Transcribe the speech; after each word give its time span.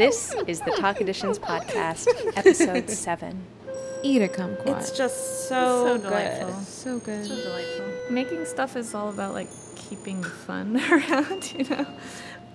This 0.00 0.34
is 0.46 0.60
the 0.60 0.70
TAK 0.70 1.02
Editions 1.02 1.38
podcast, 1.38 2.08
episode 2.34 2.88
seven. 3.06 3.44
Eat 4.02 4.22
a 4.22 4.28
kumquat. 4.28 4.78
It's 4.78 4.96
just 4.96 5.46
so, 5.46 5.84
So 5.84 5.98
good. 5.98 6.02
delightful. 6.04 6.54
so 6.62 6.98
good. 7.00 7.26
So 7.26 7.36
delightful. 7.36 7.86
Making 8.10 8.46
stuff 8.46 8.76
is 8.76 8.94
all 8.94 9.10
about 9.10 9.34
like 9.34 9.48
keeping 9.76 10.22
the 10.22 10.30
fun 10.30 10.80
around, 10.90 11.52
you 11.52 11.64
know. 11.64 11.86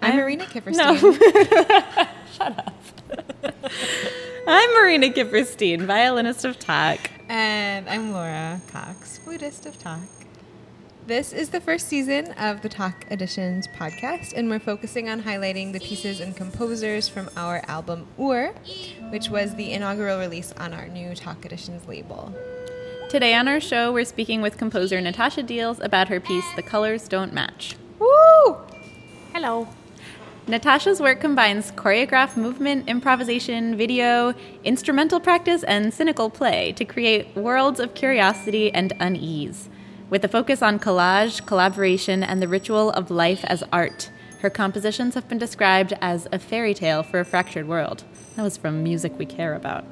I'm 0.02 0.12
I'm- 0.14 0.16
Marina 0.16 0.46
Kifferstein. 0.54 0.76
No. 0.76 2.08
Shut 2.34 2.58
up. 2.58 2.74
I'm 4.48 4.74
Marina 4.74 5.10
Kifferstein, 5.10 5.86
violinist 5.86 6.46
of 6.46 6.58
TAK. 6.58 7.12
And 7.30 7.88
I'm 7.88 8.12
Laura 8.12 8.60
Cocks, 8.72 9.20
flutist 9.20 9.68
of 9.68 9.78
TAK. 9.78 10.00
This 11.08 11.34
is 11.34 11.50
the 11.50 11.62
first 11.62 11.88
season 11.88 12.32
of 12.32 12.64
the 12.64 12.70
TAK 12.70 13.06
Editions 13.12 13.68
podcast, 13.68 14.34
and 14.36 14.50
we're 14.50 14.58
focusing 14.58 15.08
on 15.08 15.22
highlighting 15.22 15.72
the 15.72 15.80
pieces 15.80 16.20
and 16.20 16.36
composers 16.36 17.08
from 17.08 17.30
our 17.38 17.62
album 17.68 18.08
Ur, 18.20 18.56
which 19.12 19.30
was 19.30 19.54
the 19.54 19.72
inaugural 19.72 20.18
release 20.18 20.52
on 20.54 20.74
our 20.74 20.88
new 20.88 21.14
TAK 21.14 21.46
Editions 21.46 21.88
label. 21.88 22.34
Today 23.08 23.36
on 23.36 23.48
our 23.48 23.60
show, 23.60 23.94
we're 23.94 24.04
speaking 24.04 24.42
with 24.42 24.58
composer 24.58 25.00
Natasha 25.00 25.44
Diels 25.44 25.80
about 25.80 26.08
her 26.08 26.20
piece, 26.20 26.52
The 26.56 26.64
Colors 26.64 27.08
Don't 27.08 27.34
Match. 27.34 27.76
Woo! 28.00 28.58
Hello. 29.32 29.68
Natasha's 30.48 31.00
work 31.00 31.22
combines 31.22 31.72
choreographed 31.74 32.36
movement, 32.36 32.90
improvisation, 32.90 33.78
video, 33.78 34.34
instrumental 34.64 35.20
practice, 35.20 35.62
and 35.66 35.94
cynical 35.94 36.32
play 36.32 36.72
to 36.72 36.84
create 36.84 37.36
worlds 37.36 37.80
of 37.80 37.94
curiosity 37.94 38.74
and 38.74 38.92
unease. 39.00 39.70
With 40.08 40.24
a 40.24 40.28
focus 40.28 40.62
on 40.62 40.78
collage, 40.80 41.48
collaboration, 41.48 42.22
and 42.22 42.40
the 42.40 42.48
ritual 42.48 42.92
of 42.92 43.10
life 43.10 43.44
as 43.46 43.64
art, 43.74 44.12
her 44.42 44.52
compositions 44.52 45.16
have 45.16 45.28
been 45.28 45.40
described 45.40 45.94
as 46.00 46.28
a 46.32 46.38
fairy 46.38 46.76
tale 46.76 47.02
for 47.02 47.20
a 47.20 47.26
fractured 47.26 47.68
world. 47.68 48.04
That 48.36 48.44
was 48.44 48.56
from 48.56 48.84
Music 48.84 49.18
We 49.18 49.26
Care 49.26 49.56
About. 49.56 49.84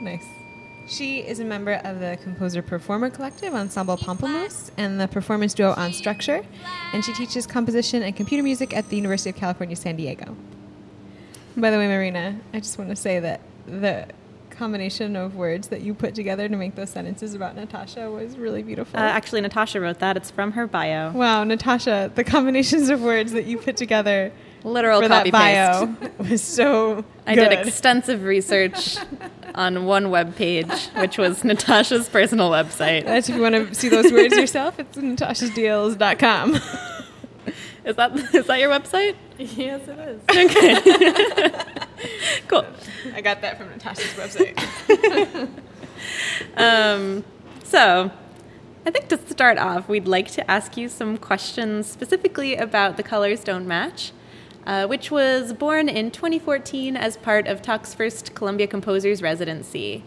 Nice. 0.00 0.24
She 0.88 1.20
is 1.20 1.38
a 1.38 1.44
member 1.44 1.74
of 1.84 2.00
the 2.00 2.18
Composer 2.24 2.60
Performer 2.60 3.08
Collective 3.08 3.54
Ensemble 3.54 3.96
Pamplemousse 3.96 4.72
and 4.76 5.00
the 5.00 5.06
performance 5.06 5.54
duo 5.54 5.74
On 5.76 5.92
Structure, 5.92 6.44
and 6.92 7.04
she 7.04 7.12
teaches 7.12 7.46
composition 7.46 8.02
and 8.02 8.16
computer 8.16 8.42
music 8.42 8.76
at 8.76 8.88
the 8.88 8.96
University 8.96 9.30
of 9.30 9.36
California, 9.36 9.76
San 9.76 9.94
Diego. 9.94 10.36
By 11.56 11.70
the 11.70 11.76
way, 11.76 11.86
Marina, 11.86 12.40
I 12.52 12.58
just 12.58 12.78
want 12.78 12.90
to 12.90 12.96
say 12.96 13.20
that 13.20 13.40
the 13.66 14.08
combination 14.56 15.16
of 15.16 15.36
words 15.36 15.68
that 15.68 15.82
you 15.82 15.94
put 15.94 16.14
together 16.14 16.48
to 16.48 16.56
make 16.56 16.74
those 16.74 16.90
sentences 16.90 17.34
about 17.34 17.54
Natasha 17.56 18.10
was 18.10 18.36
really 18.36 18.62
beautiful. 18.62 18.98
Uh, 18.98 19.02
actually, 19.02 19.40
Natasha 19.40 19.80
wrote 19.80 19.98
that. 20.00 20.16
It's 20.16 20.30
from 20.30 20.52
her 20.52 20.66
bio. 20.66 21.12
wow, 21.12 21.44
Natasha, 21.44 22.10
the 22.14 22.24
combinations 22.24 22.88
of 22.88 23.02
words 23.02 23.32
that 23.32 23.46
you 23.46 23.58
put 23.58 23.76
together 23.76 24.32
Literal 24.64 25.00
for 25.00 25.08
copy 25.08 25.30
that 25.30 25.86
bio 25.86 25.86
paste. 25.94 26.18
was 26.30 26.42
so 26.42 27.04
I 27.24 27.34
good. 27.36 27.50
did 27.50 27.66
extensive 27.66 28.24
research 28.24 28.96
on 29.54 29.84
one 29.86 30.10
web 30.10 30.34
page, 30.34 30.88
which 30.96 31.18
was 31.18 31.44
Natasha's 31.44 32.08
personal 32.08 32.50
website. 32.50 33.04
That's 33.04 33.28
if 33.28 33.36
you 33.36 33.42
want 33.42 33.54
to 33.54 33.74
see 33.74 33.88
those 33.88 34.10
words 34.10 34.36
yourself, 34.36 34.80
it's 34.80 34.96
natashasdeals.com. 34.96 36.58
Is 37.86 37.96
that 37.96 38.12
is 38.34 38.46
that 38.46 38.58
your 38.58 38.70
website? 38.70 39.14
Yes, 39.38 39.88
it 39.88 39.98
is. 39.98 40.20
Okay. 40.36 41.50
cool. 42.48 42.66
I 43.14 43.20
got 43.20 43.40
that 43.40 43.56
from 43.56 43.70
Natasha's 43.70 44.12
website. 44.14 44.56
Um, 46.56 47.24
so, 47.64 48.10
I 48.84 48.90
think 48.90 49.08
to 49.08 49.18
start 49.28 49.58
off, 49.58 49.88
we'd 49.88 50.06
like 50.06 50.30
to 50.32 50.50
ask 50.50 50.76
you 50.76 50.88
some 50.88 51.16
questions 51.16 51.86
specifically 51.86 52.56
about 52.56 52.96
The 52.96 53.02
Colors 53.02 53.42
Don't 53.44 53.66
Match, 53.66 54.12
uh, 54.66 54.86
which 54.86 55.10
was 55.10 55.52
born 55.52 55.88
in 55.88 56.10
2014 56.10 56.96
as 56.96 57.16
part 57.16 57.46
of 57.46 57.62
TAK's 57.62 57.94
first 57.94 58.34
Columbia 58.34 58.66
Composers 58.66 59.22
residency. 59.22 60.02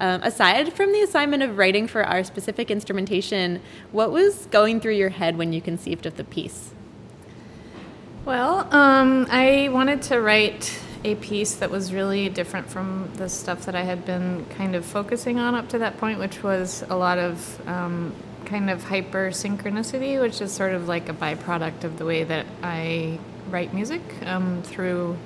Um, 0.00 0.22
aside 0.22 0.72
from 0.72 0.92
the 0.92 1.00
assignment 1.00 1.42
of 1.42 1.56
writing 1.56 1.86
for 1.86 2.04
our 2.04 2.24
specific 2.24 2.70
instrumentation, 2.70 3.60
what 3.92 4.10
was 4.10 4.46
going 4.46 4.80
through 4.80 4.94
your 4.94 5.10
head 5.10 5.36
when 5.36 5.52
you 5.52 5.60
conceived 5.60 6.06
of 6.06 6.16
the 6.16 6.24
piece? 6.24 6.73
Well, 8.24 8.66
um, 8.74 9.26
I 9.28 9.68
wanted 9.70 10.00
to 10.02 10.18
write 10.18 10.80
a 11.04 11.14
piece 11.16 11.56
that 11.56 11.70
was 11.70 11.92
really 11.92 12.30
different 12.30 12.70
from 12.70 13.10
the 13.16 13.28
stuff 13.28 13.66
that 13.66 13.74
I 13.74 13.82
had 13.82 14.06
been 14.06 14.46
kind 14.56 14.74
of 14.74 14.86
focusing 14.86 15.38
on 15.38 15.54
up 15.54 15.68
to 15.70 15.78
that 15.80 15.98
point, 15.98 16.18
which 16.18 16.42
was 16.42 16.82
a 16.88 16.96
lot 16.96 17.18
of 17.18 17.68
um, 17.68 18.14
kind 18.46 18.70
of 18.70 18.82
hyper 18.82 19.28
synchronicity, 19.28 20.18
which 20.18 20.40
is 20.40 20.52
sort 20.52 20.72
of 20.72 20.88
like 20.88 21.10
a 21.10 21.12
byproduct 21.12 21.84
of 21.84 21.98
the 21.98 22.06
way 22.06 22.24
that 22.24 22.46
I 22.62 23.18
write 23.50 23.74
music 23.74 24.00
um, 24.24 24.62
through 24.62 25.18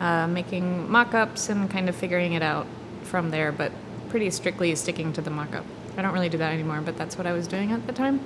uh, 0.00 0.26
making 0.26 0.90
mock 0.90 1.12
ups 1.12 1.50
and 1.50 1.68
kind 1.70 1.90
of 1.90 1.94
figuring 1.94 2.32
it 2.32 2.42
out 2.42 2.66
from 3.02 3.30
there, 3.30 3.52
but 3.52 3.72
pretty 4.08 4.30
strictly 4.30 4.74
sticking 4.74 5.12
to 5.12 5.20
the 5.20 5.30
mock 5.30 5.54
up. 5.54 5.66
I 5.98 6.02
don't 6.02 6.14
really 6.14 6.30
do 6.30 6.38
that 6.38 6.54
anymore, 6.54 6.80
but 6.80 6.96
that's 6.96 7.18
what 7.18 7.26
I 7.26 7.34
was 7.34 7.46
doing 7.46 7.72
at 7.72 7.86
the 7.86 7.92
time. 7.92 8.20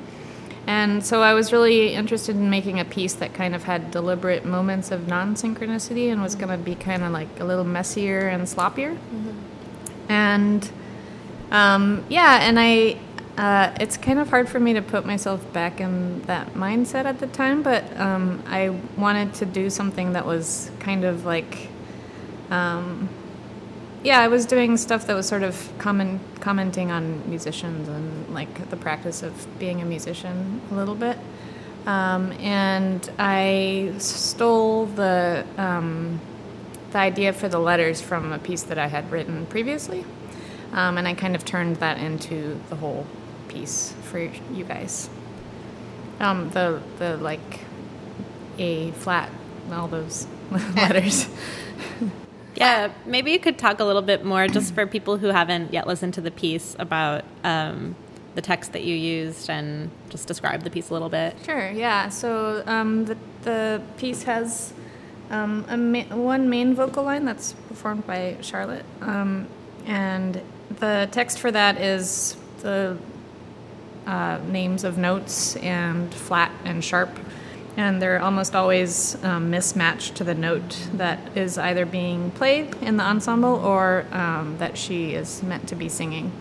And 0.66 1.04
so 1.04 1.22
I 1.22 1.32
was 1.32 1.52
really 1.52 1.94
interested 1.94 2.34
in 2.34 2.50
making 2.50 2.80
a 2.80 2.84
piece 2.84 3.14
that 3.14 3.32
kind 3.34 3.54
of 3.54 3.62
had 3.64 3.92
deliberate 3.92 4.44
moments 4.44 4.90
of 4.90 5.06
non 5.06 5.34
synchronicity 5.36 6.10
and 6.10 6.20
was 6.20 6.34
going 6.34 6.48
to 6.48 6.58
be 6.58 6.74
kind 6.74 7.04
of 7.04 7.12
like 7.12 7.28
a 7.38 7.44
little 7.44 7.64
messier 7.64 8.26
and 8.28 8.42
sloppier. 8.44 8.98
And 10.08 10.68
um, 11.50 12.04
yeah, 12.08 12.40
and 12.42 12.58
I, 12.58 12.98
uh, 13.38 13.76
it's 13.80 13.96
kind 13.96 14.18
of 14.18 14.28
hard 14.30 14.48
for 14.48 14.58
me 14.58 14.72
to 14.74 14.82
put 14.82 15.06
myself 15.06 15.52
back 15.52 15.80
in 15.80 16.22
that 16.22 16.54
mindset 16.54 17.04
at 17.04 17.20
the 17.20 17.28
time, 17.28 17.62
but 17.62 17.84
um, 17.98 18.42
I 18.46 18.70
wanted 18.96 19.34
to 19.34 19.46
do 19.46 19.70
something 19.70 20.14
that 20.14 20.26
was 20.26 20.70
kind 20.80 21.04
of 21.04 21.24
like, 21.24 21.68
um, 22.50 23.08
yeah, 24.02 24.20
I 24.20 24.28
was 24.28 24.46
doing 24.46 24.76
stuff 24.76 25.06
that 25.06 25.14
was 25.14 25.26
sort 25.26 25.42
of 25.42 25.72
comment, 25.78 26.20
commenting 26.40 26.90
on 26.90 27.28
musicians 27.28 27.88
and 27.88 28.28
like 28.34 28.70
the 28.70 28.76
practice 28.76 29.22
of 29.22 29.46
being 29.58 29.82
a 29.82 29.84
musician 29.84 30.60
a 30.70 30.74
little 30.74 30.94
bit. 30.94 31.18
Um, 31.86 32.32
and 32.32 33.08
I 33.18 33.94
stole 33.98 34.86
the 34.86 35.46
um, 35.56 36.20
the 36.90 36.98
idea 36.98 37.32
for 37.32 37.48
the 37.48 37.58
letters 37.58 38.00
from 38.00 38.32
a 38.32 38.38
piece 38.38 38.64
that 38.64 38.78
I 38.78 38.88
had 38.88 39.10
written 39.12 39.46
previously, 39.46 40.04
um, 40.72 40.98
and 40.98 41.06
I 41.06 41.14
kind 41.14 41.36
of 41.36 41.44
turned 41.44 41.76
that 41.76 41.98
into 41.98 42.60
the 42.70 42.76
whole 42.76 43.06
piece 43.48 43.94
for 44.02 44.18
you 44.18 44.64
guys. 44.64 45.08
Um, 46.18 46.50
the 46.50 46.82
the 46.98 47.16
like 47.18 47.60
A 48.58 48.90
flat, 48.92 49.30
all 49.70 49.86
those 49.86 50.26
letters. 50.74 51.28
Yeah, 52.56 52.92
maybe 53.04 53.32
you 53.32 53.38
could 53.38 53.58
talk 53.58 53.80
a 53.80 53.84
little 53.84 54.02
bit 54.02 54.24
more, 54.24 54.48
just 54.48 54.74
for 54.74 54.86
people 54.86 55.16
who 55.18 55.28
haven't 55.28 55.72
yet 55.72 55.86
listened 55.86 56.14
to 56.14 56.20
the 56.20 56.30
piece, 56.30 56.74
about 56.78 57.24
um, 57.44 57.94
the 58.34 58.42
text 58.42 58.72
that 58.72 58.84
you 58.84 58.94
used 58.94 59.50
and 59.50 59.90
just 60.10 60.28
describe 60.28 60.62
the 60.62 60.70
piece 60.70 60.90
a 60.90 60.92
little 60.92 61.08
bit. 61.08 61.36
Sure. 61.44 61.70
Yeah. 61.70 62.08
So 62.08 62.62
um, 62.66 63.04
the 63.06 63.16
the 63.42 63.82
piece 63.96 64.22
has 64.24 64.72
um, 65.30 65.64
a 65.68 65.76
ma- 65.76 66.16
one 66.16 66.48
main 66.48 66.74
vocal 66.74 67.04
line 67.04 67.24
that's 67.24 67.52
performed 67.68 68.06
by 68.06 68.36
Charlotte, 68.40 68.84
um, 69.00 69.46
and 69.86 70.40
the 70.78 71.08
text 71.10 71.38
for 71.38 71.50
that 71.50 71.80
is 71.80 72.36
the 72.60 72.96
uh, 74.06 74.38
names 74.48 74.84
of 74.84 74.98
notes 74.98 75.56
and 75.56 76.12
flat 76.14 76.52
and 76.64 76.84
sharp, 76.84 77.10
and 77.76 78.00
they're 78.00 78.20
almost 78.22 78.56
always 78.56 79.22
um, 79.22 79.50
mismatched 79.50 80.14
to 80.16 80.24
the 80.24 80.34
note 80.34 80.88
that 80.94 81.36
is 81.36 81.58
either 81.58 81.84
being 81.84 82.30
played 82.30 82.74
in 82.76 82.96
the 82.96 83.04
ensemble 83.04 83.56
or 83.56 84.06
um, 84.12 84.56
that 84.58 84.78
she 84.78 85.12
is 85.12 85.42
meant 85.42 85.68
to 85.68 85.74
be 85.74 85.88
singing. 85.88 86.32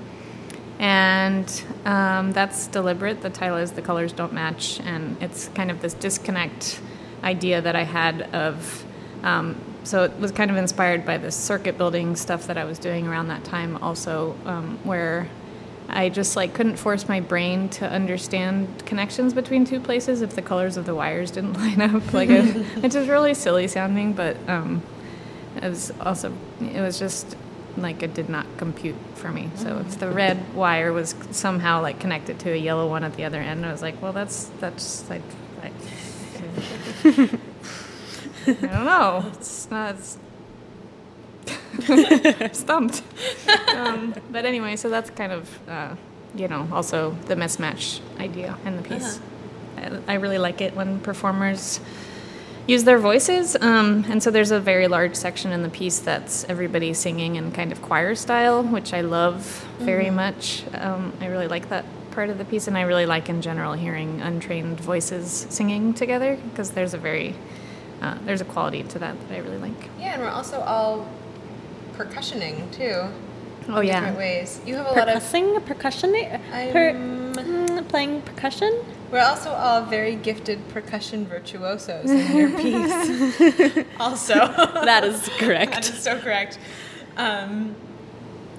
And 0.80 1.64
um, 1.86 2.32
that's 2.32 2.68
deliberate. 2.68 3.22
The 3.22 3.30
title 3.30 3.58
is 3.58 3.74
The 3.74 3.82
Colors 3.82 4.14
Don't 4.14 4.34
Match, 4.34 4.80
and 4.82 5.22
it's 5.22 5.50
kind 5.50 5.72
of 5.72 5.82
this 5.82 5.94
disconnect 5.94 6.82
idea 7.24 7.62
that 7.62 7.76
I 7.76 7.84
had 7.84 8.22
of. 8.34 8.86
Um, 9.24 9.56
so 9.84 10.04
it 10.04 10.18
was 10.20 10.32
kind 10.32 10.50
of 10.50 10.58
inspired 10.58 11.06
by 11.06 11.18
the 11.18 11.32
circuit 11.32 11.78
building 11.78 12.16
stuff 12.16 12.48
that 12.48 12.58
I 12.58 12.66
was 12.66 12.80
doing 12.80 13.08
around 13.08 13.28
that 13.28 13.44
time, 13.44 13.78
also, 13.78 14.36
um, 14.46 14.80
where 14.84 15.30
I 15.88 16.10
just 16.10 16.36
like 16.36 16.54
couldn't 16.54 16.78
force 16.78 17.08
my 17.08 17.20
brain 17.20 17.70
to 17.70 17.90
understand 17.90 18.86
connections 18.86 19.34
between 19.34 19.66
two 19.66 19.80
places 19.80 20.22
if 20.22 20.36
the 20.36 20.42
colors 20.42 20.78
of 20.78 20.86
the 20.86 20.96
wires 20.96 21.32
didn't 21.32 21.54
line 21.58 21.82
up. 21.82 22.14
Like 22.14 22.30
it, 22.30 22.56
it's 22.84 22.96
just 22.96 23.10
really 23.10 23.34
silly 23.34 23.68
sounding, 23.68 24.14
but 24.14 24.38
um, 24.50 24.82
it 25.58 25.70
was 25.70 25.92
also 26.02 26.34
it 26.60 26.82
was 26.82 26.98
just 27.00 27.36
like 27.78 28.02
it 28.04 28.14
did 28.14 28.30
not 28.30 28.46
compute 28.58 28.96
for 29.16 29.32
me. 29.32 29.50
So 29.56 29.78
if 29.80 30.00
the 30.00 30.10
red 30.10 30.54
wire 30.54 30.94
was 30.94 31.16
somehow 31.32 31.82
like 31.82 32.00
connected 32.00 32.40
to 32.40 32.52
a 32.52 32.58
yellow 32.58 32.90
one 32.90 33.04
at 33.04 33.16
the 33.16 33.26
other 33.26 33.40
end, 33.40 33.66
I 33.66 33.72
was 33.72 33.82
like, 33.82 34.02
well, 34.02 34.14
that's 34.14 34.50
that's 34.60 35.10
like. 35.10 35.22
I, 35.62 35.72
I 38.48 38.52
don't 38.52 38.86
know. 38.86 39.26
It's 39.34 39.70
not. 39.72 39.96
It's 39.96 40.18
stumped. 42.54 43.02
Um, 43.76 44.16
but 44.32 44.46
anyway, 44.46 44.78
so 44.78 44.90
that's 44.90 45.10
kind 45.10 45.34
of, 45.34 45.70
uh, 45.70 45.96
you 46.34 46.48
know, 46.48 46.68
also 46.72 47.12
the 47.26 47.36
mismatch 47.36 48.00
idea 48.20 48.58
in 48.66 48.78
the 48.78 48.82
piece. 48.82 49.20
I, 49.78 50.00
I 50.08 50.14
really 50.16 50.38
like 50.38 50.62
it 50.62 50.74
when 50.76 51.02
performers 51.02 51.82
use 52.68 52.84
their 52.84 52.98
voices. 52.98 53.56
Um, 53.60 54.06
and 54.10 54.22
so 54.24 54.32
there's 54.32 54.52
a 54.52 54.60
very 54.60 54.88
large 54.88 55.16
section 55.16 55.52
in 55.52 55.62
the 55.62 55.70
piece 55.70 56.00
that's 56.00 56.46
everybody 56.46 56.94
singing 56.94 57.36
in 57.36 57.52
kind 57.52 57.72
of 57.72 57.82
choir 57.82 58.16
style, 58.16 58.64
which 58.64 58.94
I 58.94 59.02
love 59.02 59.66
very 59.80 60.10
much. 60.10 60.64
Um, 60.74 61.14
I 61.22 61.28
really 61.28 61.48
like 61.48 61.70
that 61.70 61.86
part 62.12 62.30
of 62.30 62.38
the 62.38 62.46
piece, 62.46 62.68
and 62.68 62.78
I 62.78 62.82
really 62.84 63.06
like 63.06 63.30
in 63.30 63.42
general 63.42 63.74
hearing 63.74 64.22
untrained 64.22 64.80
voices 64.80 65.48
singing 65.50 65.94
together 65.94 66.40
because 66.50 66.72
there's 66.72 66.94
a 66.94 66.98
very 66.98 67.36
uh, 68.02 68.18
there's 68.26 68.42
a 68.42 68.46
quality 68.46 68.84
to 68.84 69.00
that 69.00 69.16
that 69.28 69.36
I 69.36 69.40
really 69.40 69.58
like. 69.58 69.90
Yeah, 70.00 70.14
and 70.14 70.22
we're 70.22 70.30
also 70.30 70.62
all 70.62 71.08
percussioning 71.98 72.72
too. 72.72 73.08
Oh 73.68 73.80
in 73.80 73.88
yeah. 73.88 73.96
different 74.00 74.18
ways. 74.18 74.62
You 74.66 74.76
have 74.76 74.86
a 74.86 74.92
lot 74.92 75.10
of. 75.10 75.24
Percussing, 75.24 75.66
percussion, 75.66 76.12
per, 76.12 76.94
mm, 76.94 77.88
playing 77.88 78.22
percussion. 78.22 78.72
We're 79.12 79.22
also 79.22 79.50
all 79.52 79.84
very 79.84 80.16
gifted 80.16 80.68
percussion 80.70 81.26
virtuosos 81.26 82.10
in 82.10 82.38
your 82.38 82.50
piece. 82.60 83.86
also, 84.00 84.34
That 84.36 85.04
is 85.04 85.30
correct. 85.38 85.72
that 85.74 85.90
is 85.90 86.00
so 86.00 86.20
correct. 86.20 86.60
Um, 87.18 87.76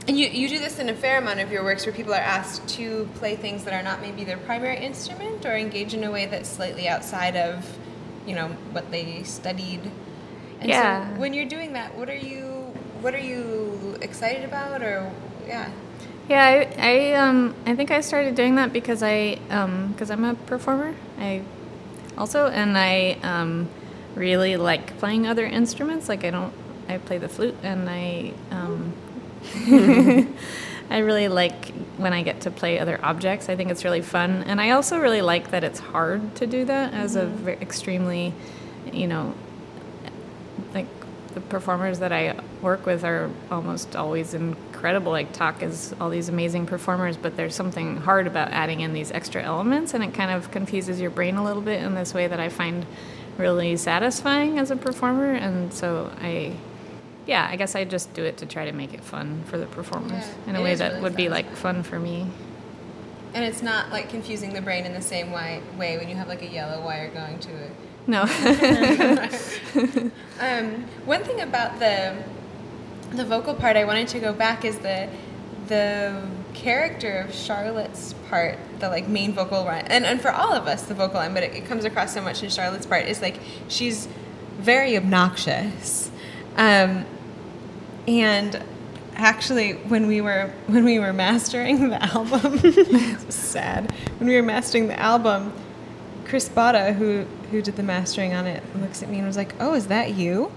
and 0.08 0.18
you, 0.18 0.28
you 0.28 0.48
do 0.48 0.58
this 0.60 0.78
in 0.78 0.88
a 0.88 0.94
fair 0.94 1.18
amount 1.18 1.40
of 1.40 1.50
your 1.50 1.64
works 1.64 1.84
where 1.84 1.92
people 1.92 2.14
are 2.14 2.20
asked 2.20 2.66
to 2.76 3.08
play 3.16 3.34
things 3.36 3.64
that 3.64 3.74
are 3.74 3.82
not 3.82 4.00
maybe 4.00 4.22
their 4.24 4.38
primary 4.38 4.78
instrument 4.78 5.44
or 5.44 5.56
engage 5.56 5.94
in 5.94 6.04
a 6.04 6.10
way 6.12 6.26
that's 6.26 6.48
slightly 6.48 6.86
outside 6.88 7.36
of, 7.36 7.76
you 8.24 8.34
know, 8.34 8.48
what 8.70 8.90
they 8.92 9.24
studied. 9.24 9.80
And 10.60 10.68
Yeah. 10.68 11.12
So 11.14 11.20
when 11.20 11.34
you're 11.34 11.48
doing 11.48 11.72
that, 11.72 11.96
what 11.96 12.08
are 12.08 12.14
you 12.16 12.55
what 13.00 13.14
are 13.14 13.18
you 13.18 13.98
excited 14.00 14.44
about 14.44 14.82
or 14.82 15.10
yeah. 15.46 15.70
Yeah, 16.28 16.44
I, 16.44 16.74
I 16.78 17.12
um 17.14 17.54
I 17.66 17.76
think 17.76 17.90
I 17.90 18.00
started 18.00 18.34
doing 18.34 18.56
that 18.56 18.72
because 18.72 19.02
I 19.02 19.38
um 19.50 19.92
because 19.92 20.10
I'm 20.10 20.24
a 20.24 20.34
performer. 20.34 20.94
I 21.18 21.42
also 22.18 22.48
and 22.48 22.76
I 22.76 23.18
um 23.22 23.68
really 24.14 24.56
like 24.56 24.98
playing 24.98 25.26
other 25.26 25.46
instruments. 25.46 26.08
Like 26.08 26.24
I 26.24 26.30
don't 26.30 26.52
I 26.88 26.98
play 26.98 27.18
the 27.18 27.28
flute 27.28 27.56
and 27.62 27.88
I 27.88 28.32
um 28.50 28.92
I 30.90 30.98
really 30.98 31.28
like 31.28 31.72
when 31.96 32.12
I 32.12 32.22
get 32.22 32.42
to 32.42 32.50
play 32.50 32.78
other 32.78 32.98
objects. 33.02 33.48
I 33.48 33.56
think 33.56 33.70
it's 33.70 33.84
really 33.84 34.02
fun, 34.02 34.44
and 34.44 34.60
I 34.60 34.70
also 34.70 34.98
really 34.98 35.22
like 35.22 35.50
that 35.50 35.64
it's 35.64 35.78
hard 35.80 36.34
to 36.36 36.46
do 36.46 36.64
that 36.64 36.94
as 36.94 37.16
a 37.16 37.26
ve- 37.26 37.52
extremely, 37.52 38.32
you 38.92 39.06
know, 39.06 39.34
like 40.74 40.86
the 41.34 41.40
performers 41.40 41.98
that 41.98 42.12
I 42.12 42.36
work 42.62 42.86
with 42.86 43.04
are 43.04 43.30
almost 43.50 43.96
always 43.96 44.34
incredible. 44.34 45.12
Like 45.12 45.32
TAK 45.32 45.62
is 45.62 45.94
all 46.00 46.10
these 46.10 46.28
amazing 46.28 46.66
performers, 46.66 47.16
but 47.16 47.36
there's 47.36 47.54
something 47.54 47.98
hard 47.98 48.26
about 48.26 48.50
adding 48.50 48.80
in 48.80 48.92
these 48.92 49.10
extra 49.12 49.42
elements, 49.42 49.94
and 49.94 50.02
it 50.02 50.14
kind 50.14 50.30
of 50.30 50.50
confuses 50.50 51.00
your 51.00 51.10
brain 51.10 51.36
a 51.36 51.44
little 51.44 51.62
bit 51.62 51.82
in 51.82 51.94
this 51.94 52.14
way 52.14 52.26
that 52.26 52.40
I 52.40 52.48
find 52.48 52.86
really 53.38 53.76
satisfying 53.76 54.58
as 54.58 54.70
a 54.70 54.76
performer. 54.76 55.32
And 55.34 55.72
so 55.72 56.10
I, 56.20 56.54
yeah, 57.26 57.46
I 57.50 57.56
guess 57.56 57.74
I 57.74 57.84
just 57.84 58.12
do 58.14 58.24
it 58.24 58.38
to 58.38 58.46
try 58.46 58.64
to 58.64 58.72
make 58.72 58.94
it 58.94 59.04
fun 59.04 59.42
for 59.44 59.58
the 59.58 59.66
performers 59.66 60.10
Yeah, 60.12 60.50
in 60.50 60.56
a 60.56 60.62
way 60.62 60.74
that 60.74 60.88
really 60.92 61.02
would 61.02 61.16
be 61.16 61.28
like 61.28 61.54
fun 61.54 61.82
for 61.82 61.98
me. 61.98 62.26
And 63.34 63.44
it's 63.44 63.62
not 63.62 63.90
like 63.90 64.08
confusing 64.08 64.54
the 64.54 64.62
brain 64.62 64.86
in 64.86 64.94
the 64.94 65.02
same 65.02 65.30
way, 65.30 65.60
way 65.76 65.98
when 65.98 66.08
you 66.08 66.14
have 66.14 66.28
like 66.28 66.40
a 66.40 66.46
yellow 66.48 66.82
wire 66.82 67.10
going 67.10 67.38
to 67.40 67.50
it. 67.50 67.70
No. 68.06 68.24
Um, 70.38 70.84
one 71.06 71.24
thing 71.24 71.40
about 71.40 71.78
the 71.78 72.14
the 73.12 73.24
vocal 73.24 73.54
part 73.54 73.76
I 73.76 73.84
wanted 73.84 74.08
to 74.08 74.20
go 74.20 74.32
back 74.32 74.64
is 74.64 74.78
the 74.78 75.08
the 75.68 76.22
character 76.54 77.18
of 77.18 77.34
Charlotte's 77.34 78.14
part, 78.28 78.56
the 78.78 78.88
like 78.88 79.08
main 79.08 79.32
vocal 79.32 79.64
line, 79.64 79.84
and, 79.88 80.04
and 80.04 80.20
for 80.20 80.30
all 80.30 80.52
of 80.52 80.66
us 80.66 80.84
the 80.84 80.94
vocal 80.94 81.20
line, 81.20 81.34
but 81.34 81.42
it, 81.42 81.54
it 81.54 81.66
comes 81.66 81.84
across 81.84 82.14
so 82.14 82.20
much 82.20 82.42
in 82.42 82.50
Charlotte's 82.50 82.86
part 82.86 83.06
is 83.06 83.20
like 83.20 83.40
she's 83.68 84.08
very 84.58 84.96
obnoxious, 84.96 86.10
um, 86.56 87.04
and 88.06 88.62
actually 89.14 89.72
when 89.72 90.06
we 90.06 90.20
were 90.20 90.52
when 90.66 90.84
we 90.84 90.98
were 90.98 91.12
mastering 91.12 91.88
the 91.88 92.02
album, 92.02 92.58
sad 93.30 93.92
when 94.18 94.28
we 94.28 94.36
were 94.36 94.42
mastering 94.42 94.88
the 94.88 94.98
album. 94.98 95.52
Chris 96.24 96.48
Botta, 96.48 96.92
who 96.92 97.24
who 97.52 97.62
did 97.62 97.76
the 97.76 97.84
mastering 97.84 98.34
on 98.34 98.46
it, 98.46 98.62
looks 98.80 99.00
at 99.00 99.08
me 99.08 99.18
and 99.18 99.26
was 99.26 99.36
like, 99.36 99.54
"Oh, 99.60 99.74
is 99.74 99.86
that 99.86 100.14
you?" 100.14 100.50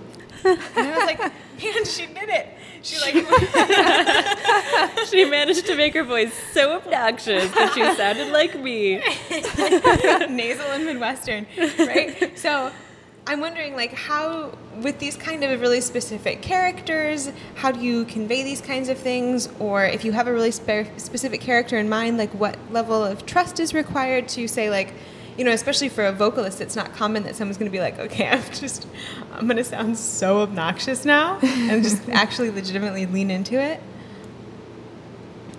And 0.44 0.60
I 0.76 0.96
was 0.96 1.06
like, 1.06 1.20
"Man, 1.20 1.86
she 1.86 2.06
did 2.06 2.30
it." 2.30 2.48
She 2.82 2.98
like 3.02 3.14
she 5.10 5.26
managed 5.26 5.66
to 5.68 5.76
make 5.76 5.94
her 5.96 6.04
voice 6.04 6.34
so 6.54 6.78
obnoxious 6.78 7.52
that 7.52 7.74
she 7.74 7.84
sounded 7.96 8.32
like 8.32 8.58
me. 8.60 8.98
nasal 10.30 10.66
and 10.72 10.86
midwestern, 10.86 11.46
right? 11.78 12.38
So 12.40 12.72
I'm 13.30 13.42
wondering, 13.42 13.76
like, 13.76 13.94
how 13.94 14.58
with 14.82 14.98
these 14.98 15.16
kind 15.16 15.44
of 15.44 15.62
really 15.62 15.82
specific 15.82 16.42
characters, 16.42 17.32
how 17.54 17.72
do 17.72 17.80
you 17.80 18.06
convey 18.06 18.42
these 18.42 18.60
kinds 18.60 18.90
of 18.90 18.98
things? 18.98 19.50
Or 19.60 19.86
if 19.86 20.04
you 20.04 20.14
have 20.14 20.26
a 20.28 20.34
really 20.34 20.50
spe- 20.50 20.98
specific 20.98 21.40
character 21.40 21.78
in 21.78 21.90
mind, 21.90 22.18
like, 22.18 22.32
what 22.32 22.58
level 22.72 23.04
of 23.04 23.28
trust 23.28 23.60
is 23.60 23.72
required 23.72 24.28
to 24.30 24.48
say, 24.48 24.72
like, 24.72 24.96
you 25.40 25.46
know, 25.46 25.52
especially 25.52 25.88
for 25.88 26.06
a 26.06 26.12
vocalist, 26.12 26.60
it's 26.60 26.76
not 26.76 26.94
common 26.94 27.24
that 27.24 27.34
someone's 27.34 27.58
going 27.58 27.72
to 27.72 27.76
be 27.76 27.80
like, 27.80 27.98
okay, 27.98 28.28
I'm 28.30 28.44
just, 28.54 28.86
I'm 29.34 29.48
going 29.48 29.56
to 29.56 29.64
sound 29.64 29.98
so 29.98 30.40
obnoxious 30.42 31.06
now, 31.06 31.40
and 31.42 31.82
just 31.82 32.08
actually 32.12 32.50
legitimately 32.50 33.06
lean 33.06 33.32
into 33.32 33.58
it. 33.58 33.80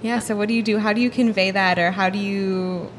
Yeah. 0.03 0.19
So 0.19 0.37
what 0.37 0.49
do 0.49 0.55
you 0.55 0.62
do? 0.62 0.79
How 0.79 0.93
do 0.93 1.00
you 1.00 1.09
convey 1.09 1.50
that, 1.50 1.79
or 1.79 1.91
how 1.93 2.11
do 2.11 2.19
you, 2.19 2.91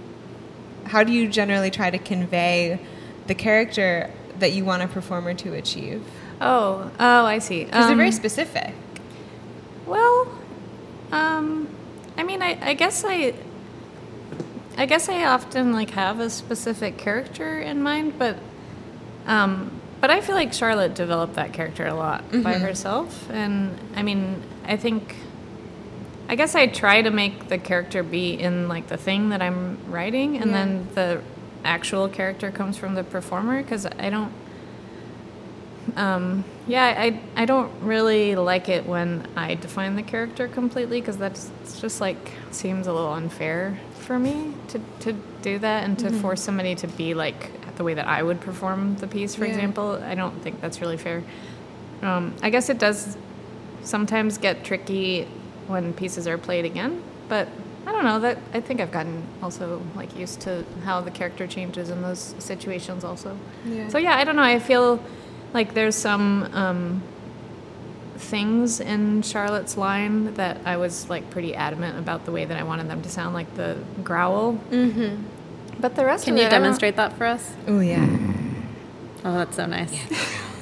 how 0.86 1.04
do 1.04 1.14
you 1.14 1.28
generally 1.30 1.70
try 1.70 1.92
to 1.92 2.00
convey 2.00 2.80
the 3.28 3.36
character 3.36 4.10
that 4.40 4.52
you 4.54 4.66
want 4.66 4.82
a 4.82 4.88
performer 4.88 5.36
to 5.36 5.54
achieve? 5.54 6.04
oh, 6.42 6.90
oh, 7.00 7.26
I 7.26 7.38
see. 7.38 7.66
Because 7.66 7.86
they're 7.86 7.96
very 7.96 8.08
Um, 8.08 8.14
specific. 8.14 8.74
Well, 9.86 10.28
um, 11.12 11.68
I 12.18 12.24
mean, 12.24 12.42
I, 12.42 12.58
I 12.60 12.74
guess 12.74 13.04
I, 13.06 13.36
I 14.78 14.86
guess 14.86 15.10
I 15.10 15.26
often 15.26 15.74
like 15.74 15.92
have 15.92 16.20
a 16.20 16.30
specific 16.30 16.98
character 16.98 17.60
in 17.60 17.84
mind, 17.84 18.18
but, 18.18 18.38
um, 19.28 19.72
but 20.00 20.10
I 20.10 20.22
feel 20.22 20.36
like 20.36 20.54
Charlotte 20.54 20.96
developed 20.96 21.36
that 21.36 21.54
character 21.54 21.86
a 21.86 21.94
lot 21.94 22.24
by 22.44 22.54
herself, 22.54 23.30
and 23.30 23.78
I 23.96 24.02
mean, 24.02 24.42
I 24.66 24.78
think, 24.78 25.16
I 26.30 26.36
guess 26.36 26.56
I 26.56 26.68
try 26.68 27.02
to 27.02 27.12
make 27.12 27.50
the 27.50 27.58
character 27.58 28.02
be 28.02 28.34
in 28.34 28.68
like 28.68 28.88
the 28.88 28.98
thing 28.98 29.30
that 29.30 29.42
I'm 29.42 29.78
writing, 29.92 30.38
and 30.38 30.52
Yeah. 30.52 30.58
then 30.58 30.88
the 30.96 31.22
actual 31.64 32.08
character 32.08 32.50
comes 32.50 32.78
from 32.78 32.96
the 32.96 33.04
performer 33.04 33.62
because 33.62 33.86
I 33.86 34.10
don't. 34.10 34.32
Um, 35.98 36.46
yeah, 36.68 36.86
I, 36.98 37.20
I 37.36 37.46
don't 37.46 37.72
really 37.82 38.36
like 38.36 38.70
it 38.70 38.86
when 38.86 39.28
I 39.36 39.56
define 39.56 39.96
the 39.96 40.04
character 40.04 40.48
completely 40.48 41.02
because 41.02 41.18
that's 41.18 41.52
it's 41.64 41.82
just 41.82 42.00
like 42.00 42.32
seems 42.52 42.88
a 42.88 42.94
little 42.94 43.12
unfair 43.14 43.78
for 44.12 44.20
me 44.20 44.54
to, 44.68 44.78
to 45.00 45.14
do 45.42 45.58
that 45.58 45.86
and 45.86 45.98
to 45.98 46.12
force 46.12 46.42
somebody 46.42 46.76
to 46.76 46.86
be 46.86 47.14
like 47.14 47.50
the 47.78 47.84
way 47.86 47.94
that 47.94 48.06
I 48.08 48.22
would 48.22 48.42
perform 48.42 48.98
the 48.98 49.08
piece, 49.08 49.36
for 49.36 49.46
Yeah. 49.46 49.52
example. 49.54 50.04
I 50.04 50.16
don't 50.16 50.38
think 50.44 50.60
that's 50.60 50.82
really 50.82 50.98
fair. 50.98 51.24
Um, 52.02 52.34
I 52.44 52.50
guess 52.50 52.70
it 52.70 52.78
does 52.78 53.16
sometimes 53.84 54.38
get 54.38 54.66
tricky 54.66 55.30
when 55.68 55.94
pieces 55.94 56.28
are 56.28 56.38
played 56.38 56.66
again, 56.66 57.02
but 57.30 57.48
I 57.88 57.94
don't 57.94 58.04
know 58.04 58.20
that 58.20 58.38
I 58.54 58.60
think 58.60 58.82
I've 58.82 58.92
gotten 58.92 59.24
also 59.42 59.82
like 59.96 60.14
used 60.18 60.42
to 60.42 60.66
how 60.84 61.00
the 61.00 61.12
character 61.12 61.48
changes 61.48 61.90
in 61.90 62.02
those 62.02 62.36
situations 62.38 63.06
also. 63.06 63.38
Yeah. 63.66 63.88
So 63.88 63.98
yeah, 63.98 64.18
I 64.18 64.26
don't 64.26 64.36
know. 64.36 64.44
I 64.44 64.60
feel 64.60 65.02
like 65.54 65.74
there's 65.74 65.96
some 65.96 66.50
um, 66.54 67.02
things 68.22 68.80
in 68.80 69.22
Charlotte's 69.22 69.76
line 69.78 70.34
that 70.36 70.58
I 70.66 70.78
was 70.78 71.10
like 71.10 71.30
pretty 71.30 71.56
adamant 71.56 71.98
about 72.00 72.26
the 72.26 72.32
way 72.32 72.46
that 72.46 72.58
I 72.58 72.64
wanted 72.64 72.88
them 72.90 73.02
to 73.02 73.10
sound, 73.10 73.34
like 73.34 73.54
the 73.56 73.78
growl. 74.04 74.54
Mm-hmm. 74.72 75.24
But 75.80 75.96
the 75.96 76.06
rest 76.06 76.26
Can 76.26 76.34
of 76.36 76.40
you 76.40 76.46
it, 76.46 76.50
demonstrate 76.52 76.96
that 76.98 77.18
for 77.18 77.26
us? 77.26 77.54
Oh 77.68 77.80
yeah. 77.80 78.06
Oh, 79.26 79.34
that's 79.38 79.56
so 79.56 79.66
nice. 79.66 79.94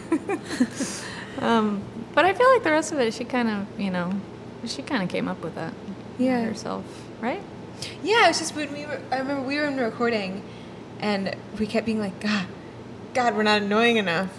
Um, 1.41 1.81
but 2.15 2.25
I 2.25 2.33
feel 2.33 2.51
like 2.51 2.63
the 2.63 2.71
rest 2.71 2.91
of 2.91 2.99
it, 2.99 3.13
she 3.13 3.23
kind 3.23 3.47
of, 3.47 3.79
you 3.79 3.89
know, 3.91 4.11
she 4.65 4.81
kind 4.81 5.01
of 5.03 5.07
came 5.07 5.29
up 5.29 5.41
with 5.41 5.55
that 5.55 5.73
Yeah. 6.17 6.43
herself, 6.43 6.83
right? 7.21 7.41
Yeah, 8.03 8.27
it's 8.27 8.39
just 8.39 8.55
when 8.57 8.73
we 8.73 8.85
were. 8.85 8.99
I 9.09 9.19
remember 9.19 9.43
we 9.47 9.55
were 9.55 9.63
in 9.63 9.77
the 9.77 9.83
recording, 9.83 10.43
and 10.99 11.33
we 11.57 11.65
kept 11.65 11.85
being 11.85 12.01
like, 12.01 12.19
God, 12.19 12.45
God, 13.13 13.35
we're 13.37 13.43
not 13.43 13.61
annoying 13.61 13.95
enough. 13.95 14.31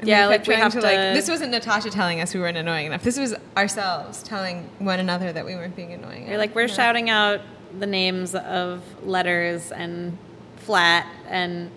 And 0.00 0.08
Yeah, 0.08 0.28
kept 0.28 0.48
like, 0.48 0.56
we 0.56 0.60
have 0.60 0.72
to, 0.72 0.80
to- 0.80 0.86
like. 0.86 1.14
This 1.14 1.28
wasn't 1.28 1.52
Natasha 1.52 1.90
telling 1.90 2.20
us 2.20 2.34
we 2.34 2.40
weren't 2.40 2.56
annoying 2.56 2.86
enough. 2.86 3.02
This 3.02 3.18
was 3.18 3.34
ourselves 3.56 4.22
telling 4.22 4.68
one 4.78 4.98
another 4.98 5.32
that 5.32 5.44
we 5.44 5.54
weren't 5.54 5.76
being 5.76 5.92
annoying. 5.92 6.28
You're 6.28 6.38
like, 6.38 6.54
we're 6.54 6.62
enough. 6.62 6.76
shouting 6.76 7.10
out 7.10 7.40
the 7.78 7.86
names 7.86 8.34
of 8.34 8.82
letters 9.06 9.70
and 9.72 10.16
flat 10.56 11.06
and 11.28 11.70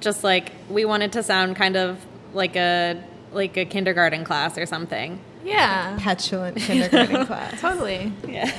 just 0.00 0.24
like 0.24 0.52
we 0.68 0.84
wanted 0.84 1.12
to 1.12 1.22
sound 1.22 1.56
kind 1.56 1.76
of 1.76 2.04
like 2.34 2.56
a 2.56 3.02
like 3.32 3.56
a 3.56 3.64
kindergarten 3.64 4.24
class 4.24 4.58
or 4.58 4.66
something. 4.66 5.18
Yeah, 5.44 5.96
petulant 6.00 6.56
kindergarten 6.58 7.26
class. 7.30 7.60
totally. 7.60 8.12
Yeah. 8.28 8.50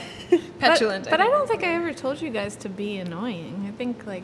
Petulant. 0.60 1.04
But, 1.06 1.12
but 1.12 1.22
I 1.22 1.28
don't 1.28 1.48
think 1.48 1.64
I 1.64 1.74
ever 1.76 1.94
told 1.94 2.22
you 2.22 2.30
guys 2.30 2.56
to 2.58 2.70
be 2.70 2.98
annoying. 2.98 3.66
I 3.68 3.78
think 3.78 4.06
like 4.08 4.24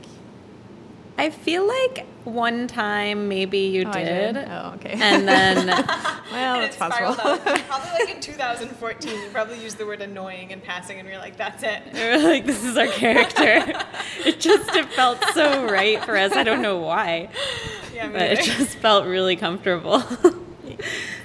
I 1.18 1.25
I 1.25 1.30
feel 1.30 1.68
like 1.68 2.06
one 2.24 2.68
time 2.68 3.27
maybe 3.27 3.60
you 3.60 3.84
Oh, 3.86 3.91
I 3.91 4.03
did. 4.03 4.34
did? 4.34 4.48
Oh, 4.50 4.74
okay. 4.75 4.91
And 5.00 5.27
then 5.27 5.68
well, 6.32 6.62
it's 6.62 6.75
possible. 6.77 7.13
probably 7.15 7.89
like 8.06 8.15
in 8.15 8.22
2014, 8.22 9.10
you 9.22 9.30
probably 9.30 9.62
used 9.62 9.77
the 9.77 9.86
word 9.86 10.01
annoying 10.01 10.51
in 10.51 10.62
passing, 10.62 11.00
and 11.00 11.08
we 11.08 11.13
are 11.13 11.20
like, 11.20 11.38
that's 11.38 11.63
it. 11.63 11.82
we 11.94 12.00
were 12.03 12.18
like, 12.18 12.46
this 12.46 12.63
is 12.63 12.77
our 12.77 12.88
character. 12.88 13.63
it 14.25 14.39
just 14.39 14.75
it 14.75 14.86
felt 14.94 15.24
so 15.34 15.65
right 15.65 16.03
for 16.03 16.15
us. 16.18 16.34
I 16.34 16.44
don't 16.44 16.62
know 16.62 16.77
why, 16.77 17.30
Yeah, 17.94 18.08
me 18.08 18.13
but 18.13 18.22
it 18.24 18.41
just 18.44 18.77
felt 18.77 19.06
really 19.06 19.36
comfortable. 19.36 20.03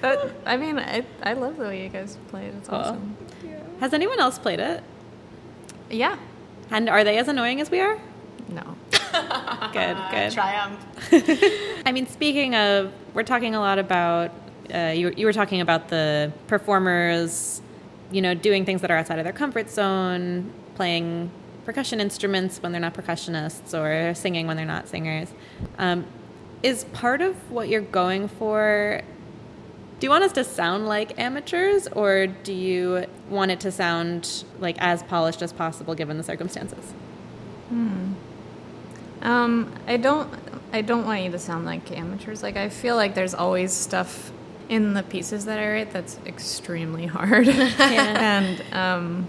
but 0.00 0.32
I 0.44 0.56
mean, 0.56 0.78
I, 0.78 1.04
I 1.22 1.32
love 1.34 1.56
the 1.56 1.64
way 1.64 1.82
you 1.84 1.88
guys 1.88 2.18
played. 2.28 2.54
It's 2.54 2.68
Cool. 2.68 2.78
awesome. 2.78 3.16
Has 3.80 3.92
anyone 3.92 4.20
else 4.20 4.38
played 4.38 4.60
it? 4.60 4.82
Yeah. 5.90 6.16
And 6.70 6.88
are 6.88 7.04
they 7.04 7.18
as 7.18 7.28
annoying 7.28 7.60
as 7.60 7.70
we 7.70 7.80
are? 7.80 7.98
No. 8.48 8.75
Good, 9.72 9.96
good. 10.10 10.32
Triumph. 10.32 10.84
I 11.86 11.92
mean, 11.92 12.06
speaking 12.06 12.54
of, 12.54 12.92
we're 13.14 13.22
talking 13.22 13.54
a 13.54 13.60
lot 13.60 13.78
about, 13.78 14.32
uh, 14.72 14.92
you, 14.96 15.12
you 15.16 15.26
were 15.26 15.32
talking 15.32 15.60
about 15.60 15.88
the 15.88 16.32
performers, 16.46 17.60
you 18.10 18.22
know, 18.22 18.34
doing 18.34 18.64
things 18.64 18.80
that 18.80 18.90
are 18.90 18.96
outside 18.96 19.18
of 19.18 19.24
their 19.24 19.32
comfort 19.32 19.68
zone, 19.70 20.52
playing 20.74 21.30
percussion 21.64 22.00
instruments 22.00 22.62
when 22.62 22.72
they're 22.72 22.80
not 22.80 22.94
percussionists, 22.94 23.74
or 23.78 24.14
singing 24.14 24.46
when 24.46 24.56
they're 24.56 24.64
not 24.64 24.88
singers. 24.88 25.32
Um, 25.78 26.06
is 26.62 26.84
part 26.84 27.20
of 27.20 27.34
what 27.50 27.68
you're 27.68 27.80
going 27.82 28.28
for, 28.28 29.02
do 29.98 30.06
you 30.06 30.10
want 30.10 30.24
us 30.24 30.32
to 30.32 30.44
sound 30.44 30.86
like 30.86 31.18
amateurs, 31.18 31.86
or 31.88 32.26
do 32.26 32.52
you 32.52 33.06
want 33.28 33.50
it 33.50 33.60
to 33.60 33.72
sound 33.72 34.44
like 34.58 34.76
as 34.78 35.02
polished 35.02 35.42
as 35.42 35.52
possible 35.52 35.94
given 35.94 36.16
the 36.16 36.24
circumstances? 36.24 36.94
Um, 39.26 39.72
I 39.88 39.96
don't. 39.96 40.32
I 40.72 40.82
don't 40.82 41.04
want 41.04 41.22
you 41.22 41.30
to 41.32 41.38
sound 41.38 41.66
like 41.66 41.90
amateurs. 41.90 42.42
Like 42.42 42.56
I 42.56 42.68
feel 42.68 42.94
like 42.94 43.14
there's 43.14 43.34
always 43.34 43.72
stuff 43.72 44.30
in 44.68 44.94
the 44.94 45.02
pieces 45.02 45.44
that 45.46 45.58
I 45.58 45.68
write 45.68 45.92
that's 45.92 46.18
extremely 46.26 47.06
hard, 47.06 47.48
and 47.78 48.62
um, 48.72 49.28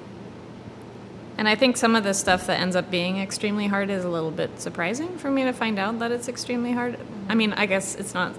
and 1.37 1.49
I 1.49 1.55
think 1.55 1.77
some 1.77 1.95
of 1.95 2.03
the 2.03 2.13
stuff 2.13 2.45
that 2.45 2.59
ends 2.59 2.75
up 2.75 2.91
being 2.91 3.17
extremely 3.17 3.65
hard 3.65 3.89
is 3.89 4.05
a 4.05 4.09
little 4.09 4.29
bit 4.29 4.61
surprising 4.61 5.17
for 5.17 5.31
me 5.31 5.43
to 5.45 5.51
find 5.51 5.79
out 5.79 5.97
that 5.97 6.11
it's 6.11 6.27
extremely 6.27 6.73
hard. 6.73 6.99
I 7.27 7.33
mean, 7.33 7.53
I 7.53 7.65
guess 7.65 7.95
it's 7.95 8.13
not. 8.13 8.35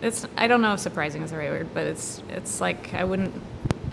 It's. 0.00 0.26
I 0.36 0.48
don't 0.48 0.60
know 0.60 0.74
if 0.74 0.80
surprising 0.80 1.22
is 1.22 1.30
the 1.30 1.36
right 1.36 1.50
word, 1.50 1.68
but 1.72 1.86
it's. 1.86 2.20
It's 2.30 2.60
like 2.60 2.94
I 2.94 3.04
wouldn't 3.04 3.32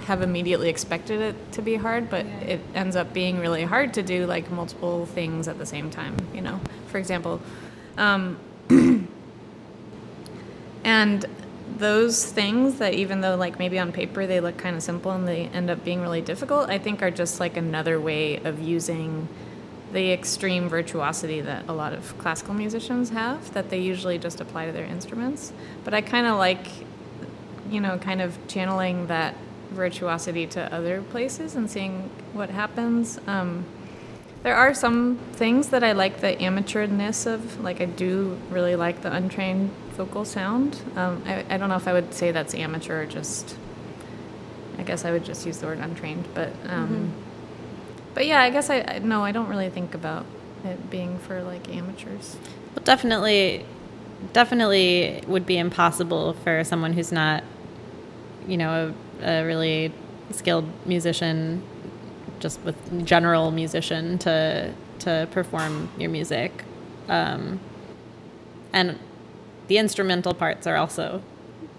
have 0.09 0.23
immediately 0.23 0.69
expected 0.69 1.21
it 1.21 1.51
to 1.51 1.61
be 1.61 1.75
hard, 1.75 2.09
but 2.09 2.25
it 2.25 2.59
ends 2.73 2.95
up 2.95 3.13
being 3.13 3.37
really 3.39 3.63
hard 3.63 3.93
to 3.93 4.01
do 4.01 4.25
like 4.25 4.49
multiple 4.49 5.05
things 5.05 5.47
at 5.47 5.59
the 5.59 5.67
same 5.67 5.91
time. 5.91 6.17
You 6.33 6.41
know, 6.41 6.59
for 6.87 6.97
example, 6.97 7.39
um, 7.95 8.39
and 10.83 11.25
those 11.77 12.25
things 12.25 12.79
that 12.79 12.95
even 12.95 13.21
though 13.21 13.35
like 13.35 13.59
maybe 13.59 13.77
on 13.77 13.91
paper 13.91 14.25
they 14.25 14.39
look 14.39 14.57
kind 14.57 14.75
of 14.75 14.81
simple 14.81 15.11
and 15.11 15.27
they 15.27 15.45
end 15.53 15.69
up 15.69 15.85
being 15.85 16.01
really 16.01 16.21
difficult, 16.21 16.69
I 16.69 16.79
think 16.79 17.03
are 17.03 17.11
just 17.11 17.39
like 17.39 17.55
another 17.55 17.99
way 17.99 18.37
of 18.37 18.59
using 18.59 19.27
the 19.93 20.11
extreme 20.11 20.69
virtuosity 20.69 21.39
that 21.41 21.65
a 21.67 21.73
lot 21.73 21.93
of 21.93 22.17
classical 22.17 22.55
musicians 22.55 23.11
have 23.11 23.53
that 23.53 23.69
they 23.69 23.79
usually 23.79 24.17
just 24.17 24.41
apply 24.41 24.65
to 24.65 24.71
their 24.71 24.85
instruments. 24.85 25.53
But 25.83 25.93
I 25.93 26.01
kind 26.01 26.25
of 26.25 26.39
like, 26.39 26.67
you 27.69 27.79
know, 27.79 27.99
kind 27.99 28.23
of 28.23 28.35
channeling 28.47 29.05
that 29.07 29.35
virtuosity 29.71 30.47
to 30.47 30.73
other 30.73 31.01
places 31.01 31.55
and 31.55 31.69
seeing 31.69 32.09
what 32.33 32.49
happens. 32.49 33.19
Um, 33.27 33.65
there 34.43 34.55
are 34.55 34.73
some 34.73 35.17
things 35.33 35.69
that 35.69 35.83
I 35.83 35.91
like 35.91 36.21
the 36.21 36.35
amateurness 36.35 37.27
of. 37.27 37.61
Like 37.61 37.81
I 37.81 37.85
do 37.85 38.37
really 38.49 38.75
like 38.75 39.01
the 39.01 39.13
untrained 39.13 39.71
vocal 39.91 40.23
sound. 40.25 40.81
Um, 40.95 41.21
I, 41.25 41.45
I 41.49 41.57
don't 41.57 41.69
know 41.69 41.75
if 41.75 41.87
I 41.87 41.93
would 41.93 42.13
say 42.13 42.31
that's 42.31 42.53
amateur 42.55 43.03
or 43.03 43.05
just. 43.05 43.57
I 44.77 44.83
guess 44.83 45.03
I 45.03 45.11
would 45.11 45.25
just 45.25 45.45
use 45.45 45.57
the 45.57 45.65
word 45.65 45.79
untrained, 45.79 46.25
but 46.33 46.53
um, 46.67 47.11
but 48.13 48.25
yeah, 48.25 48.41
I 48.41 48.49
guess 48.49 48.69
I, 48.69 48.81
I 48.81 48.99
no, 48.99 49.23
I 49.23 49.33
don't 49.33 49.49
really 49.49 49.69
think 49.69 49.93
about 49.93 50.25
it 50.63 50.89
being 50.89 51.19
for 51.19 51.43
like 51.43 51.69
amateurs. 51.69 52.37
Well, 52.75 52.83
definitely, 52.85 53.65
definitely 54.31 55.21
would 55.27 55.45
be 55.45 55.57
impossible 55.57 56.33
for 56.33 56.63
someone 56.63 56.93
who's 56.93 57.11
not, 57.11 57.43
you 58.47 58.55
know, 58.55 58.89
a, 58.89 58.93
a 59.21 59.43
really 59.43 59.91
skilled 60.31 60.67
musician, 60.85 61.63
just 62.39 62.59
with 62.61 63.05
general 63.05 63.51
musician 63.51 64.17
to 64.19 64.73
to 64.99 65.27
perform 65.31 65.89
your 65.97 66.09
music, 66.09 66.63
um, 67.07 67.59
and 68.73 68.99
the 69.67 69.77
instrumental 69.77 70.33
parts 70.33 70.67
are 70.67 70.75
also 70.75 71.21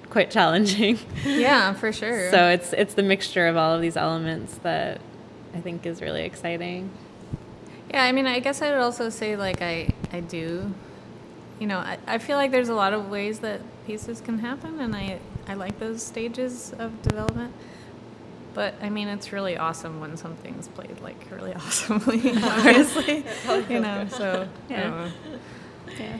quite 0.08 0.30
challenging. 0.30 0.98
Yeah, 1.24 1.72
for 1.74 1.92
sure. 1.92 2.30
so 2.30 2.48
it's 2.48 2.72
it's 2.72 2.94
the 2.94 3.02
mixture 3.02 3.46
of 3.46 3.56
all 3.56 3.74
of 3.74 3.80
these 3.80 3.96
elements 3.96 4.54
that 4.62 5.00
I 5.54 5.60
think 5.60 5.86
is 5.86 6.00
really 6.00 6.22
exciting. 6.22 6.90
Yeah, 7.90 8.04
I 8.04 8.12
mean, 8.12 8.26
I 8.26 8.38
guess 8.40 8.62
I 8.62 8.70
would 8.70 8.80
also 8.80 9.08
say 9.10 9.36
like 9.36 9.62
I 9.62 9.90
I 10.12 10.20
do, 10.20 10.72
you 11.58 11.66
know, 11.66 11.78
I, 11.78 11.98
I 12.06 12.18
feel 12.18 12.36
like 12.36 12.50
there's 12.50 12.68
a 12.68 12.74
lot 12.74 12.92
of 12.92 13.08
ways 13.10 13.40
that 13.40 13.60
pieces 13.86 14.20
can 14.20 14.38
happen, 14.38 14.80
and 14.80 14.94
I 14.94 15.18
I 15.46 15.54
like 15.54 15.78
those 15.78 16.02
stages 16.02 16.72
of 16.78 17.02
development. 17.02 17.52
But 18.54 18.74
I 18.82 18.90
mean, 18.90 19.08
it's 19.08 19.32
really 19.32 19.56
awesome 19.56 20.00
when 20.00 20.16
something's 20.16 20.68
played 20.68 21.00
like 21.00 21.16
really 21.30 21.54
awesomely, 21.54 22.32
obviously. 22.42 23.24
you 23.68 23.80
know, 23.80 24.06
so 24.08 24.48
I 24.68 24.72
Yeah. 24.72 24.80
don't 24.82 24.98
know. 24.98 25.38
Yeah. 25.98 26.16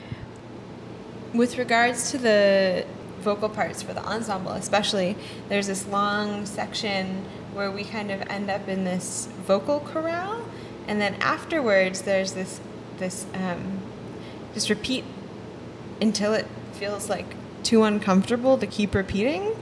With 1.33 1.57
regards 1.57 2.11
to 2.11 2.17
the 2.17 2.85
vocal 3.19 3.49
parts 3.49 3.81
for 3.81 3.93
the 3.93 4.03
ensemble, 4.05 4.51
especially, 4.53 5.15
there's 5.49 5.67
this 5.67 5.87
long 5.87 6.45
section 6.45 7.23
where 7.53 7.69
we 7.71 7.83
kind 7.83 8.11
of 8.11 8.21
end 8.29 8.49
up 8.49 8.67
in 8.67 8.83
this 8.83 9.27
vocal 9.45 9.79
chorale, 9.81 10.45
and 10.87 10.99
then 10.99 11.15
afterwards 11.15 12.01
there's 12.03 12.33
this 12.33 12.59
this 12.97 13.25
um, 13.33 13.79
just 14.53 14.69
repeat 14.69 15.03
until 16.01 16.33
it 16.33 16.47
feels 16.73 17.09
like 17.09 17.35
too 17.63 17.83
uncomfortable 17.83 18.57
to 18.57 18.67
keep 18.67 18.93
repeating. 18.95 19.55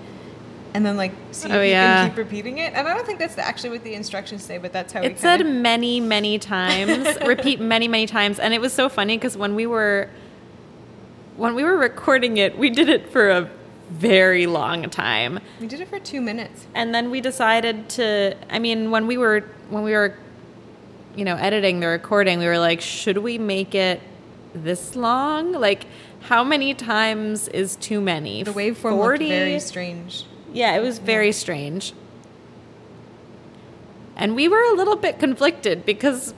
And 0.74 0.86
then, 0.86 0.98
like, 0.98 1.12
see 1.32 1.50
oh, 1.50 1.53
if 1.56 1.58
Oh, 1.58 1.62
you 1.63 1.70
yeah. 1.72 2.01
can 2.03 2.10
keep 2.12 2.18
repeating 2.18 2.60
it. 2.60 2.74
And 2.75 2.88
I 2.88 2.94
don't 2.94 3.06
think 3.06 3.18
that's 3.18 3.38
actually 3.39 3.72
what 3.72 3.84
the 3.84 3.96
instructions 3.96 4.44
say, 4.44 4.60
but 4.60 4.72
that's 4.72 4.94
how 4.94 5.01
we 5.01 5.08
It 5.08 5.20
said 5.20 5.38
kinda- 5.41 5.51
many, 5.51 6.00
many 6.00 6.38
times, 6.38 7.08
repeat 7.25 7.60
many, 7.60 7.88
many 7.88 8.06
times, 8.06 8.38
and 8.39 8.53
it 8.53 8.62
was 8.62 8.72
so 8.72 8.88
funny 8.88 9.18
because 9.18 9.36
when 9.36 9.56
we 9.56 9.65
were 9.65 10.10
when 11.38 11.56
we 11.56 11.63
were 11.63 11.77
recording 11.77 12.36
it, 12.38 12.58
we 12.58 12.70
did 12.70 12.89
it 12.89 13.10
for 13.10 13.29
a 13.29 13.50
very 13.89 14.46
long 14.46 14.89
time, 14.89 15.39
we 15.60 15.68
did 15.68 15.79
it 15.79 15.88
for 15.88 15.98
two 15.98 16.22
minutes. 16.22 16.68
and 16.75 16.94
then 16.94 17.10
we 17.10 17.22
decided 17.22 17.89
to. 17.89 18.36
I 18.51 18.60
mean, 18.60 18.91
when 18.91 19.08
we 19.08 19.18
were 19.18 19.46
when 19.70 19.84
we 19.84 19.94
were, 19.94 20.15
you 21.15 21.25
know, 21.25 21.36
editing 21.36 21.79
the 21.79 21.88
recording, 21.88 22.38
we 22.39 22.46
were 22.46 22.60
like, 22.60 22.82
should 22.82 23.18
we 23.20 23.38
make 23.39 23.74
it 23.74 24.01
this 24.53 24.96
long? 24.96 25.53
Like, 25.53 25.86
how 26.22 26.44
many 26.44 26.74
times 26.74 27.48
is 27.50 27.76
too 27.76 28.02
many? 28.02 28.44
The 28.44 28.52
waveform 28.52 28.98
looked 28.98 29.20
very 29.20 29.60
strange. 29.60 30.26
Yeah, 30.54 30.76
it 30.76 30.82
was 30.82 31.00
very 31.00 31.32
strange. 31.32 31.94
And 34.16 34.36
we 34.36 34.48
were 34.48 34.62
a 34.62 34.74
little 34.74 34.96
bit 34.96 35.18
conflicted 35.18 35.86
because, 35.86 36.34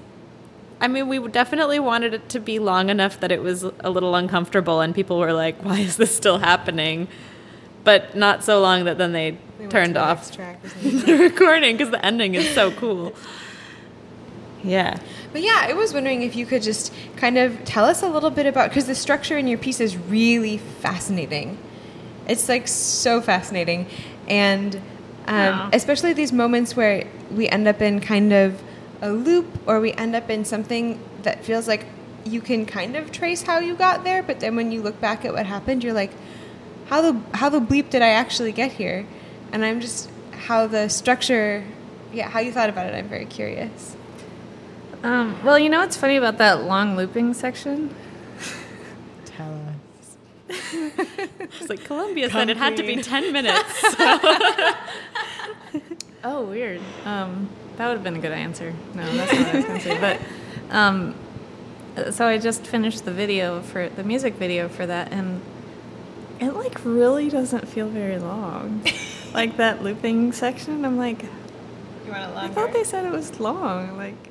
I 0.80 0.88
mean, 0.88 1.08
we 1.08 1.26
definitely 1.30 1.80
wanted 1.80 2.14
it 2.14 2.30
to 2.30 2.40
be 2.40 2.60
long 2.60 2.90
enough 2.90 3.20
that 3.22 3.32
it 3.32 3.42
was 3.42 3.64
a 3.64 3.90
little 3.90 4.16
uncomfortable, 4.16 4.82
and 4.82 4.94
people 4.94 5.18
were 5.18 5.34
like, 5.34 5.64
why 5.64 5.80
is 5.80 5.98
this 5.98 6.16
still 6.16 6.38
happening? 6.38 7.08
But 7.84 8.16
not 8.16 8.44
so 8.44 8.62
long 8.62 8.86
that 8.86 9.00
then 9.00 9.14
they 9.14 9.38
We 9.60 9.66
turned 9.68 9.96
the 9.96 10.02
off 10.02 10.32
the 10.84 11.18
recording 11.20 11.76
because 11.76 11.90
the 11.92 12.06
ending 12.06 12.36
is 12.36 12.54
so 12.54 12.72
cool. 12.72 13.14
Yeah. 14.64 15.00
But 15.32 15.42
yeah, 15.42 15.66
I 15.68 15.74
was 15.74 15.94
wondering 15.94 16.24
if 16.24 16.36
you 16.36 16.46
could 16.46 16.62
just 16.62 16.94
kind 17.16 17.38
of 17.38 17.64
tell 17.64 17.86
us 17.86 18.04
a 18.04 18.08
little 18.10 18.30
bit 18.32 18.46
about 18.46 18.70
because 18.70 18.88
the 18.88 18.96
structure 18.96 19.38
in 19.38 19.48
your 19.48 19.58
piece 19.58 19.80
is 19.80 19.96
really 19.98 20.58
fascinating. 20.58 21.58
It's 22.28 22.50
like 22.50 22.68
so 22.68 23.22
fascinating, 23.22 23.88
and 24.28 24.76
um, 25.28 25.36
Yeah. 25.36 25.70
especially 25.74 26.14
these 26.14 26.32
moments 26.34 26.76
where 26.76 27.06
we 27.32 27.48
end 27.50 27.68
up 27.68 27.82
in 27.82 28.00
kind 28.00 28.34
of 28.34 28.62
a 29.02 29.12
loop, 29.12 29.46
or 29.68 29.80
we 29.80 29.94
end 29.94 30.16
up 30.16 30.30
in 30.30 30.46
something 30.46 31.00
that 31.24 31.44
feels 31.44 31.68
like 31.68 31.86
you 32.26 32.40
can 32.42 32.66
kind 32.66 32.96
of 32.96 33.12
trace 33.12 33.42
how 33.42 33.58
you 33.60 33.74
got 33.74 34.04
there, 34.04 34.22
but 34.22 34.40
then 34.40 34.56
when 34.56 34.72
you 34.72 34.82
look 34.82 35.00
back 35.02 35.26
at 35.26 35.34
what 35.34 35.46
happened, 35.46 35.84
you're 35.84 35.94
like, 35.94 36.12
how 36.88 37.02
the 37.02 37.20
how 37.34 37.50
the 37.50 37.60
bleep 37.60 37.90
did 37.90 38.02
I 38.02 38.10
actually 38.10 38.52
get 38.52 38.74
here? 38.74 39.06
And 39.52 39.66
I'm 39.66 39.80
just 39.82 40.10
how 40.32 40.68
the 40.68 40.90
structure, 40.90 41.64
yeah, 42.14 42.30
how 42.30 42.40
you 42.42 42.52
thought 42.52 42.70
about 42.70 42.86
it. 42.88 42.94
I'm 42.94 43.08
very 43.08 43.26
curious. 43.26 43.96
Um, 45.03 45.43
well, 45.43 45.58
you 45.58 45.70
know 45.70 45.79
what's 45.79 45.98
funny 45.98 46.15
about 46.17 46.38
that 46.38 46.63
long 46.63 46.96
looping 46.96 47.34
section? 47.34 47.93
Tell 49.25 49.53
us. 49.53 50.17
It's 51.60 51.70
like 51.70 51.84
Columbia 51.84 52.29
said 52.29 52.50
it 52.50 52.58
had 52.58 52.77
to 52.77 52.84
be 52.84 53.01
10 53.01 53.31
minutes. 53.38 53.96
Oh, 56.24 56.43
weird. 56.43 56.81
Um, 57.03 57.50
that 57.77 57.88
would 57.88 57.93
have 57.96 58.03
been 58.03 58.15
a 58.15 58.20
good 58.20 58.31
answer. 58.31 58.74
No, 58.93 59.12
that's 59.12 59.34
not 59.34 59.41
what 59.46 59.55
I 59.55 59.58
was 59.58 59.65
going 59.65 59.79
to 59.79 59.84
say. 59.84 60.00
But 60.00 60.22
um, 60.70 61.15
so 62.12 62.27
I 62.27 62.38
just 62.38 62.65
finished 62.67 63.05
the 63.05 63.12
video 63.12 63.62
for 63.62 63.89
the 63.89 64.03
music 64.03 64.36
video 64.36 64.70
for 64.70 64.86
that, 64.86 65.12
and 65.12 65.41
it 66.39 66.51
like 66.51 66.86
really 66.86 67.27
doesn't 67.29 67.67
feel 67.67 67.88
very 67.89 68.20
long. 68.20 68.86
like 69.34 69.58
that 69.58 69.81
looping 69.81 70.31
section, 70.31 70.86
I'm 70.86 70.98
like, 70.98 71.24
You 71.24 72.12
want 72.12 72.31
it 72.31 72.38
I 72.38 72.48
thought 72.50 72.72
they 72.72 72.84
said 72.84 73.03
it 73.05 73.12
was 73.12 73.39
long. 73.39 73.98
Like, 73.98 74.29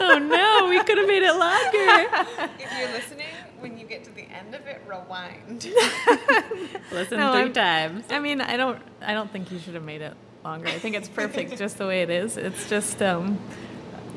oh 0.00 0.18
no, 0.18 0.68
we 0.68 0.82
could 0.84 0.98
have 0.98 1.06
made 1.06 1.22
it 1.22 1.32
longer. 1.32 2.48
if 2.58 2.78
you're 2.78 2.92
listening, 2.92 3.26
when 3.60 3.78
you 3.78 3.86
get 3.86 4.04
to 4.04 4.10
the 4.12 4.22
end 4.22 4.54
of 4.54 4.66
it, 4.66 4.82
rewind. 4.86 5.64
Listen 6.92 7.18
No, 7.18 7.32
3 7.32 7.40
I'm- 7.42 7.52
times. 7.52 8.04
I 8.10 8.18
mean, 8.20 8.40
I 8.40 8.56
don't, 8.56 8.80
I 9.02 9.12
don't 9.14 9.30
think 9.30 9.50
you 9.50 9.58
should 9.58 9.74
have 9.74 9.84
made 9.84 10.02
it 10.02 10.14
longer. 10.44 10.68
I 10.68 10.78
think 10.78 10.96
it's 10.96 11.08
perfect 11.08 11.56
just 11.58 11.78
the 11.78 11.86
way 11.86 12.02
it 12.02 12.10
is. 12.10 12.36
It's 12.36 12.68
just, 12.68 13.02
um, 13.02 13.38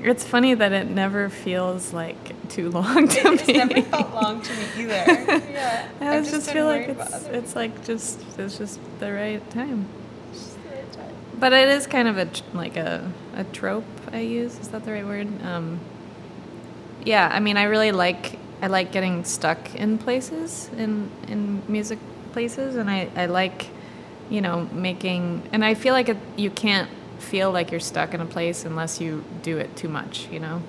it's 0.02 0.24
funny 0.26 0.54
that 0.54 0.72
it 0.72 0.90
never 0.90 1.30
feels 1.30 1.92
like 1.94 2.50
too 2.50 2.70
long 2.70 3.08
to 3.08 3.20
it's 3.34 3.48
me. 3.48 3.54
never 3.54 3.82
felt 3.82 4.14
long 4.14 4.42
to 4.42 4.54
me 4.54 4.64
either. 4.78 4.94
Yeah. 4.94 5.88
I 6.02 6.18
I've 6.18 6.30
just, 6.30 6.52
feel 6.52 6.66
like 6.66 6.90
it's, 6.90 7.26
it's 7.26 7.56
like 7.56 7.84
just, 7.86 8.22
it's 8.38 8.58
just 8.58 8.80
the 9.00 9.12
right 9.12 9.50
time. 9.52 9.88
Just 10.32 10.56
the 10.64 10.70
right 10.70 10.92
time. 10.94 11.16
But 11.38 11.54
it 11.54 11.68
is 11.70 11.86
kind 11.88 12.08
of 12.08 12.18
a 12.18 12.30
like 12.54 12.78
a, 12.78 13.12
a 13.36 13.44
trope 13.46 13.84
I 14.12 14.20
use. 14.20 14.58
Is 14.60 14.70
that 14.70 14.86
the 14.86 14.92
right 14.92 15.06
word? 15.06 15.28
Um, 15.44 15.80
yeah, 17.04 17.30
I 17.32 17.40
mean, 17.40 17.58
I 17.58 17.64
really 17.64 17.92
like 17.92 18.38
I 18.62 18.68
like 18.68 18.92
getting 18.92 19.24
stuck 19.24 19.76
in 19.76 19.98
places 19.98 20.70
in 20.78 21.10
in 21.28 21.62
music 21.68 22.00
places, 22.34 22.76
and 22.76 22.90
I 22.90 23.10
I 23.16 23.28
like 23.28 23.68
you 24.30 24.42
know 24.42 24.68
making 24.72 25.44
and 25.52 25.64
I 25.64 25.74
feel 25.74 25.94
like 25.94 26.10
it, 26.10 26.18
you 26.38 26.50
can't 26.50 26.90
feel 27.20 27.52
like 27.52 27.72
you're 27.72 27.80
stuck 27.80 28.14
in 28.14 28.22
a 28.22 28.26
place 28.26 28.66
unless 28.66 29.02
you 29.02 29.24
do 29.44 29.58
it 29.58 29.76
too 29.76 29.90
much, 29.90 30.28
you 30.32 30.40
know. 30.40 30.62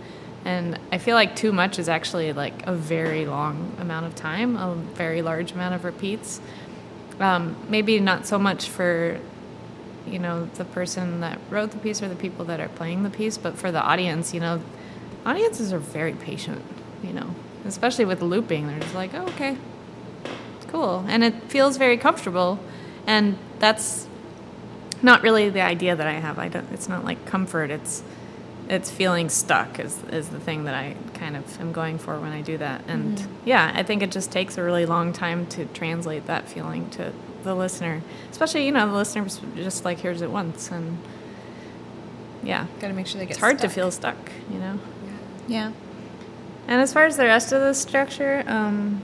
And 0.44 0.78
I 0.90 0.98
feel 0.98 1.14
like 1.14 1.36
too 1.36 1.52
much 1.52 1.78
is 1.78 1.88
actually 1.88 2.32
like 2.32 2.66
a 2.66 2.72
very 2.72 3.26
long 3.26 3.76
amount 3.78 4.06
of 4.06 4.14
time, 4.14 4.56
a 4.56 4.74
very 4.74 5.22
large 5.22 5.52
amount 5.52 5.74
of 5.74 5.84
repeats. 5.84 6.40
Um, 7.18 7.56
maybe 7.68 8.00
not 8.00 8.26
so 8.26 8.38
much 8.38 8.68
for 8.68 9.20
you 10.06 10.18
know 10.18 10.46
the 10.54 10.64
person 10.64 11.20
that 11.20 11.38
wrote 11.50 11.70
the 11.70 11.78
piece 11.78 12.02
or 12.02 12.08
the 12.08 12.14
people 12.14 12.44
that 12.44 12.60
are 12.60 12.68
playing 12.68 13.02
the 13.02 13.10
piece 13.10 13.36
but 13.36 13.56
for 13.56 13.70
the 13.70 13.80
audience 13.80 14.32
you 14.32 14.40
know 14.40 14.60
audiences 15.26 15.72
are 15.72 15.78
very 15.78 16.12
patient 16.12 16.62
you 17.02 17.12
know 17.12 17.34
especially 17.66 18.06
with 18.06 18.22
looping. 18.22 18.66
They're 18.66 18.80
just 18.80 18.94
like 18.94 19.12
oh, 19.14 19.26
okay 19.28 19.56
cool. 20.70 21.04
And 21.08 21.22
it 21.24 21.34
feels 21.44 21.76
very 21.76 21.96
comfortable. 21.96 22.58
And 23.06 23.36
that's 23.58 24.06
not 25.02 25.22
really 25.22 25.48
the 25.48 25.62
idea 25.62 25.96
that 25.96 26.06
i 26.06 26.12
have. 26.12 26.38
I 26.38 26.48
don't 26.48 26.70
it's 26.72 26.88
not 26.88 27.04
like 27.04 27.24
comfort. 27.26 27.70
It's 27.70 28.02
it's 28.68 28.90
feeling 28.90 29.28
stuck 29.28 29.80
is 29.80 30.02
is 30.12 30.28
the 30.28 30.38
thing 30.38 30.64
that 30.64 30.74
i 30.74 30.94
kind 31.14 31.36
of 31.36 31.60
am 31.60 31.72
going 31.72 31.98
for 31.98 32.20
when 32.20 32.32
i 32.32 32.40
do 32.40 32.58
that. 32.58 32.84
And 32.86 33.18
mm-hmm. 33.18 33.32
yeah 33.46 33.72
i 33.74 33.82
think 33.82 34.02
it 34.02 34.12
just 34.12 34.30
takes 34.30 34.58
a 34.58 34.62
really 34.62 34.86
long 34.86 35.12
time 35.12 35.46
to 35.48 35.64
translate 35.66 36.26
that 36.26 36.48
feeling 36.48 36.88
to 36.90 37.12
the 37.44 37.54
listener 37.54 38.00
especially 38.30 38.64
you 38.66 38.72
know 38.72 38.86
the 38.86 38.92
listener 38.94 39.26
just 39.56 39.84
like 39.84 39.98
hears 40.00 40.22
it 40.22 40.30
once 40.30 40.70
and 40.70 40.98
yeah 42.42 42.66
Gotta 42.80 42.94
make 42.94 43.06
sure 43.06 43.18
they 43.18 43.26
get 43.26 43.32
it's 43.32 43.40
hard 43.40 43.58
to 43.60 43.68
feel 43.68 43.90
stuck 43.90 44.16
you 44.50 44.58
know 44.58 44.78
Yeah. 45.48 45.72
and 46.68 46.80
as 46.80 46.92
far 46.92 47.04
as 47.04 47.16
the 47.16 47.24
rest 47.24 47.52
of 47.52 47.60
the 47.60 47.74
structure, 47.74 48.44
um, 48.46 49.02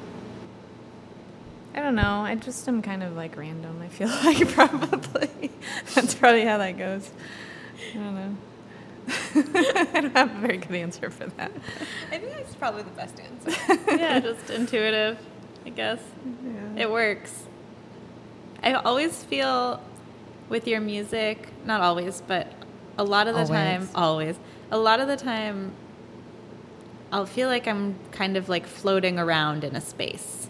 I 1.75 1.81
don't 1.81 1.95
know. 1.97 2.21
I 2.25 2.35
just 2.37 2.67
am 2.69 2.81
kind 2.81 3.03
of 3.03 3.17
like 3.17 3.37
random. 3.37 3.83
I 3.83 3.89
feel 3.89 4.09
like 4.25 4.49
probably 4.49 5.51
that's 5.95 6.15
probably 6.15 6.45
how 6.45 6.59
that 6.59 6.79
goes. 6.79 7.11
I 7.93 7.95
don't 7.99 8.15
know. 8.15 8.37
I 9.95 10.01
don't 10.01 10.17
have 10.17 10.31
a 10.37 10.41
very 10.41 10.57
good 10.59 10.75
answer 10.75 11.11
for 11.11 11.27
that. 11.27 11.53
I 12.11 12.19
think 12.19 12.33
that's 12.33 12.55
probably 12.55 12.83
the 12.83 12.91
best 12.91 13.21
answer. 13.21 13.79
yeah, 13.97 14.21
just 14.21 14.49
intuitive, 14.51 15.19
I 15.67 15.69
guess. 15.71 16.01
Yeah. 16.45 16.83
It 16.85 16.91
works. 16.91 17.46
I 18.63 18.73
always 18.75 19.23
feel 19.25 19.81
with 20.49 20.67
your 20.67 20.81
music, 20.81 21.49
not 21.65 21.81
always, 21.81 22.23
but 22.27 22.53
a 22.99 23.05
lot 23.05 23.29
of 23.29 23.35
the 23.35 23.45
time, 23.45 23.89
always, 23.95 24.39
a 24.71 24.79
lot 24.79 25.01
of 25.01 25.09
the 25.09 25.17
time, 25.17 25.73
I'll 27.13 27.27
feel 27.27 27.49
like 27.49 27.67
I'm 27.67 27.97
kind 28.11 28.37
of 28.37 28.49
like 28.49 28.67
floating 28.67 29.19
around 29.19 29.65
in 29.65 29.77
a 29.77 29.81
space. 29.81 30.49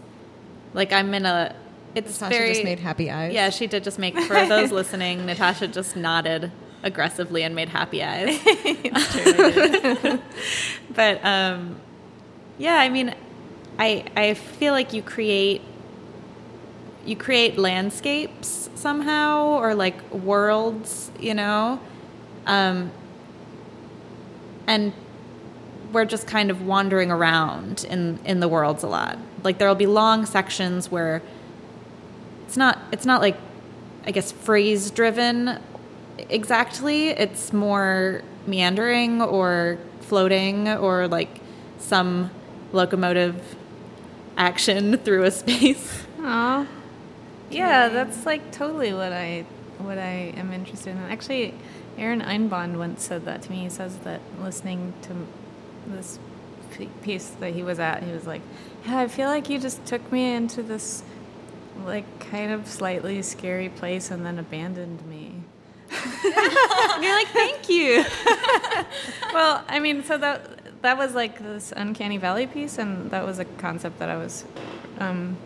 Like 0.73 0.91
I'm 0.91 1.13
in 1.13 1.25
a, 1.25 1.55
it's 1.95 2.19
Natasha 2.21 2.37
very. 2.37 2.53
just 2.53 2.63
made 2.63 2.79
happy 2.79 3.09
eyes. 3.11 3.33
Yeah, 3.33 3.49
she 3.49 3.67
did 3.67 3.83
just 3.83 3.99
make, 3.99 4.17
for 4.17 4.45
those 4.45 4.71
listening, 4.79 5.25
Natasha 5.25 5.67
just 5.67 5.95
nodded 5.95 6.51
aggressively 6.83 7.43
and 7.43 7.55
made 7.55 7.69
happy 7.69 8.03
eyes. 8.03 8.39
but 10.95 11.23
um, 11.25 11.79
yeah, 12.57 12.75
I 12.75 12.89
mean, 12.89 13.13
I 13.79 14.05
I 14.15 14.33
feel 14.33 14.73
like 14.73 14.93
you 14.93 15.01
create 15.01 15.61
you 17.07 17.15
create 17.15 17.57
landscapes 17.57 18.69
somehow 18.75 19.47
or 19.47 19.73
like 19.73 20.13
worlds, 20.13 21.09
you 21.19 21.33
know, 21.33 21.79
um, 22.45 22.91
and 24.67 24.93
we're 25.93 26.05
just 26.05 26.27
kind 26.27 26.51
of 26.51 26.61
wandering 26.61 27.11
around 27.11 27.85
in 27.89 28.19
in 28.25 28.39
the 28.39 28.47
worlds 28.47 28.83
a 28.83 28.87
lot. 28.87 29.17
Like 29.43 29.57
there 29.57 29.67
will 29.67 29.75
be 29.75 29.87
long 29.87 30.25
sections 30.25 30.91
where 30.91 31.21
it's 32.45 32.57
not 32.57 32.79
it's 32.91 33.05
not 33.05 33.21
like 33.21 33.37
I 34.05 34.11
guess 34.11 34.31
phrase 34.31 34.91
driven 34.91 35.59
exactly. 36.29 37.09
It's 37.09 37.53
more 37.53 38.21
meandering 38.45 39.21
or 39.21 39.77
floating 40.01 40.67
or 40.69 41.07
like 41.07 41.41
some 41.77 42.31
locomotive 42.71 43.55
action 44.37 44.97
through 45.05 45.23
a 45.23 45.31
space. 45.31 46.03
Aw. 46.19 46.67
Yeah, 47.49 47.89
that's 47.89 48.25
like 48.25 48.51
totally 48.51 48.93
what 48.93 49.13
I 49.13 49.45
what 49.79 49.97
I 49.97 50.33
am 50.35 50.51
interested 50.51 50.91
in. 50.91 50.97
Actually, 50.97 51.53
Aaron 51.97 52.21
Einbond 52.21 52.77
once 52.77 53.03
said 53.03 53.25
that 53.25 53.43
to 53.43 53.51
me. 53.51 53.59
He 53.59 53.69
says 53.69 53.97
that 53.99 54.21
listening 54.41 54.93
to 55.03 55.15
this 55.87 56.19
piece 57.01 57.29
that 57.39 57.53
he 57.53 57.63
was 57.63 57.79
at, 57.79 58.03
he 58.03 58.11
was 58.11 58.27
like, 58.27 58.41
"Yeah, 58.85 58.99
I 58.99 59.07
feel 59.07 59.29
like 59.29 59.49
you 59.49 59.59
just 59.59 59.85
took 59.85 60.11
me 60.11 60.33
into 60.33 60.61
this 60.61 61.03
like 61.85 62.19
kind 62.19 62.51
of 62.51 62.67
slightly 62.67 63.21
scary 63.21 63.69
place 63.69 64.11
and 64.11 64.25
then 64.25 64.37
abandoned 64.39 65.05
me." 65.07 65.43
You're 66.23 67.15
like, 67.15 67.27
thank 67.27 67.69
you. 67.69 68.03
well, 69.33 69.63
I 69.69 69.79
mean, 69.79 70.03
so 70.03 70.17
that 70.17 70.81
that 70.81 70.97
was 70.97 71.15
like 71.15 71.39
this 71.39 71.71
uncanny 71.75 72.17
valley 72.17 72.47
piece, 72.47 72.77
and 72.77 73.09
that 73.11 73.25
was 73.25 73.39
a 73.39 73.45
concept 73.45 73.99
that 73.99 74.09
I 74.09 74.17
was. 74.17 74.43
Um, 74.99 75.37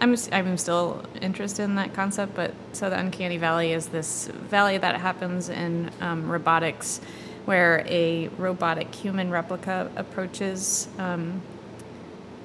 I'm 0.00 0.16
I'm 0.32 0.56
still 0.58 1.04
interested 1.20 1.62
in 1.62 1.76
that 1.76 1.94
concept, 1.94 2.34
but 2.34 2.52
so 2.72 2.90
the 2.90 2.98
uncanny 2.98 3.36
valley 3.36 3.72
is 3.72 3.88
this 3.88 4.26
valley 4.26 4.78
that 4.78 5.00
happens 5.00 5.48
in 5.48 5.90
um, 6.00 6.28
robotics, 6.28 7.00
where 7.44 7.84
a 7.88 8.28
robotic 8.38 8.94
human 8.94 9.30
replica 9.30 9.90
approaches. 9.96 10.88
Um, 10.98 11.42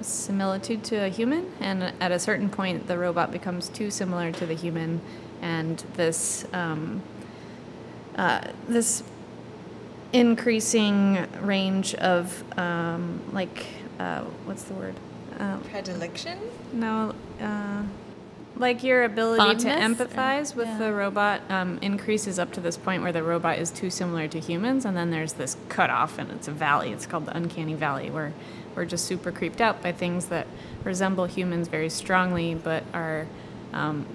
similitude 0.02 0.82
to 0.86 0.96
a 0.96 1.10
human, 1.10 1.52
and 1.60 1.94
at 2.00 2.12
a 2.12 2.20
certain 2.20 2.50
point, 2.50 2.88
the 2.88 2.98
robot 2.98 3.32
becomes 3.32 3.68
too 3.70 3.92
similar 3.92 4.32
to 4.32 4.46
the 4.46 4.54
human, 4.54 5.02
and 5.42 5.84
this 5.96 6.46
um, 6.54 7.02
uh, 8.16 8.42
this 8.68 9.04
increasing 10.14 11.28
range 11.42 11.96
of 11.96 12.44
um, 12.58 13.22
like 13.32 13.66
uh, 14.00 14.22
what's 14.46 14.64
the 14.64 14.74
word? 14.74 14.96
Uh, 15.40 15.58
Predilection? 15.72 16.38
no, 16.74 17.14
uh, 17.42 17.84
like 18.58 18.84
your 18.84 19.06
ability 19.06 19.56
to 19.64 19.70
empathize 19.70 20.54
with 20.54 20.68
Yeah. 20.68 20.78
the 20.80 20.94
robot 20.94 21.40
um, 21.50 21.80
increases 21.82 22.38
up 22.38 22.52
to 22.54 22.60
this 22.60 22.76
point 22.76 23.04
where 23.04 23.14
the 23.14 23.24
robot 23.24 23.58
is 23.58 23.72
too 23.72 23.90
similar 23.90 24.28
to 24.28 24.40
humans, 24.40 24.84
and 24.84 24.98
then 24.98 25.12
there's 25.12 25.34
this 25.34 25.56
cutoff, 25.70 26.20
and 26.20 26.30
it's 26.32 26.50
a 26.50 26.52
valley. 26.52 26.92
It's 26.92 27.06
called 27.06 27.26
the 27.26 27.36
uncanny 27.38 27.74
valley, 27.74 28.10
where 28.10 28.34
we're 28.76 28.84
just 28.86 29.06
super 29.06 29.32
creeped 29.32 29.62
out 29.62 29.82
by 29.82 29.94
things 29.94 30.26
that 30.26 30.46
resemble 30.84 31.26
humans 31.26 31.70
very 31.70 31.90
strongly, 31.90 32.54
but 32.54 32.84
are 32.94 33.26
um, 33.74 34.06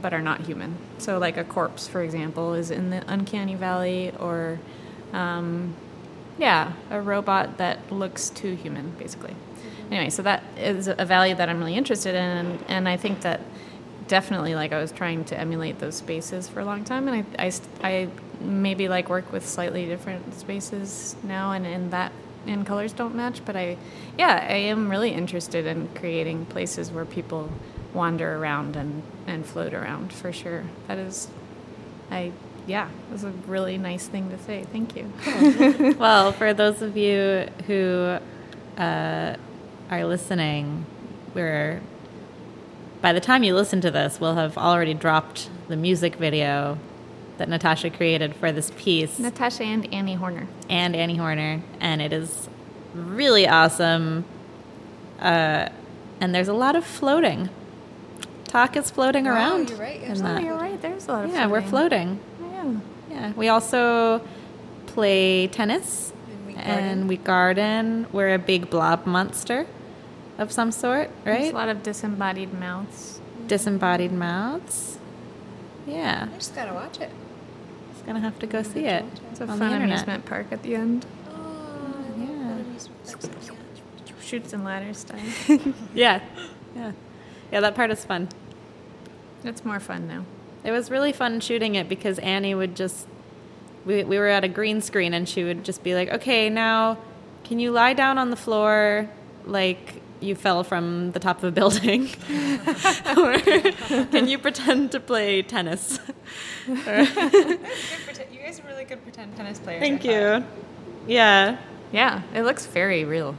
but 0.00 0.12
are 0.12 0.22
not 0.22 0.42
human. 0.42 0.76
So, 0.98 1.18
like 1.18 1.36
a 1.36 1.44
corpse, 1.44 1.88
for 1.88 2.02
example, 2.02 2.54
is 2.54 2.70
in 2.70 2.90
the 2.90 3.02
uncanny 3.10 3.54
valley, 3.56 4.12
or 4.20 4.60
um, 5.12 5.74
yeah, 6.38 6.72
a 6.90 7.00
robot 7.00 7.56
that 7.58 7.90
looks 7.90 8.28
too 8.30 8.54
human, 8.54 8.90
basically. 8.98 9.34
Anyway, 9.90 10.10
so 10.10 10.22
that 10.22 10.42
is 10.56 10.88
a 10.88 11.04
value 11.04 11.34
that 11.34 11.48
I'm 11.48 11.58
really 11.58 11.76
interested 11.76 12.14
in, 12.14 12.22
and, 12.22 12.64
and 12.68 12.88
I 12.88 12.96
think 12.96 13.22
that 13.22 13.40
definitely, 14.06 14.54
like, 14.54 14.72
I 14.72 14.80
was 14.80 14.92
trying 14.92 15.24
to 15.26 15.38
emulate 15.38 15.78
those 15.78 15.96
spaces 15.96 16.48
for 16.48 16.60
a 16.60 16.64
long 16.64 16.84
time, 16.84 17.08
and 17.08 17.24
I, 17.38 17.46
I, 17.46 17.52
I 17.82 18.08
maybe 18.40 18.88
like 18.88 19.08
work 19.08 19.32
with 19.32 19.46
slightly 19.46 19.86
different 19.86 20.38
spaces 20.38 21.16
now, 21.22 21.52
and 21.52 21.66
in 21.66 21.90
that 21.90 22.12
and 22.46 22.66
colors 22.66 22.92
don't 22.92 23.14
match, 23.14 23.42
but 23.44 23.56
I, 23.56 23.76
yeah, 24.16 24.46
I 24.48 24.54
am 24.54 24.88
really 24.88 25.10
interested 25.10 25.66
in 25.66 25.88
creating 25.94 26.46
places 26.46 26.90
where 26.90 27.04
people 27.04 27.50
wander 27.92 28.36
around 28.36 28.76
and, 28.76 29.02
and 29.26 29.44
float 29.44 29.74
around 29.74 30.12
for 30.12 30.32
sure. 30.32 30.64
That 30.86 30.98
is, 30.98 31.28
I 32.10 32.32
yeah, 32.66 32.88
it 32.88 33.12
was 33.12 33.24
a 33.24 33.30
really 33.46 33.78
nice 33.78 34.06
thing 34.06 34.28
to 34.28 34.38
say. 34.38 34.62
Thank 34.70 34.94
you. 34.94 35.10
well, 35.98 36.32
for 36.32 36.52
those 36.52 36.82
of 36.82 36.98
you 36.98 37.48
who 37.66 38.18
uh, 38.76 39.36
are 39.90 40.04
listening, 40.04 40.86
we're 41.34 41.80
by 43.00 43.12
the 43.12 43.20
time 43.20 43.44
you 43.44 43.54
listen 43.54 43.80
to 43.82 43.90
this, 43.90 44.20
we'll 44.20 44.34
have 44.34 44.58
already 44.58 44.92
dropped 44.94 45.48
the 45.68 45.76
music 45.76 46.16
video 46.16 46.78
that 47.36 47.48
Natasha 47.48 47.90
created 47.90 48.34
for 48.34 48.50
this 48.50 48.72
piece. 48.76 49.18
Natasha 49.20 49.62
and 49.62 49.92
Annie 49.94 50.14
Horner. 50.14 50.48
And 50.68 50.96
Annie 50.96 51.16
Horner, 51.16 51.62
and 51.80 52.02
it 52.02 52.12
is 52.12 52.48
really 52.94 53.46
awesome. 53.46 54.24
Uh, 55.20 55.68
and 56.20 56.34
there's 56.34 56.48
a 56.48 56.52
lot 56.52 56.74
of 56.74 56.84
floating. 56.84 57.48
TAK 58.44 58.76
is 58.78 58.90
floating 58.90 59.28
Oh, 59.28 59.32
around. 59.32 59.70
you're 59.70 59.78
right. 59.78 59.96
in 59.96 60.00
There's- 60.06 60.20
that. 60.22 60.42
you're 60.42 60.56
right. 60.56 60.80
There's 60.82 61.06
a 61.06 61.12
lot 61.12 61.24
of 61.26 61.30
Yeah, 61.32 61.46
we're 61.46 61.62
floating. 61.62 62.18
Yeah. 62.42 62.72
Yeah, 63.10 63.32
we 63.36 63.48
also 63.48 64.20
play 64.86 65.46
tennis 65.46 66.12
And 66.28 66.46
we 66.46 66.54
and 66.56 67.08
we 67.08 67.16
garden. 67.18 68.06
We're 68.10 68.34
a 68.34 68.38
big 68.38 68.68
blob 68.70 69.06
monster 69.06 69.66
of 70.38 70.52
some 70.52 70.70
sort, 70.72 71.10
There's 71.24 71.40
right? 71.40 71.52
a 71.52 71.56
lot 71.56 71.68
of 71.68 71.82
disembodied 71.82 72.52
mouths. 72.54 73.20
Disembodied 73.46 74.12
mouths. 74.12 74.98
Yeah, 75.86 76.28
I 76.32 76.36
just 76.38 76.54
gotta 76.54 76.72
watch 76.74 77.00
it. 77.00 77.10
just 77.92 78.06
gonna 78.06 78.20
have 78.20 78.38
to 78.40 78.46
go 78.46 78.62
see 78.62 78.84
it. 78.86 79.04
It's 79.30 79.40
a 79.40 79.44
on 79.44 79.58
the 79.58 79.64
fun 79.64 79.72
internet. 79.74 79.88
amusement 80.00 80.26
park 80.26 80.46
at 80.50 80.62
the 80.62 80.74
end. 80.74 81.06
Oh, 81.30 82.04
Yeah. 82.18 82.58
Chutes 84.22 84.52
and 84.52 84.64
ladders 84.64 84.98
style. 84.98 85.20
Yeah, 85.94 86.20
yeah, 86.76 86.92
yeah. 87.50 87.60
That 87.60 87.74
part 87.74 87.90
is 87.90 88.04
fun. 88.04 88.28
it's 89.44 89.64
more 89.64 89.80
fun 89.80 90.06
now. 90.06 90.24
It 90.64 90.70
was 90.72 90.90
really 90.90 91.12
fun 91.12 91.40
shooting 91.40 91.74
it 91.76 91.88
because 91.88 92.18
Annie 92.18 92.54
would 92.54 92.76
just. 92.76 93.06
We, 93.86 94.04
we 94.04 94.18
were 94.18 94.26
at 94.28 94.44
a 94.44 94.48
green 94.48 94.82
screen 94.82 95.14
and 95.14 95.26
she 95.26 95.44
would 95.44 95.64
just 95.64 95.82
be 95.82 95.94
like, 95.94 96.10
okay, 96.10 96.50
now 96.50 96.98
can 97.44 97.58
you 97.58 97.70
lie 97.70 97.94
down 97.94 98.18
on 98.18 98.28
the 98.28 98.36
floor 98.36 99.08
like 99.46 100.02
you 100.20 100.34
fell 100.34 100.64
from 100.64 101.12
the 101.12 101.18
top 101.20 101.38
of 101.38 101.44
a 101.44 101.52
building? 101.52 102.08
or 103.16 103.38
can 104.06 104.26
you 104.28 104.38
pretend 104.38 104.92
to 104.92 105.00
play 105.00 105.42
tennis? 105.42 105.98
You 106.68 108.40
guys 108.44 108.60
are 108.60 108.66
really 108.66 108.84
good 108.84 109.02
pretend 109.02 109.36
tennis 109.36 109.58
players. 109.58 109.80
Thank 109.80 110.04
I 110.04 110.38
thought. 110.40 110.42
you. 111.06 111.14
Yeah. 111.14 111.56
Yeah, 111.92 112.22
it 112.34 112.42
looks 112.42 112.66
very 112.66 113.04
real. 113.04 113.34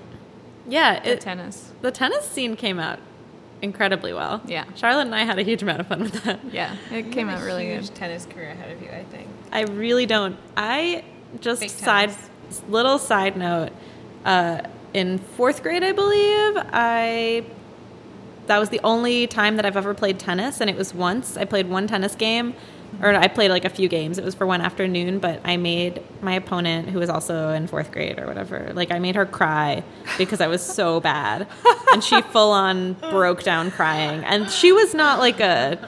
Yeah. 0.68 1.00
The 1.04 1.12
It, 1.14 1.22
tennis. 1.22 1.72
the 1.82 1.92
tennis 1.92 2.28
scene 2.28 2.56
came 2.56 2.80
out 2.80 3.00
incredibly 3.62 4.14
well. 4.14 4.42
Yeah. 4.46 4.66
Charlotte 4.76 5.04
and 5.08 5.16
I 5.16 5.24
had 5.24 5.38
a 5.40 5.44
huge 5.44 5.62
amount 5.62 5.80
of 5.82 5.88
fun 5.88 6.02
with 6.02 6.24
that. 6.24 6.40
Yeah, 6.52 6.76
it 6.92 7.06
You 7.06 7.12
came 7.12 7.30
out 7.30 7.42
a 7.42 7.46
really 7.46 7.68
huge 7.72 7.88
good. 7.90 7.96
tennis 7.96 8.26
career 8.26 8.52
ahead 8.52 8.72
of 8.72 8.82
you, 8.82 8.90
I 8.90 9.04
think. 9.06 9.28
I 9.52 9.62
really 9.64 10.06
don't. 10.06 10.38
I 10.58 11.04
just 11.40 11.62
Big 11.62 11.70
side 11.70 12.10
tennis. 12.10 12.62
little 12.68 12.98
side 12.98 13.38
note. 13.38 13.72
Uh, 14.26 14.62
in 14.94 15.18
fourth 15.20 15.64
grade, 15.64 15.84
I 15.84 15.92
believe 15.92 16.54
I 16.58 17.46
that 18.48 18.60
was 18.60 18.70
the 18.70 18.80
only 18.84 19.28
time 19.28 19.58
that 19.58 19.66
I've 19.66 19.78
ever 19.78 19.94
played 19.94 20.18
tennis, 20.18 20.60
and 20.60 20.70
it 20.70 20.76
was 20.76 20.94
once. 20.94 21.38
I 21.38 21.46
played 21.46 21.70
one 21.70 21.86
tennis 21.86 22.16
game, 22.16 22.56
or 23.00 23.14
I 23.14 23.28
played 23.28 23.52
like 23.52 23.64
a 23.64 23.70
few 23.70 23.88
games. 23.88 24.18
It 24.18 24.26
was 24.26 24.34
for 24.34 24.48
one 24.48 24.62
afternoon, 24.62 25.20
but 25.20 25.40
I 25.46 25.58
made 25.58 26.02
my 26.22 26.34
opponent, 26.34 26.90
who 26.90 26.98
was 26.98 27.10
also 27.10 27.50
in 27.50 27.68
fourth 27.68 27.92
grade 27.92 28.18
or 28.18 28.26
whatever, 28.26 28.72
like 28.74 28.92
I 28.92 28.98
made 28.98 29.16
her 29.16 29.28
cry 29.28 29.84
because 30.18 30.42
I 30.42 30.48
was 30.48 30.64
so 30.64 31.00
bad, 31.12 31.48
and 31.94 32.04
she 32.04 32.22
full 32.24 32.52
on 32.52 32.94
broke 32.94 33.44
down 33.44 33.70
crying, 33.70 34.24
and 34.24 34.50
she 34.50 34.72
was 34.72 34.96
not 34.96 35.20
like 35.20 35.40
a 35.40 35.88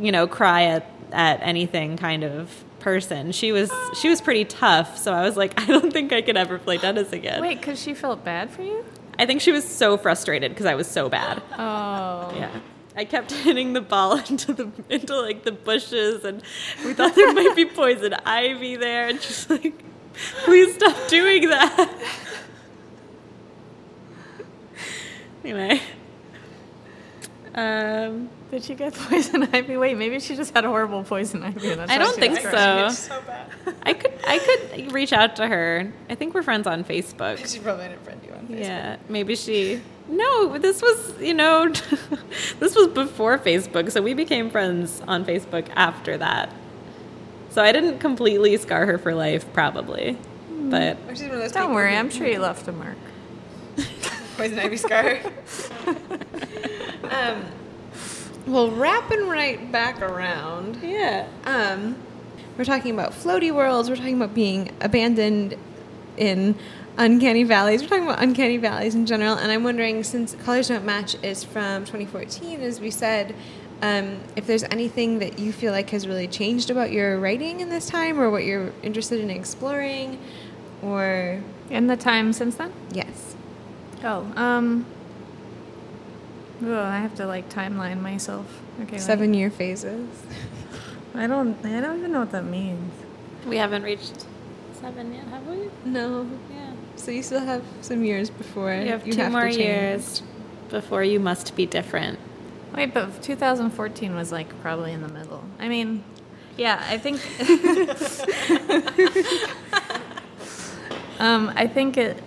you 0.00 0.10
know, 0.10 0.26
cry 0.26 0.64
at, 0.64 0.86
at 1.12 1.40
anything 1.42 1.96
kind 1.96 2.24
of 2.24 2.64
person. 2.80 3.32
She 3.32 3.52
was 3.52 3.70
she 4.00 4.08
was 4.08 4.20
pretty 4.20 4.44
tough, 4.44 4.98
so 4.98 5.12
I 5.12 5.22
was 5.22 5.36
like, 5.36 5.60
I 5.60 5.66
don't 5.66 5.92
think 5.92 6.12
I 6.12 6.22
could 6.22 6.36
ever 6.36 6.58
play 6.58 6.78
tennis 6.78 7.12
again. 7.12 7.40
Wait, 7.40 7.58
because 7.60 7.80
she 7.80 7.94
felt 7.94 8.24
bad 8.24 8.50
for 8.50 8.62
you? 8.62 8.84
I 9.18 9.26
think 9.26 9.40
she 9.42 9.52
was 9.52 9.68
so 9.68 9.96
frustrated 9.98 10.50
because 10.52 10.66
I 10.66 10.74
was 10.74 10.86
so 10.86 11.08
bad. 11.10 11.42
Oh. 11.52 12.32
Yeah. 12.34 12.50
I 12.96 13.04
kept 13.04 13.30
hitting 13.46 13.74
the 13.74 13.80
ball 13.80 14.16
into 14.28 14.52
the 14.52 14.70
into 14.88 15.18
like 15.20 15.44
the 15.44 15.52
bushes 15.52 16.24
and 16.24 16.42
we 16.84 16.94
thought 16.94 17.14
there 17.14 17.32
might 17.32 17.54
be 17.54 17.66
poison 17.66 18.14
ivy 18.24 18.76
there 18.76 19.08
and 19.08 19.20
she's 19.20 19.48
like, 19.48 19.74
please 20.44 20.74
stop 20.74 20.96
doing 21.08 21.48
that. 21.50 21.90
anyway. 25.44 25.80
Um 27.54 28.30
Did 28.50 28.64
she 28.64 28.74
get 28.74 28.94
poison 29.08 29.48
ivy? 29.52 29.76
Wait, 29.76 29.96
maybe 29.96 30.18
she 30.18 30.34
just 30.34 30.52
had 30.54 30.64
a 30.64 30.68
horrible 30.68 31.04
poison 31.04 31.42
ivy. 31.42 31.74
that's 31.74 31.90
I 31.90 31.98
don't 31.98 32.16
think 32.16 32.36
so. 32.36 32.50
crying. 32.50 32.90
so 32.92 33.20
bad. 33.26 33.46
I 33.84 33.92
could 33.94 34.12
I 34.26 34.38
could 34.38 34.92
reach 34.92 35.12
out 35.12 35.36
to 35.36 35.46
her. 35.46 35.92
I 36.08 36.14
think 36.16 36.34
we're 36.34 36.42
friends 36.42 36.66
on 36.66 36.82
Facebook. 36.84 37.46
she 37.50 37.60
probably 37.60 37.88
didn't 37.88 38.02
friend 38.04 38.20
you 38.26 38.32
on 38.32 38.48
Facebook. 38.48 38.60
Yeah, 38.60 38.96
maybe 39.08 39.36
she. 39.36 39.80
No, 40.08 40.58
this 40.58 40.82
was 40.82 41.14
you 41.20 41.34
know, 41.34 41.68
this 42.58 42.74
was 42.74 42.88
before 42.88 43.38
Facebook, 43.38 43.92
so 43.92 44.02
we 44.02 44.14
became 44.14 44.50
friends 44.50 45.00
on 45.06 45.24
Facebook 45.24 45.68
after 45.76 46.18
that. 46.18 46.50
So 47.50 47.62
I 47.62 47.70
didn't 47.72 47.98
completely 47.98 48.56
scar 48.56 48.86
her 48.86 48.98
for 48.98 49.14
life, 49.14 49.52
probably, 49.52 50.16
but 50.48 50.96
Or 51.08 51.14
she's 51.14 51.22
one 51.22 51.32
of 51.32 51.38
those 51.38 51.52
Don't 51.52 51.62
people 51.64 51.74
worry, 51.76 51.96
I'm 51.96 52.10
sure 52.10 52.26
you 52.26 52.38
left 52.40 52.66
a 52.68 52.72
mark. 52.72 52.96
Poison 54.36 54.58
ivy 54.58 54.76
scar. 54.76 55.18
um, 57.10 57.44
well, 58.46 58.70
wrapping 58.70 59.28
right 59.28 59.70
back 59.70 60.00
around. 60.02 60.78
yeah. 60.82 61.26
Um, 61.44 61.96
we're 62.56 62.64
talking 62.64 62.92
about 62.92 63.12
floaty 63.12 63.54
worlds. 63.54 63.88
We're 63.88 63.96
talking 63.96 64.16
about 64.16 64.34
being 64.34 64.70
abandoned 64.80 65.56
in 66.16 66.54
uncanny 66.98 67.44
valleys. 67.44 67.80
We're 67.82 67.88
talking 67.88 68.04
about 68.04 68.22
uncanny 68.22 68.58
valleys 68.58 68.94
in 68.94 69.06
general. 69.06 69.36
And 69.36 69.50
I'm 69.50 69.64
wondering, 69.64 70.04
since 70.04 70.34
Colors 70.34 70.68
Don't 70.68 70.84
Match 70.84 71.16
is 71.22 71.42
from 71.44 71.84
2014, 71.84 72.60
as 72.60 72.80
we 72.80 72.90
said, 72.90 73.34
um, 73.80 74.18
if 74.36 74.46
there's 74.46 74.64
anything 74.64 75.20
that 75.20 75.38
you 75.38 75.52
feel 75.52 75.72
like 75.72 75.88
has 75.90 76.06
really 76.06 76.28
changed 76.28 76.68
about 76.70 76.92
your 76.92 77.18
writing 77.18 77.60
in 77.60 77.70
this 77.70 77.86
time, 77.86 78.20
or 78.20 78.28
what 78.28 78.44
you're 78.44 78.72
interested 78.82 79.20
in 79.20 79.30
exploring, 79.30 80.18
or 80.82 81.40
In 81.70 81.86
the 81.86 81.96
time 81.96 82.32
since 82.34 82.56
then? 82.56 82.72
yes. 82.92 83.36
Oh, 84.04 84.30
um. 84.36 84.84
Oh, 86.62 86.82
I 86.82 86.98
have 86.98 87.14
to 87.16 87.26
like 87.26 87.48
timeline 87.48 88.02
myself. 88.02 88.60
Okay. 88.82 88.92
wait. 88.92 89.00
Seven 89.00 89.34
year 89.34 89.50
phases. 89.50 90.08
I 91.14 91.26
don't. 91.26 91.56
I 91.64 91.80
don't 91.80 91.98
even 91.98 92.12
know 92.12 92.20
what 92.20 92.30
that 92.32 92.44
means. 92.44 92.92
We 93.46 93.56
haven't 93.56 93.82
reached 93.82 94.26
seven 94.80 95.14
yet, 95.14 95.24
have 95.28 95.46
we? 95.46 95.70
No. 95.84 96.28
Yeah. 96.50 96.72
So 96.96 97.10
you 97.10 97.22
still 97.22 97.40
have 97.40 97.62
some 97.80 98.04
years 98.04 98.28
before 98.30 98.74
You 98.74 98.88
have 98.88 99.06
you 99.06 99.14
two 99.14 99.20
have 99.20 99.32
more 99.32 99.48
to 99.48 99.58
years 99.58 100.22
before 100.68 101.02
you 101.02 101.18
must 101.18 101.56
be 101.56 101.64
different. 101.66 102.18
Wait, 102.74 102.94
but 102.94 103.22
2014 103.22 104.14
was 104.14 104.30
like 104.30 104.60
probably 104.62 104.92
in 104.92 105.02
the 105.02 105.08
middle. 105.08 105.42
I 105.58 105.68
mean, 105.68 106.04
yeah, 106.56 106.84
I 106.88 106.98
think. 106.98 107.20
um, 111.18 111.52
I 111.56 111.66
think 111.66 111.96
it. 111.96 112.22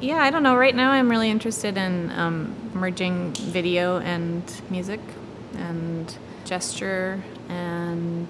Yeah, 0.00 0.18
I 0.18 0.30
don't 0.30 0.44
know. 0.44 0.56
Right 0.56 0.74
now, 0.74 0.92
I'm 0.92 1.10
really 1.10 1.30
interested 1.30 1.76
in 1.76 2.12
um, 2.12 2.63
merging 2.74 3.32
video 3.32 3.98
and 3.98 4.42
music, 4.70 5.00
and 5.54 6.16
gesture 6.44 7.22
and 7.48 8.28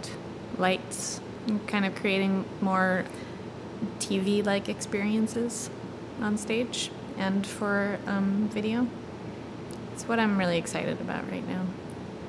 lights, 0.59 1.20
and 1.46 1.66
kind 1.66 1.85
of 1.85 1.94
creating 1.94 2.44
more 2.61 3.04
TV-like 3.98 4.68
experiences 4.68 5.70
on 6.20 6.37
stage 6.38 6.90
and 7.16 7.46
for 7.46 7.98
um, 8.07 8.48
video. 8.52 8.87
It's 9.92 10.07
what 10.09 10.18
I'm 10.18 10.38
really 10.38 10.59
excited 10.59 11.00
about 11.00 11.30
right 11.30 11.46
now. 11.48 11.66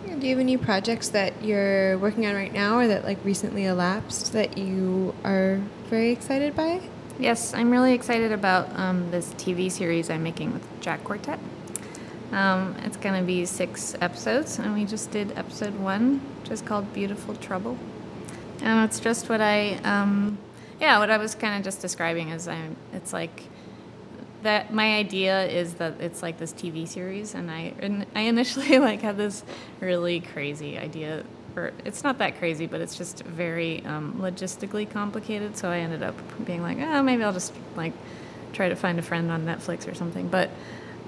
Do 0.06 0.28
you 0.28 0.36
have 0.36 0.40
any 0.40 0.56
projects 0.56 1.10
that 1.10 1.44
you're 1.44 1.98
working 1.98 2.26
on 2.26 2.36
right 2.36 2.54
now 2.54 2.78
or 2.78 2.88
that 2.88 3.04
like 3.04 3.18
recently 3.26 3.66
elapsed 3.66 4.34
that 4.34 4.58
you 4.58 5.16
are 5.24 5.62
very 5.90 6.12
excited 6.12 6.56
by? 6.56 6.82
Yes, 7.18 7.54
I'm 7.54 7.72
really 7.72 7.94
excited 7.94 8.32
about 8.32 8.70
um, 8.78 9.10
this 9.12 9.34
TV 9.34 9.72
series 9.72 10.10
I'm 10.10 10.24
making 10.24 10.54
with 10.54 10.64
Jack 10.82 11.04
Quartet. 11.04 11.40
Um, 12.32 12.76
it's 12.84 12.98
going 12.98 13.20
to 13.20 13.26
be 13.26 13.46
six 13.46 13.96
episodes, 14.02 14.60
and 14.60 14.74
we 14.74 14.86
just 14.86 15.12
did 15.12 15.38
episode 15.38 15.76
one, 15.80 16.20
which 16.42 16.52
is 16.52 16.62
called 16.62 16.94
Beautiful 16.94 17.36
Trouble. 17.36 17.78
And 18.62 18.84
it's 18.86 19.00
just 19.00 19.30
what 19.30 19.42
I, 19.42 19.76
um, 19.84 20.38
yeah, 20.80 21.00
what 21.00 21.10
I 21.10 21.18
was 21.18 21.36
kind 21.36 21.58
of 21.58 21.64
just 21.64 21.82
describing 21.82 22.30
is 22.30 22.48
I'm, 22.48 22.76
it's 22.94 23.14
like 23.14 23.44
that 24.46 24.74
my 24.74 24.96
idea 24.96 25.46
is 25.48 25.76
that 25.76 26.00
it's 26.00 26.22
like 26.22 26.38
this 26.38 26.54
TV 26.54 26.88
series, 26.88 27.34
and 27.34 27.52
I 27.52 27.74
and 27.80 28.06
I 28.16 28.22
initially 28.22 28.80
like 28.90 29.02
had 29.02 29.18
this 29.18 29.44
really 29.80 30.22
crazy 30.22 30.78
idea, 30.78 31.24
or 31.56 31.74
it's 31.84 32.04
not 32.04 32.20
that 32.20 32.38
crazy, 32.38 32.66
but 32.68 32.80
it's 32.82 32.98
just 32.98 33.24
very 33.24 33.84
um, 33.86 34.14
logistically 34.20 34.90
complicated. 34.90 35.58
So 35.58 35.70
I 35.70 35.80
ended 35.80 36.04
up 36.04 36.16
being 36.46 36.62
like, 36.62 36.78
oh, 36.80 37.04
maybe 37.04 37.24
I'll 37.24 37.34
just 37.34 37.54
like 37.76 37.94
try 38.54 38.70
to 38.70 38.76
find 38.76 39.00
a 39.00 39.02
friend 39.02 39.32
on 39.32 39.46
Netflix 39.46 39.92
or 39.92 39.96
something. 39.96 40.28
But 40.28 40.50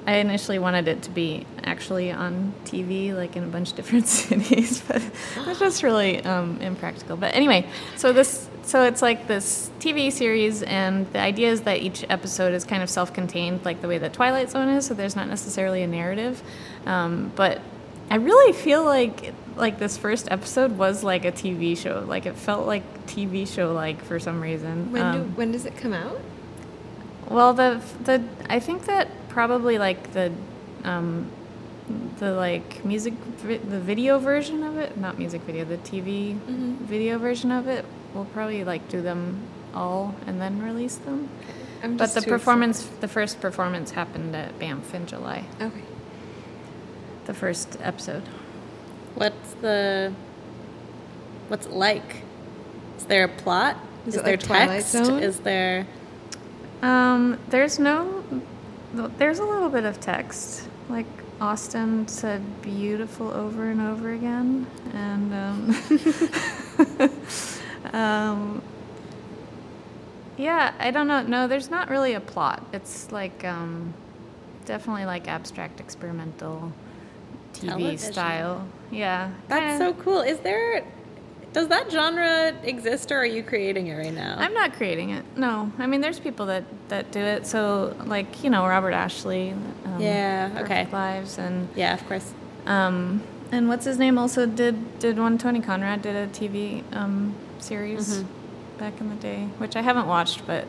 I 0.07 0.15
initially 0.15 0.57
wanted 0.57 0.87
it 0.87 1.01
to 1.03 1.09
be 1.11 1.45
actually 1.65 2.13
on 2.13 2.53
TV, 2.63 3.13
like 3.13 3.35
in 3.35 3.43
a 3.43 3.47
bunch 3.47 3.71
of 3.71 3.75
different 3.75 4.07
cities, 4.19 4.81
but 4.87 5.03
it's 5.35 5.59
just 5.59 5.83
really 5.83 6.23
um, 6.23 6.61
impractical. 6.61 7.17
But 7.17 7.35
anyway, 7.35 7.67
so 7.97 8.13
this, 8.13 8.47
so 8.63 8.83
it's 8.85 9.01
like 9.01 9.27
this 9.27 9.69
TV 9.81 10.09
series, 10.11 10.63
and 10.63 11.11
the 11.11 11.19
idea 11.19 11.51
is 11.51 11.61
that 11.63 11.79
each 11.81 12.05
episode 12.09 12.53
is 12.53 12.63
kind 12.63 12.81
of 12.81 12.89
self-contained, 12.89 13.65
like 13.65 13.81
the 13.81 13.89
way 13.89 13.97
that 13.97 14.13
Twilight 14.13 14.49
Zone 14.49 14.69
is. 14.69 14.85
So 14.85 14.93
there's 14.93 15.17
not 15.17 15.27
necessarily 15.27 15.83
a 15.83 15.87
narrative, 15.87 16.41
um, 16.85 17.33
but 17.35 17.59
I 18.09 18.15
really 18.15 18.53
feel 18.53 18.85
like 18.85 19.33
like 19.57 19.77
this 19.79 19.97
first 19.97 20.29
episode 20.31 20.77
was 20.77 21.03
like 21.03 21.25
a 21.25 21.31
TV 21.33 21.77
show. 21.77 22.05
Like 22.07 22.25
it 22.25 22.35
felt 22.37 22.65
like 22.65 23.07
TV 23.07 23.45
show 23.45 23.73
like 23.73 24.01
for 24.05 24.19
some 24.19 24.39
reason. 24.39 24.93
When, 24.93 25.01
do, 25.11 25.19
Um, 25.19 25.35
when 25.35 25.51
does 25.51 25.65
it 25.65 25.75
come 25.75 25.91
out? 25.91 26.17
well, 27.29 27.53
the 27.53 27.81
the 28.05 28.23
I 28.49 28.59
think 28.61 28.85
that 28.85 29.09
probably 29.29 29.77
like 29.77 30.13
the 30.13 30.31
um, 30.83 31.29
the 32.19 32.31
like 32.33 32.83
music 32.85 33.13
vi- 33.13 33.57
the 33.57 33.79
video 33.79 34.19
version 34.19 34.63
of 34.63 34.77
it, 34.77 34.97
not 34.97 35.17
music 35.17 35.41
video, 35.41 35.65
the 35.65 35.77
TV 35.77 36.35
video 36.35 37.17
version 37.17 37.51
of 37.51 37.67
it. 37.67 37.85
We'll 38.13 38.25
probably 38.25 38.63
like 38.63 38.87
do 38.89 39.01
them 39.01 39.41
all 39.73 40.15
and 40.25 40.41
then 40.41 40.61
release 40.61 40.95
them. 40.95 41.29
I'm 41.83 41.97
But 41.97 42.13
the 42.13 42.21
too 42.21 42.29
performance, 42.31 42.83
the 43.01 43.07
first 43.07 43.39
performance 43.39 43.91
happened 43.91 44.35
at 44.35 44.57
Banff 44.59 44.93
in 44.93 45.05
July. 45.05 45.45
Okay. 45.61 45.81
The 47.25 47.33
first 47.33 47.77
episode. 47.81 48.23
What's 49.15 49.53
the 49.61 50.13
what's 51.49 51.65
it 51.67 51.73
like? 51.73 52.23
Is 52.97 53.05
there 53.05 53.25
a 53.25 53.29
plot? 53.29 53.77
Is 54.07 54.15
Is, 54.15 54.21
it 54.21 54.25
there 54.25 54.37
like 54.37 54.69
text? 54.79 54.91
Zone? 54.91 55.21
Is 55.21 55.39
there 55.41 55.85
Um, 56.81 57.37
there's 57.49 57.77
no, 57.79 58.23
there's 59.17 59.39
a 59.39 59.45
little 59.45 59.69
bit 59.69 59.85
of 59.85 59.99
text. 59.99 60.67
Like 60.89 61.05
Austin 61.39 62.07
said 62.07 62.41
beautiful 62.63 63.29
over 63.31 63.69
and 63.69 63.79
over 63.81 64.11
again. 64.13 64.65
And, 64.93 65.33
um, 65.33 65.75
um, 67.93 68.61
yeah, 70.37 70.73
I 70.79 70.91
don't 70.91 71.07
know. 71.07 71.21
No, 71.21 71.47
there's 71.47 71.69
not 71.69 71.89
really 71.89 72.13
a 72.13 72.19
plot. 72.19 72.65
It's 72.73 73.11
like, 73.11 73.43
um, 73.43 73.93
definitely 74.65 75.05
like 75.05 75.27
abstract 75.27 75.79
experimental 75.79 76.71
TV 77.53 77.67
Television. 77.69 78.13
style. 78.13 78.67
Yeah. 78.91 79.31
That's 79.47 79.79
kinda- 79.79 79.95
so 79.95 80.03
cool. 80.03 80.21
Is 80.21 80.39
there 80.39 80.83
does 81.53 81.67
that 81.69 81.91
genre 81.91 82.53
exist 82.63 83.11
or 83.11 83.17
are 83.19 83.25
you 83.25 83.41
creating 83.43 83.87
it 83.87 83.95
right 83.95 84.13
now? 84.13 84.35
I'm 84.37 84.53
not 84.53 84.73
creating 84.73 85.09
it. 85.11 85.25
No, 85.35 85.71
I 85.79 85.87
mean, 85.87 86.01
there's 86.01 86.19
people 86.19 86.45
that 86.47 86.63
that 86.89 87.11
do 87.11 87.19
it. 87.19 87.47
So, 87.47 87.95
like 88.05 88.43
you 88.43 88.49
know, 88.49 88.65
Robert 88.67 88.91
Ashley. 88.91 89.51
Um, 89.85 89.99
Yeah, 89.99 90.49
Perfect 90.49 90.65
okay. 90.71 90.87
Lives 90.91 91.37
and 91.37 91.67
yeah, 91.75 91.93
of 91.93 92.07
course. 92.07 92.33
um, 92.65 93.21
and 93.51 93.69
what's 93.69 93.85
his 93.85 93.97
name 93.97 94.17
also 94.17 94.45
did 94.45 94.99
did 94.99 95.17
one. 95.17 95.37
Tony 95.37 95.61
Conrad 95.61 96.01
did 96.01 96.15
a 96.15 96.27
TV 96.27 96.83
um, 96.93 97.33
series 97.59 98.23
back 98.77 98.99
in 99.01 99.09
the 99.09 99.15
day, 99.15 99.47
which 99.57 99.75
I 99.75 99.81
haven't 99.81 100.07
watched, 100.07 100.45
but 100.45 100.65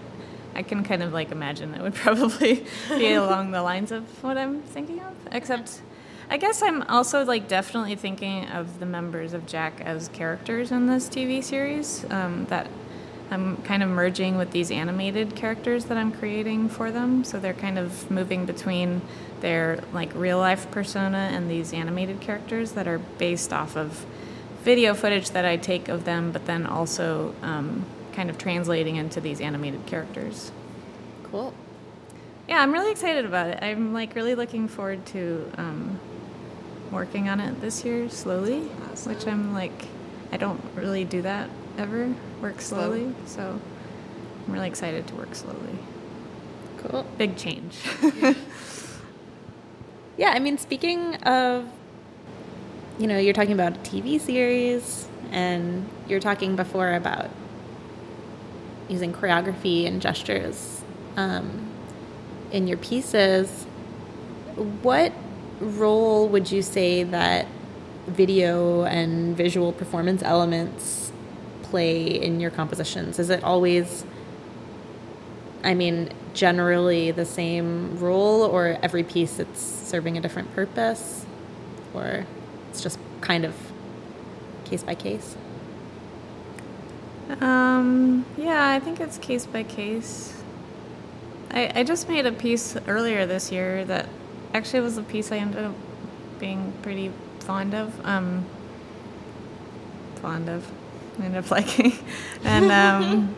I 0.54 0.62
can 0.62 0.82
kind 0.84 1.02
of 1.02 1.12
like 1.12 1.30
imagine 1.32 1.74
it 1.74 1.82
would 1.82 1.94
probably 2.06 2.64
be 2.88 3.12
along 3.12 3.50
the 3.50 3.62
lines 3.62 3.90
of 3.92 4.04
what 4.22 4.38
I'm 4.38 4.62
thinking 4.62 5.00
of. 5.00 5.12
Except, 5.32 5.82
I 6.30 6.36
guess 6.36 6.62
I'm 6.62 6.82
also 6.82 7.24
like 7.24 7.48
definitely 7.48 7.94
thinking 7.94 8.46
of 8.48 8.80
the 8.80 8.86
members 8.86 9.32
of 9.32 9.46
Jack 9.46 9.80
as 9.80 10.08
characters 10.08 10.70
in 10.70 10.86
this 10.86 11.08
TV 11.08 11.42
series. 11.42 12.04
Um, 12.10 12.44
that 12.50 12.68
I'm 13.30 13.58
kind 13.58 13.82
of 13.82 13.88
merging 13.88 14.36
with 14.36 14.50
these 14.50 14.70
animated 14.70 15.34
characters 15.34 15.86
that 15.86 15.96
I'm 15.96 16.12
creating 16.12 16.68
for 16.68 16.90
them. 16.90 17.24
So 17.24 17.38
they're 17.38 17.54
kind 17.54 17.78
of 17.78 18.10
moving 18.10 18.46
between 18.46 19.02
their 19.40 19.80
like 19.92 20.14
real 20.14 20.38
life 20.38 20.70
persona 20.70 21.30
and 21.32 21.50
these 21.50 21.72
animated 21.72 22.20
characters 22.20 22.72
that 22.72 22.86
are 22.86 22.98
based 22.98 23.52
off 23.52 23.76
of 23.76 24.06
video 24.62 24.94
footage 24.94 25.30
that 25.30 25.44
I 25.44 25.56
take 25.56 25.88
of 25.88 26.04
them, 26.04 26.30
but 26.32 26.46
then 26.46 26.66
also 26.66 27.34
um, 27.42 27.86
kind 28.12 28.28
of 28.28 28.36
translating 28.36 28.96
into 28.96 29.20
these 29.20 29.40
animated 29.40 29.86
characters. 29.86 30.52
Cool. 31.24 31.54
Yeah, 32.48 32.60
I'm 32.62 32.72
really 32.72 32.90
excited 32.90 33.24
about 33.26 33.48
it. 33.48 33.58
I'm 33.62 33.92
like 33.92 34.14
really 34.14 34.34
looking 34.34 34.68
forward 34.68 35.04
to 35.06 35.52
um, 35.58 36.00
working 36.90 37.28
on 37.28 37.40
it 37.40 37.60
this 37.60 37.84
year 37.84 38.08
slowly, 38.08 38.60
which 39.04 39.26
I'm 39.26 39.52
like, 39.52 39.86
I 40.32 40.36
don't 40.36 40.60
really 40.74 41.04
do 41.04 41.22
that 41.22 41.48
ever, 41.76 42.14
work 42.40 42.60
Slow. 42.60 42.78
slowly. 42.88 43.14
So 43.26 43.60
I'm 44.46 44.52
really 44.52 44.68
excited 44.68 45.06
to 45.08 45.14
work 45.14 45.34
slowly. 45.34 45.78
Cool. 46.78 47.06
Big 47.16 47.36
change. 47.36 47.76
Yeah, 50.18 50.30
I 50.30 50.40
mean, 50.40 50.58
speaking 50.58 51.14
of, 51.22 51.70
you 52.98 53.06
know, 53.06 53.18
you're 53.18 53.32
talking 53.32 53.52
about 53.52 53.76
a 53.76 53.80
TV 53.80 54.20
series, 54.20 55.08
and 55.30 55.88
you're 56.08 56.18
talking 56.18 56.56
before 56.56 56.92
about 56.94 57.30
using 58.88 59.12
choreography 59.12 59.86
and 59.86 60.02
gestures 60.02 60.82
um, 61.16 61.68
in 62.50 62.66
your 62.66 62.78
pieces. 62.78 63.64
What 64.82 65.12
role 65.60 66.28
would 66.28 66.50
you 66.50 66.62
say 66.62 67.02
that 67.04 67.46
video 68.06 68.84
and 68.84 69.36
visual 69.36 69.72
performance 69.72 70.22
elements 70.22 71.12
play 71.62 72.06
in 72.06 72.40
your 72.40 72.50
compositions? 72.50 73.18
Is 73.18 73.30
it 73.30 73.44
always 73.44 74.04
I 75.64 75.74
mean, 75.74 76.10
generally 76.34 77.10
the 77.10 77.24
same 77.24 77.98
role, 77.98 78.42
or 78.42 78.78
every 78.82 79.02
piece 79.02 79.38
it's 79.38 79.60
serving 79.60 80.16
a 80.16 80.20
different 80.20 80.54
purpose, 80.54 81.26
or 81.94 82.26
it's 82.70 82.80
just 82.80 82.98
kind 83.20 83.44
of 83.44 83.54
case 84.64 84.82
by 84.82 84.94
case? 84.94 85.36
Um, 87.40 88.24
yeah, 88.36 88.70
I 88.70 88.80
think 88.80 89.00
it's 89.00 89.18
case 89.18 89.46
by 89.46 89.62
case. 89.62 90.42
I, 91.50 91.80
I 91.80 91.82
just 91.82 92.08
made 92.08 92.24
a 92.26 92.32
piece 92.32 92.76
earlier 92.86 93.26
this 93.26 93.50
year 93.50 93.84
that 93.86 94.08
actually 94.54 94.80
it 94.80 94.82
was 94.82 94.98
a 94.98 95.02
piece 95.02 95.32
I 95.32 95.36
ended 95.36 95.64
up 95.64 95.74
being 96.38 96.72
pretty 96.82 97.12
fond 97.40 97.74
of. 97.74 98.04
Um, 98.06 98.44
fond 100.16 100.48
of. 100.48 100.70
I 101.18 101.24
ended 101.24 101.44
up 101.44 101.50
liking. 101.58 101.92
and 102.44 102.70
um, 102.70 103.34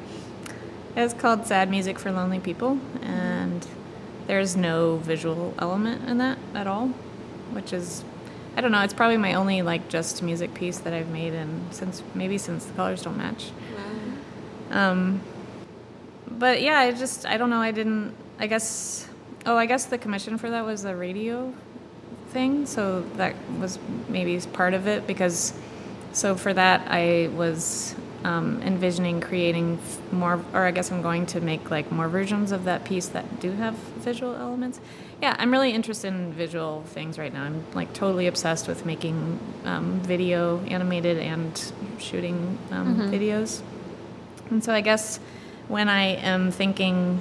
it 0.96 1.01
was 1.01 1.14
called 1.14 1.46
Sad 1.46 1.70
Music 1.70 1.99
for 1.99 2.11
Lonely 2.11 2.40
People. 2.40 2.79
And 3.03 3.66
there's 4.27 4.57
no 4.57 4.96
visual 4.99 5.55
element 5.59 6.09
in 6.09 6.18
that 6.18 6.38
at 6.55 6.66
all, 6.66 6.88
which 7.53 7.73
is. 7.73 8.05
I 8.57 8.61
don't 8.61 8.73
know. 8.73 8.83
It's 8.83 8.94
probably 8.94 9.16
my 9.16 9.35
only 9.35 9.62
like 9.62 9.88
just 9.88 10.23
music 10.23 10.55
piece 10.55 10.79
that 10.79 10.92
I've 10.92 11.09
made, 11.09 11.35
and 11.35 11.73
since 11.73 12.03
maybe 12.14 12.37
since 12.37 12.64
the 12.64 12.73
colors 12.73 13.03
don't 13.03 13.16
match. 13.16 13.53
Um, 14.70 15.20
but 16.29 16.61
yeah, 16.62 16.79
I 16.79 16.92
just 16.92 17.27
I 17.27 17.37
don't 17.37 17.51
know. 17.51 17.61
I 17.61 17.70
didn't. 17.70 18.14
I 18.38 18.46
guess. 18.46 19.09
Oh, 19.46 19.57
I 19.57 19.66
guess 19.66 19.87
the 19.87 19.98
commission 19.98 20.38
for 20.38 20.50
that 20.50 20.64
was 20.64 20.85
a 20.85 20.94
radio 20.94 21.53
thing, 22.29 22.66
so 22.66 23.03
that 23.16 23.35
was 23.59 23.79
maybe 24.09 24.38
part 24.53 24.74
of 24.74 24.87
it 24.87 25.07
because. 25.07 25.55
So 26.12 26.35
for 26.35 26.53
that, 26.53 26.88
I 26.90 27.31
was 27.37 27.94
um, 28.24 28.61
envisioning 28.62 29.20
creating 29.20 29.79
more, 30.12 30.44
or 30.53 30.66
I 30.66 30.70
guess 30.70 30.90
I'm 30.90 31.03
going 31.03 31.26
to 31.26 31.40
make 31.40 31.70
like 31.70 31.90
more 31.90 32.09
versions 32.09 32.53
of 32.53 32.64
that 32.64 32.85
piece 32.85 33.09
that 33.09 33.40
do 33.40 33.53
have 33.53 33.74
visual 33.74 34.35
elements. 34.35 34.81
Yeah, 35.22 35.37
I'm 35.38 35.50
really 35.50 35.72
interested 35.72 36.09
in 36.09 36.33
visual 36.33 36.83
things 36.88 37.18
right 37.18 37.33
now. 37.33 37.44
I'm 37.44 37.64
like 37.74 37.92
totally 37.92 38.26
obsessed 38.26 38.68
with 38.68 38.85
making 38.85 39.38
um, 39.64 40.00
video, 40.00 40.61
animated, 40.64 41.18
and 41.18 41.72
shooting 41.98 42.59
um, 42.70 42.96
videos. 43.11 43.62
And 44.50 44.62
so 44.64 44.72
I 44.72 44.81
guess 44.81 45.18
when 45.68 45.88
I 45.88 46.16
am 46.16 46.50
thinking 46.50 47.20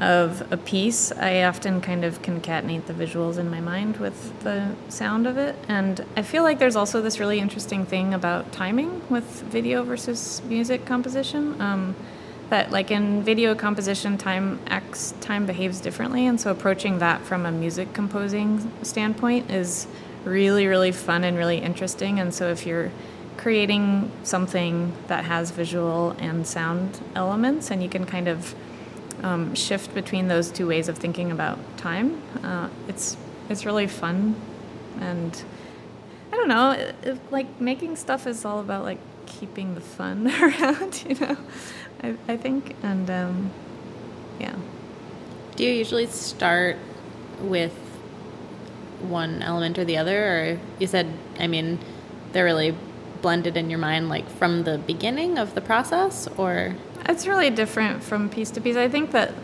of 0.00 0.50
a 0.50 0.56
piece, 0.56 1.12
I 1.12 1.42
often 1.42 1.80
kind 1.80 2.04
of 2.04 2.22
concatenate 2.22 2.86
the 2.86 2.94
visuals 2.94 3.36
in 3.36 3.50
my 3.50 3.60
mind 3.60 3.98
with 3.98 4.40
the 4.40 4.74
sound 4.88 5.26
of 5.26 5.36
it. 5.36 5.54
And 5.68 6.04
I 6.16 6.22
feel 6.22 6.42
like 6.42 6.58
there's 6.58 6.76
also 6.76 7.02
this 7.02 7.20
really 7.20 7.38
interesting 7.38 7.84
thing 7.84 8.14
about 8.14 8.50
timing 8.50 9.02
with 9.10 9.24
video 9.42 9.82
versus 9.82 10.40
music 10.46 10.86
composition. 10.86 11.60
Um, 11.60 11.94
that 12.48 12.72
like 12.72 12.90
in 12.90 13.22
video 13.22 13.54
composition, 13.54 14.18
time 14.18 14.58
acts, 14.66 15.14
time 15.20 15.46
behaves 15.46 15.80
differently, 15.80 16.26
and 16.26 16.40
so 16.40 16.50
approaching 16.50 16.98
that 16.98 17.20
from 17.22 17.46
a 17.46 17.52
music 17.52 17.92
composing 17.92 18.72
standpoint 18.82 19.50
is 19.50 19.86
really, 20.24 20.66
really 20.66 20.90
fun 20.92 21.22
and 21.22 21.38
really 21.38 21.58
interesting. 21.58 22.18
And 22.18 22.34
so 22.34 22.48
if 22.48 22.66
you're 22.66 22.90
creating 23.36 24.10
something 24.24 24.92
that 25.06 25.24
has 25.24 25.52
visual 25.52 26.10
and 26.18 26.46
sound 26.46 27.00
elements, 27.14 27.70
and 27.70 27.82
you 27.82 27.88
can 27.88 28.04
kind 28.04 28.26
of 28.26 28.54
um, 29.22 29.54
shift 29.54 29.94
between 29.94 30.28
those 30.28 30.50
two 30.50 30.66
ways 30.66 30.88
of 30.88 30.98
thinking 30.98 31.30
about 31.30 31.58
time. 31.76 32.20
Uh, 32.42 32.68
it's 32.88 33.16
it's 33.48 33.66
really 33.66 33.86
fun, 33.86 34.34
and 35.00 35.42
I 36.32 36.36
don't 36.36 36.48
know. 36.48 36.70
It, 36.72 36.94
it, 37.02 37.32
like 37.32 37.60
making 37.60 37.96
stuff 37.96 38.26
is 38.26 38.44
all 38.44 38.60
about 38.60 38.84
like 38.84 38.98
keeping 39.26 39.74
the 39.74 39.80
fun 39.80 40.28
around, 40.42 41.04
you 41.08 41.14
know. 41.16 41.36
I, 42.02 42.14
I 42.28 42.36
think, 42.36 42.76
and 42.82 43.10
um, 43.10 43.50
yeah. 44.38 44.56
Do 45.56 45.64
you 45.64 45.70
usually 45.70 46.06
start 46.06 46.76
with 47.40 47.74
one 49.00 49.42
element 49.42 49.78
or 49.78 49.84
the 49.84 49.96
other, 49.96 50.18
or 50.18 50.60
you 50.78 50.86
said, 50.86 51.06
I 51.38 51.46
mean, 51.46 51.78
they're 52.32 52.44
really 52.44 52.74
blended 53.22 53.56
in 53.56 53.68
your 53.68 53.78
mind, 53.78 54.08
like 54.08 54.28
from 54.28 54.64
the 54.64 54.78
beginning 54.78 55.38
of 55.38 55.54
the 55.54 55.60
process, 55.60 56.28
or 56.36 56.76
It's 57.10 57.26
really 57.26 57.50
different 57.50 58.04
from 58.04 58.28
piece 58.28 58.52
to 58.52 58.60
piece. 58.60 58.76
I 58.76 58.88
think 58.88 59.10
that 59.10 59.34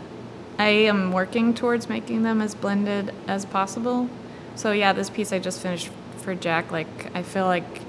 I 0.57 0.69
am 0.69 1.11
working 1.11 1.53
towards 1.53 1.89
making 1.89 2.23
them 2.23 2.41
as 2.41 2.55
blended 2.55 3.13
as 3.27 3.45
possible. 3.45 4.09
So 4.55 4.71
yeah, 4.71 4.93
this 4.93 5.09
piece 5.09 5.33
I 5.33 5.39
just 5.39 5.61
finished 5.61 5.89
for 6.19 6.33
Jack, 6.33 6.71
like 6.71 7.13
I 7.13 7.23
feel 7.23 7.45
like 7.45 7.81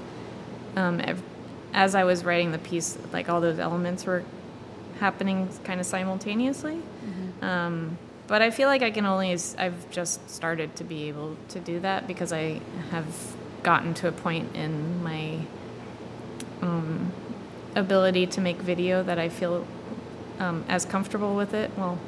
um, 0.75 1.01
as 1.73 1.95
I 1.95 2.03
was 2.03 2.25
writing 2.25 2.51
the 2.51 2.57
piece, 2.57 2.97
like 3.13 3.29
all 3.29 3.39
those 3.39 3.57
elements 3.57 4.05
were 4.05 4.23
happening 4.99 5.47
kind 5.63 5.79
of 5.79 5.85
simultaneously. 5.85 6.81
Um, 7.41 7.97
but 8.27 8.41
I 8.41 8.51
feel 8.51 8.67
like 8.67 8.81
I 8.81 8.91
can 8.91 9.05
only, 9.05 9.31
I've 9.57 9.89
just 9.91 10.29
started 10.29 10.75
to 10.75 10.83
be 10.83 11.07
able 11.07 11.37
to 11.49 11.59
do 11.59 11.79
that 11.79 12.05
because 12.05 12.33
I 12.33 12.59
have 12.91 13.05
gotten 13.63 13.93
to 13.95 14.09
a 14.09 14.11
point 14.11 14.55
in 14.55 15.01
my 15.03 15.39
um, 16.61 17.13
ability 17.79 18.27
to 18.27 18.41
make 18.41 18.57
video 18.57 19.03
that 19.03 19.17
I 19.17 19.29
feel 19.29 19.65
um, 20.39 20.63
as 20.67 20.85
comfortable 20.85 21.35
with 21.35 21.53
it. 21.53 21.71
Well, 21.77 21.99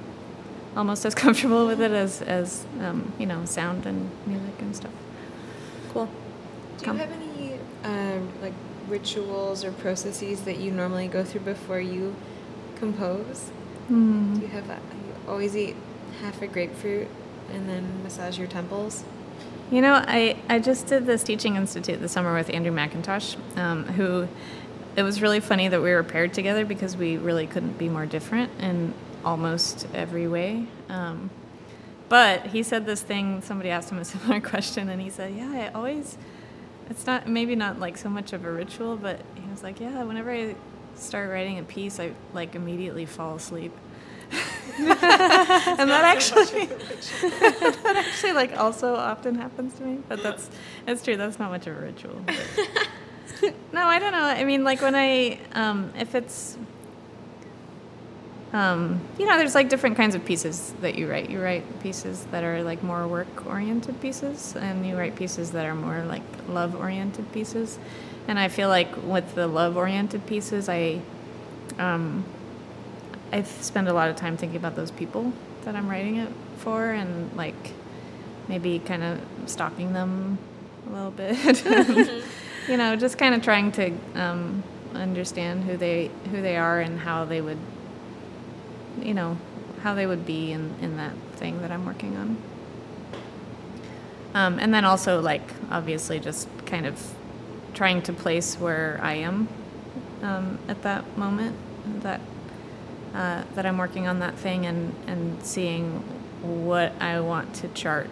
almost 0.75 1.05
as 1.09 1.15
comfortable 1.15 1.67
with 1.67 1.81
it 1.81 1.91
as, 1.91 2.21
as 2.21 2.65
um, 2.79 3.11
you 3.17 3.25
know, 3.25 3.45
sound 3.45 3.85
and 3.85 4.09
music 4.25 4.61
and 4.61 4.75
stuff. 4.75 4.91
cool. 5.93 6.09
Do 6.77 6.85
Come. 6.85 6.97
you 6.97 7.03
have 7.03 7.11
any 7.11 7.59
um, 7.83 8.29
like 8.41 8.53
rituals 8.87 9.63
or 9.63 9.71
processes 9.71 10.41
that 10.41 10.57
you 10.57 10.71
normally 10.71 11.07
go 11.07 11.23
through 11.23 11.41
before 11.41 11.79
you 11.79 12.15
compose? 12.75 13.51
Do 13.87 14.39
you 14.41 14.47
have 14.47 14.69
a, 14.69 14.75
you 14.75 15.13
always 15.27 15.55
eat 15.57 15.75
half 16.21 16.41
a 16.41 16.47
grapefruit 16.47 17.09
and 17.51 17.67
then 17.67 18.01
massage 18.03 18.37
your 18.37 18.47
temples? 18.47 19.03
You 19.69 19.81
know, 19.81 20.03
I, 20.05 20.37
I 20.49 20.59
just 20.59 20.87
did 20.87 21.05
this 21.05 21.23
teaching 21.23 21.55
institute 21.55 22.01
this 22.01 22.11
summer 22.11 22.33
with 22.33 22.49
Andrew 22.49 22.73
McIntosh, 22.73 23.37
um, 23.57 23.85
who 23.85 24.27
it 24.95 25.03
was 25.03 25.21
really 25.21 25.39
funny 25.39 25.67
that 25.67 25.81
we 25.81 25.91
were 25.91 26.03
paired 26.03 26.33
together 26.33 26.65
because 26.65 26.97
we 26.97 27.17
really 27.17 27.47
couldn't 27.47 27.77
be 27.77 27.89
more 27.89 28.05
different 28.05 28.51
in 28.59 28.93
almost 29.23 29.87
every 29.93 30.27
way. 30.27 30.65
Um, 30.89 31.29
but 32.09 32.47
he 32.47 32.63
said 32.63 32.85
this 32.85 33.01
thing, 33.01 33.41
somebody 33.41 33.69
asked 33.69 33.89
him 33.89 33.99
a 33.99 34.05
similar 34.13 34.41
question, 34.41 34.89
and 34.89 35.01
he 35.01 35.09
said, 35.09 35.33
Yeah, 35.33 35.51
I 35.51 35.67
always, 35.69 36.17
it's 36.89 37.05
not, 37.05 37.27
maybe 37.27 37.55
not 37.55 37.79
like 37.79 37.97
so 37.97 38.09
much 38.09 38.33
of 38.33 38.43
a 38.45 38.51
ritual, 38.51 38.97
but 38.97 39.21
he 39.35 39.49
was 39.49 39.63
like, 39.63 39.79
Yeah, 39.79 40.03
whenever 40.03 40.31
I 40.31 40.55
start 40.95 41.29
writing 41.29 41.57
a 41.59 41.63
piece, 41.63 41.99
I 41.99 42.11
like 42.33 42.55
immediately 42.55 43.05
fall 43.05 43.35
asleep. 43.35 43.71
and 44.77 44.87
that 45.89 46.03
actually 46.05 46.65
that 47.83 48.03
actually 48.07 48.31
like 48.31 48.57
also 48.57 48.95
often 48.95 49.35
happens 49.35 49.73
to 49.73 49.83
me 49.83 49.99
but 50.07 50.23
that's 50.23 50.49
it's 50.87 51.03
true 51.03 51.17
that's 51.17 51.37
not 51.37 51.51
much 51.51 51.67
of 51.67 51.75
a 51.75 51.81
ritual 51.81 52.15
no 53.73 53.85
i 53.85 53.99
don't 53.99 54.11
know. 54.11 54.23
I 54.23 54.43
mean 54.43 54.63
like 54.63 54.81
when 54.81 54.95
i 54.95 55.39
um 55.53 55.91
if 55.97 56.15
it's 56.15 56.57
um 58.53 58.99
you 59.17 59.25
know 59.25 59.37
there's 59.37 59.55
like 59.55 59.69
different 59.69 59.95
kinds 59.95 60.13
of 60.13 60.25
pieces 60.25 60.73
that 60.81 60.95
you 60.95 61.09
write. 61.09 61.29
You 61.29 61.41
write 61.41 61.63
pieces 61.81 62.25
that 62.31 62.43
are 62.43 62.63
like 62.63 62.83
more 62.83 63.07
work 63.07 63.45
oriented 63.45 64.01
pieces 64.01 64.55
and 64.55 64.85
you 64.85 64.97
write 64.97 65.15
pieces 65.15 65.51
that 65.51 65.65
are 65.65 65.75
more 65.75 66.03
like 66.03 66.23
love 66.49 66.75
oriented 66.75 67.31
pieces. 67.31 67.79
And 68.27 68.37
i 68.37 68.49
feel 68.49 68.67
like 68.69 68.89
with 69.03 69.35
the 69.35 69.47
love 69.47 69.77
oriented 69.77 70.25
pieces 70.27 70.67
i 70.69 70.99
um 71.79 72.25
I 73.33 73.43
spend 73.43 73.87
a 73.87 73.93
lot 73.93 74.09
of 74.09 74.17
time 74.17 74.35
thinking 74.35 74.57
about 74.57 74.75
those 74.75 74.91
people 74.91 75.31
that 75.63 75.73
I'm 75.75 75.87
writing 75.87 76.17
it 76.17 76.29
for, 76.57 76.91
and 76.91 77.33
like 77.37 77.55
maybe 78.49 78.79
kind 78.79 79.03
of 79.03 79.19
stalking 79.45 79.93
them 79.93 80.37
a 80.89 80.93
little 80.93 81.11
bit. 81.11 82.23
You 82.67 82.77
know, 82.77 82.95
just 82.95 83.17
kind 83.17 83.33
of 83.33 83.41
trying 83.41 83.71
to 83.73 83.91
um, 84.15 84.63
understand 84.93 85.63
who 85.63 85.77
they 85.77 86.11
who 86.29 86.41
they 86.41 86.57
are 86.57 86.79
and 86.79 86.99
how 86.99 87.25
they 87.25 87.41
would, 87.41 87.57
you 89.01 89.13
know, 89.13 89.37
how 89.81 89.95
they 89.95 90.05
would 90.05 90.25
be 90.25 90.51
in 90.51 90.75
in 90.81 90.97
that 90.97 91.13
thing 91.35 91.61
that 91.61 91.71
I'm 91.71 91.85
working 91.85 92.15
on. 92.17 92.37
Um, 94.33 94.59
and 94.59 94.73
then 94.73 94.85
also 94.85 95.19
like 95.19 95.41
obviously 95.69 96.19
just 96.19 96.47
kind 96.65 96.85
of 96.85 97.13
trying 97.73 98.01
to 98.03 98.13
place 98.13 98.55
where 98.55 98.99
I 99.01 99.15
am 99.15 99.47
um, 100.21 100.59
at 100.67 100.81
that 100.83 101.17
moment 101.17 101.55
that 102.03 102.21
uh, 103.13 103.43
that 103.55 103.65
I'm 103.65 103.77
working 103.77 104.07
on 104.07 104.19
that 104.19 104.35
thing 104.35 104.65
and, 104.65 104.95
and 105.07 105.43
seeing 105.43 105.99
what 106.41 106.93
I 107.01 107.19
want 107.19 107.53
to 107.55 107.67
chart 107.69 108.09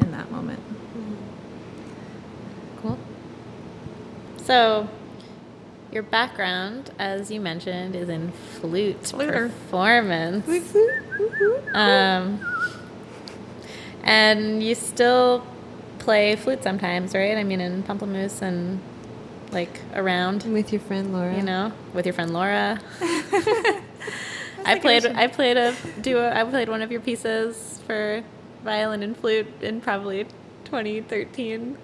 in 0.00 0.12
that 0.12 0.30
moment. 0.30 0.60
Cool. 2.82 2.98
So, 4.44 4.88
your 5.92 6.02
background, 6.02 6.90
as 6.98 7.30
you 7.30 7.40
mentioned, 7.40 7.94
is 7.96 8.08
in 8.08 8.30
flute 8.32 9.02
Fluter. 9.02 9.48
performance. 9.48 10.74
Um, 11.72 12.40
and 14.02 14.62
you 14.62 14.74
still 14.74 15.46
play 15.98 16.36
flute 16.36 16.62
sometimes, 16.62 17.14
right? 17.14 17.36
I 17.38 17.44
mean, 17.44 17.60
in 17.60 17.82
Pamplemousse 17.84 18.42
and 18.42 18.80
like 19.52 19.80
around, 19.94 20.42
With 20.44 20.72
your 20.72 20.80
friend 20.80 21.12
Laura. 21.12 21.34
you 21.36 21.42
know, 21.42 21.72
with 21.92 22.06
your 22.06 22.12
friend 22.12 22.32
Laura. 22.32 22.80
I 24.66 24.78
played. 24.78 25.06
I 25.06 25.26
played 25.28 25.56
a 25.56 25.74
duo. 26.00 26.30
I 26.34 26.42
played 26.44 26.68
one 26.68 26.82
of 26.82 26.90
your 26.90 27.00
pieces 27.00 27.80
for 27.86 28.22
violin 28.64 29.02
and 29.02 29.16
flute 29.16 29.46
in 29.62 29.80
probably 29.80 30.24
2013. 30.64 31.76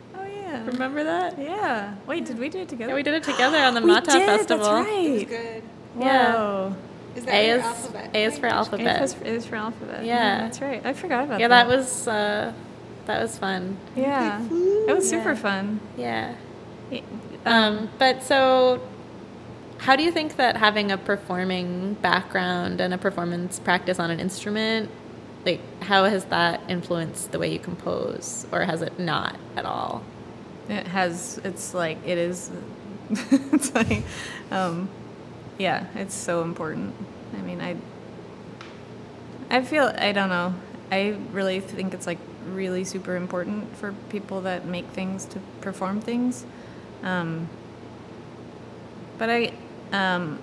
Yeah. 0.50 0.66
Remember 0.66 1.04
that? 1.04 1.38
Yeah. 1.38 1.94
Wait, 2.06 2.24
did 2.24 2.38
we 2.38 2.48
do 2.48 2.58
it 2.60 2.68
together? 2.68 2.90
Yeah, 2.90 2.94
we 2.96 3.02
did 3.02 3.14
it 3.14 3.22
together 3.22 3.58
on 3.58 3.74
the 3.74 3.80
Mata 3.80 4.10
did, 4.10 4.26
Festival. 4.26 4.64
That's 4.66 4.88
It 4.88 5.10
was 5.10 5.18
right. 5.20 5.28
good. 5.28 5.62
Yeah. 5.98 6.32
Whoa. 6.34 6.76
Is 7.16 7.24
that 7.24 7.34
A 7.34 7.46
your 7.48 7.56
is 7.58 7.64
alphabet? 7.64 8.10
A 8.14 8.24
is 8.24 8.38
for 8.38 8.46
A 8.46 8.52
alphabet. 8.52 9.02
is 9.02 9.14
for, 9.14 9.24
A 9.24 9.28
is 9.28 9.46
for 9.46 9.56
alphabet. 9.56 10.04
Yeah. 10.04 10.38
that's 10.40 10.60
right. 10.60 10.84
I 10.84 10.92
forgot 10.92 11.24
about 11.24 11.40
Yeah, 11.40 11.48
that. 11.48 11.66
Yeah, 11.66 11.68
that 11.68 11.76
was 11.76 12.08
uh, 12.08 12.52
that 13.06 13.22
was 13.22 13.38
fun. 13.38 13.76
Yeah, 13.96 14.40
it 14.50 14.94
was 14.94 15.08
super 15.08 15.30
Yeah. 15.30 15.34
fun. 15.34 15.80
Yeah. 15.96 16.34
Y- 16.90 17.02
Um, 17.46 17.88
but 17.98 18.22
so, 18.22 18.80
how 19.78 19.96
do 19.96 20.02
you 20.02 20.12
think 20.12 20.36
that 20.36 20.56
having 20.58 20.92
a 20.92 20.98
performing 20.98 21.94
background 21.94 22.80
and 22.80 22.92
a 22.94 22.98
performance 22.98 23.58
practice 23.58 23.98
on 23.98 24.10
an 24.10 24.20
instrument, 24.20 24.90
like, 25.46 25.60
how 25.82 26.04
has 26.04 26.26
that 26.26 26.60
influenced 26.68 27.32
the 27.32 27.38
way 27.38 27.50
you 27.50 27.58
compose, 27.58 28.46
or 28.52 28.60
has 28.64 28.82
it 28.82 28.98
not 29.00 29.36
at 29.56 29.64
all? 29.64 30.02
It 30.68 30.86
has. 30.86 31.40
It's 31.44 31.74
like 31.74 31.98
it 32.06 32.18
is. 32.18 32.50
it's 33.10 33.74
like, 33.74 34.02
um, 34.50 34.88
yeah, 35.58 35.86
it's 35.94 36.14
so 36.14 36.42
important. 36.42 36.94
I 37.36 37.42
mean, 37.42 37.60
I. 37.60 37.76
I 39.50 39.62
feel 39.62 39.92
I 39.98 40.12
don't 40.12 40.28
know. 40.28 40.54
I 40.92 41.16
really 41.32 41.60
think 41.60 41.92
it's 41.94 42.06
like 42.06 42.18
really 42.46 42.84
super 42.84 43.16
important 43.16 43.76
for 43.76 43.94
people 44.08 44.42
that 44.42 44.64
make 44.64 44.86
things 44.88 45.24
to 45.26 45.40
perform 45.60 46.00
things. 46.00 46.44
Um, 47.02 47.48
but 49.18 49.28
I, 49.28 49.52
um, 49.92 50.38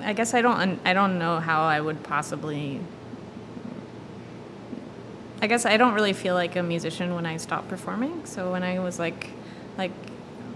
I 0.00 0.12
guess 0.12 0.34
I 0.34 0.42
don't. 0.42 0.80
I 0.84 0.92
don't 0.92 1.18
know 1.18 1.40
how 1.40 1.62
I 1.62 1.80
would 1.80 2.02
possibly. 2.02 2.80
I 5.40 5.46
guess 5.46 5.64
I 5.64 5.76
don't 5.76 5.94
really 5.94 6.12
feel 6.12 6.34
like 6.34 6.56
a 6.56 6.62
musician 6.62 7.14
when 7.14 7.24
I 7.24 7.36
stop 7.36 7.68
performing. 7.68 8.26
So 8.26 8.50
when 8.50 8.62
I 8.62 8.80
was 8.80 8.98
like, 8.98 9.30
like 9.76 9.92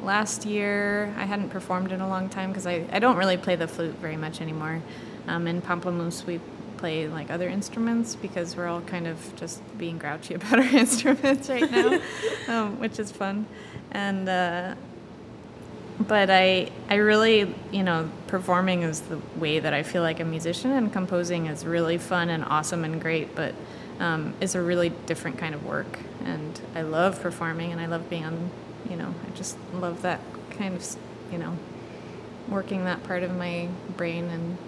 last 0.02 0.44
year, 0.44 1.14
I 1.16 1.24
hadn't 1.24 1.50
performed 1.50 1.92
in 1.92 2.00
a 2.00 2.08
long 2.08 2.28
time 2.28 2.50
because 2.50 2.66
I, 2.66 2.84
I 2.90 2.98
don't 2.98 3.16
really 3.16 3.36
play 3.36 3.54
the 3.54 3.68
flute 3.68 3.94
very 3.96 4.16
much 4.16 4.40
anymore. 4.40 4.82
Um, 5.28 5.46
in 5.46 5.62
Pamplemousse, 5.62 6.26
we 6.26 6.40
play 6.78 7.06
like 7.06 7.30
other 7.30 7.48
instruments 7.48 8.16
because 8.16 8.56
we're 8.56 8.66
all 8.66 8.80
kind 8.80 9.06
of 9.06 9.36
just 9.36 9.62
being 9.78 9.98
grouchy 9.98 10.34
about 10.38 10.58
our 10.58 10.76
instruments 10.76 11.48
right 11.48 11.70
now, 11.70 12.00
um, 12.48 12.80
which 12.80 12.98
is 12.98 13.12
fun. 13.12 13.46
And 13.92 14.28
uh, 14.28 14.74
but 16.00 16.28
I 16.28 16.70
I 16.90 16.96
really 16.96 17.54
you 17.70 17.84
know 17.84 18.10
performing 18.26 18.82
is 18.82 19.00
the 19.02 19.20
way 19.36 19.60
that 19.60 19.72
I 19.72 19.84
feel 19.84 20.02
like 20.02 20.18
a 20.18 20.24
musician, 20.24 20.72
and 20.72 20.92
composing 20.92 21.46
is 21.46 21.64
really 21.64 21.98
fun 21.98 22.30
and 22.30 22.44
awesome 22.44 22.82
and 22.84 23.00
great, 23.00 23.36
but 23.36 23.54
um, 24.00 24.34
is 24.40 24.54
a 24.54 24.62
really 24.62 24.90
different 25.06 25.38
kind 25.38 25.54
of 25.54 25.64
work. 25.64 25.98
And 26.24 26.60
I 26.74 26.82
love 26.82 27.20
performing, 27.20 27.72
and 27.72 27.80
I 27.80 27.86
love 27.86 28.08
being 28.08 28.24
on 28.24 28.50
you 28.90 28.96
know 28.96 29.14
I 29.26 29.30
just 29.36 29.56
love 29.72 30.02
that 30.02 30.20
kind 30.50 30.74
of 30.74 30.96
you 31.30 31.38
know 31.38 31.56
working 32.48 32.84
that 32.84 33.02
part 33.04 33.22
of 33.22 33.34
my 33.36 33.68
brain 33.96 34.28
and 34.28 34.58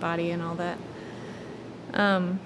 body 0.00 0.30
and 0.30 0.42
all 0.42 0.54
that. 0.54 0.78
Um, 1.94 2.38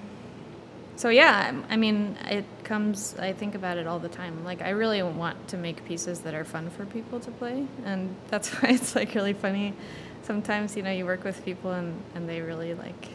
so 0.95 1.09
yeah, 1.09 1.53
I 1.69 1.75
mean, 1.75 2.17
it 2.25 2.45
comes. 2.63 3.15
I 3.17 3.33
think 3.33 3.55
about 3.55 3.77
it 3.77 3.87
all 3.87 3.99
the 3.99 4.09
time. 4.09 4.43
Like, 4.43 4.61
I 4.61 4.69
really 4.69 5.01
want 5.01 5.47
to 5.49 5.57
make 5.57 5.83
pieces 5.85 6.19
that 6.21 6.33
are 6.33 6.43
fun 6.45 6.69
for 6.69 6.85
people 6.85 7.19
to 7.21 7.31
play, 7.31 7.65
and 7.85 8.15
that's 8.29 8.49
why 8.61 8.69
it's 8.69 8.95
like 8.95 9.15
really 9.15 9.33
funny. 9.33 9.73
Sometimes, 10.23 10.77
you 10.77 10.83
know, 10.83 10.91
you 10.91 11.05
work 11.05 11.23
with 11.23 11.43
people 11.43 11.71
and 11.71 12.01
and 12.15 12.29
they 12.29 12.41
really 12.41 12.73
like 12.73 13.09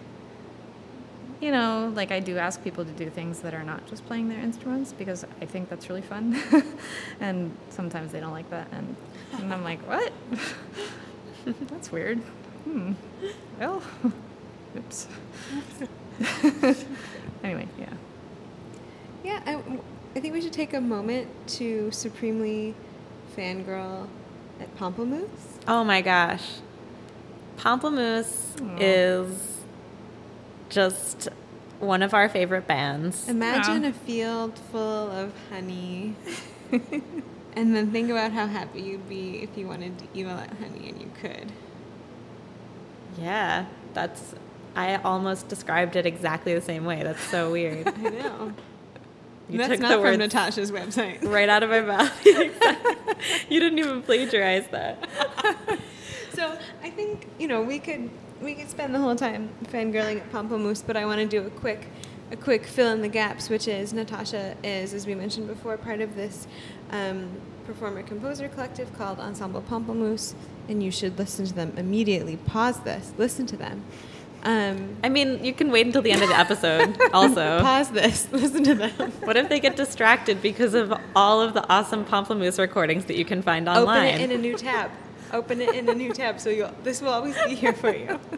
you 1.41 1.53
know, 1.53 1.93
like 1.95 2.11
I 2.11 2.20
do 2.20 2.36
ask 2.39 2.62
people 2.62 2.84
to 2.84 2.91
do 2.93 3.09
things 3.11 3.41
that 3.41 3.55
are 3.55 3.62
not 3.62 3.86
just 3.86 4.05
playing 4.07 4.28
their 4.28 4.41
instruments 4.41 4.93
because 4.93 5.24
I 5.41 5.47
think 5.47 5.68
that's 5.68 5.89
really 5.89 6.03
fun. 6.03 6.41
and 7.20 7.57
sometimes 7.70 8.12
they 8.12 8.20
don't 8.20 8.32
like 8.32 8.51
that. 8.51 8.68
And, 8.72 8.97
and 9.34 9.53
I'm 9.53 9.62
like, 9.62 9.80
what? 9.86 10.12
that's 11.68 11.93
weird. 11.93 12.18
Hmm. 12.64 12.93
Well, 13.61 13.82
oops. 14.76 15.07
anyway, 17.45 17.68
yeah. 17.78 17.93
Yeah, 19.22 19.41
I, 19.47 19.62
I 20.16 20.20
think 20.20 20.34
we 20.34 20.41
should 20.41 20.53
take 20.53 20.74
a 20.74 20.80
moment 20.80 21.28
to 21.49 21.91
supremely 21.93 22.74
fangirl 23.36 24.09
at 24.61 24.76
Pamplemousse. 24.76 25.28
Oh 25.68 25.84
my 25.84 26.01
gosh. 26.01 26.57
Pamplemousse 27.59 28.61
Aw. 28.61 28.76
is 28.80 29.47
just 30.68 31.28
one 31.80 32.02
of 32.02 32.12
our 32.14 32.28
favorite 32.28 32.66
bands. 32.66 33.28
Imagine 33.28 33.82
Yeah. 33.84 33.90
a 33.90 33.92
field 33.92 34.58
full 34.70 35.10
of 35.10 35.32
honey. 35.50 36.14
and 36.72 37.74
then 37.74 37.90
think 37.92 38.10
about 38.10 38.32
how 38.32 38.46
happy 38.46 38.80
you'd 38.80 39.08
be 39.08 39.42
if 39.42 39.56
you 39.56 39.66
wanted 39.66 39.98
to 39.98 40.04
eat 40.14 40.26
all 40.26 40.36
that 40.36 40.52
honey 40.60 40.88
and 40.88 41.00
you 41.00 41.10
could. 41.20 41.52
Yeah, 43.18 43.66
that's. 43.94 44.34
I 44.76 44.96
almost 44.96 45.48
described 45.48 45.96
it 45.96 46.06
exactly 46.06 46.54
the 46.54 46.60
same 46.60 46.84
way. 46.84 47.02
That's 47.02 47.22
so 47.22 47.50
weird. 47.52 47.88
I 47.96 48.00
know. 48.00 48.52
You 49.48 49.58
That's 49.58 49.70
took 49.70 49.80
not 49.80 49.96
the 49.96 50.02
from 50.02 50.18
Natasha's 50.18 50.70
website. 50.70 51.24
right 51.32 51.48
out 51.48 51.62
of 51.62 51.70
my 51.70 51.80
mouth. 51.80 52.26
you 52.26 53.60
didn't 53.60 53.78
even 53.78 54.02
plagiarize 54.02 54.66
that. 54.68 55.02
So 56.34 56.56
I 56.82 56.90
think 56.90 57.26
you 57.38 57.48
know 57.48 57.62
we 57.62 57.78
could 57.78 58.10
we 58.43 58.55
could 58.55 58.70
spend 58.70 58.95
the 58.95 58.99
whole 58.99 59.16
time 59.16 59.51
fangirling 59.64 60.16
at 60.16 60.32
Pamplemousse, 60.32 60.82
but 60.86 60.97
I 60.97 61.05
want 61.07 61.20
to 61.20 61.26
do 61.26 61.47
a 61.47 61.51
quick 61.51 61.89
a 62.30 62.36
quick 62.36 62.66
fill 62.66 62.93
in 62.93 63.01
the 63.01 63.09
gaps, 63.09 63.49
which 63.49 63.66
is 63.66 63.93
Natasha 63.93 64.55
is, 64.62 64.93
as 64.93 65.07
we 65.07 65.14
mentioned 65.14 65.49
before, 65.49 65.76
part 65.78 66.01
of 66.01 66.14
this 66.14 66.47
um, 66.91 67.30
performer 67.66 68.03
composer 68.03 68.49
collective 68.49 68.97
called 68.99 69.18
Ensemble 69.18 69.62
Pamplemousse, 69.62 70.34
and 70.68 70.82
you 70.82 70.91
should 70.91 71.18
listen 71.18 71.47
to 71.47 71.55
them 71.55 71.72
immediately. 71.76 72.36
Pause 72.36 72.80
this, 72.80 73.12
listen 73.16 73.47
to 73.47 73.57
them. 73.57 73.82
Um, 74.45 74.97
I 75.03 75.09
mean, 75.09 75.45
you 75.45 75.53
can 75.53 75.70
wait 75.70 75.86
until 75.86 76.03
the 76.03 76.12
end 76.12 76.22
of 76.22 76.28
the 76.28 76.39
episode. 76.39 76.97
Also, 77.12 77.61
pause 77.61 77.91
this, 77.91 78.28
listen 78.32 78.62
to 78.64 78.74
them. 78.74 79.11
what 79.24 79.36
if 79.36 79.49
they 79.49 79.59
get 79.59 79.76
distracted 79.76 80.43
because 80.43 80.74
of 80.74 80.93
all 81.16 81.41
of 81.41 81.55
the 81.55 81.66
awesome 81.68 82.05
Pamplemousse 82.05 82.59
recordings 82.59 83.07
that 83.07 83.16
you 83.16 83.24
can 83.24 83.43
find 83.43 83.68
online? 83.68 84.14
Open 84.14 84.20
it 84.20 84.30
in 84.30 84.39
a 84.39 84.41
new 84.41 84.57
tab. 84.57 84.91
Open 85.32 85.60
it 85.60 85.74
in 85.74 85.88
a 85.88 85.94
new 85.94 86.12
tab, 86.12 86.40
so 86.40 86.50
you'll, 86.50 86.72
this 86.82 87.02
will 87.02 87.10
always 87.10 87.36
be 87.46 87.54
here 87.54 87.72
for 87.72 87.94
you. 87.94 88.18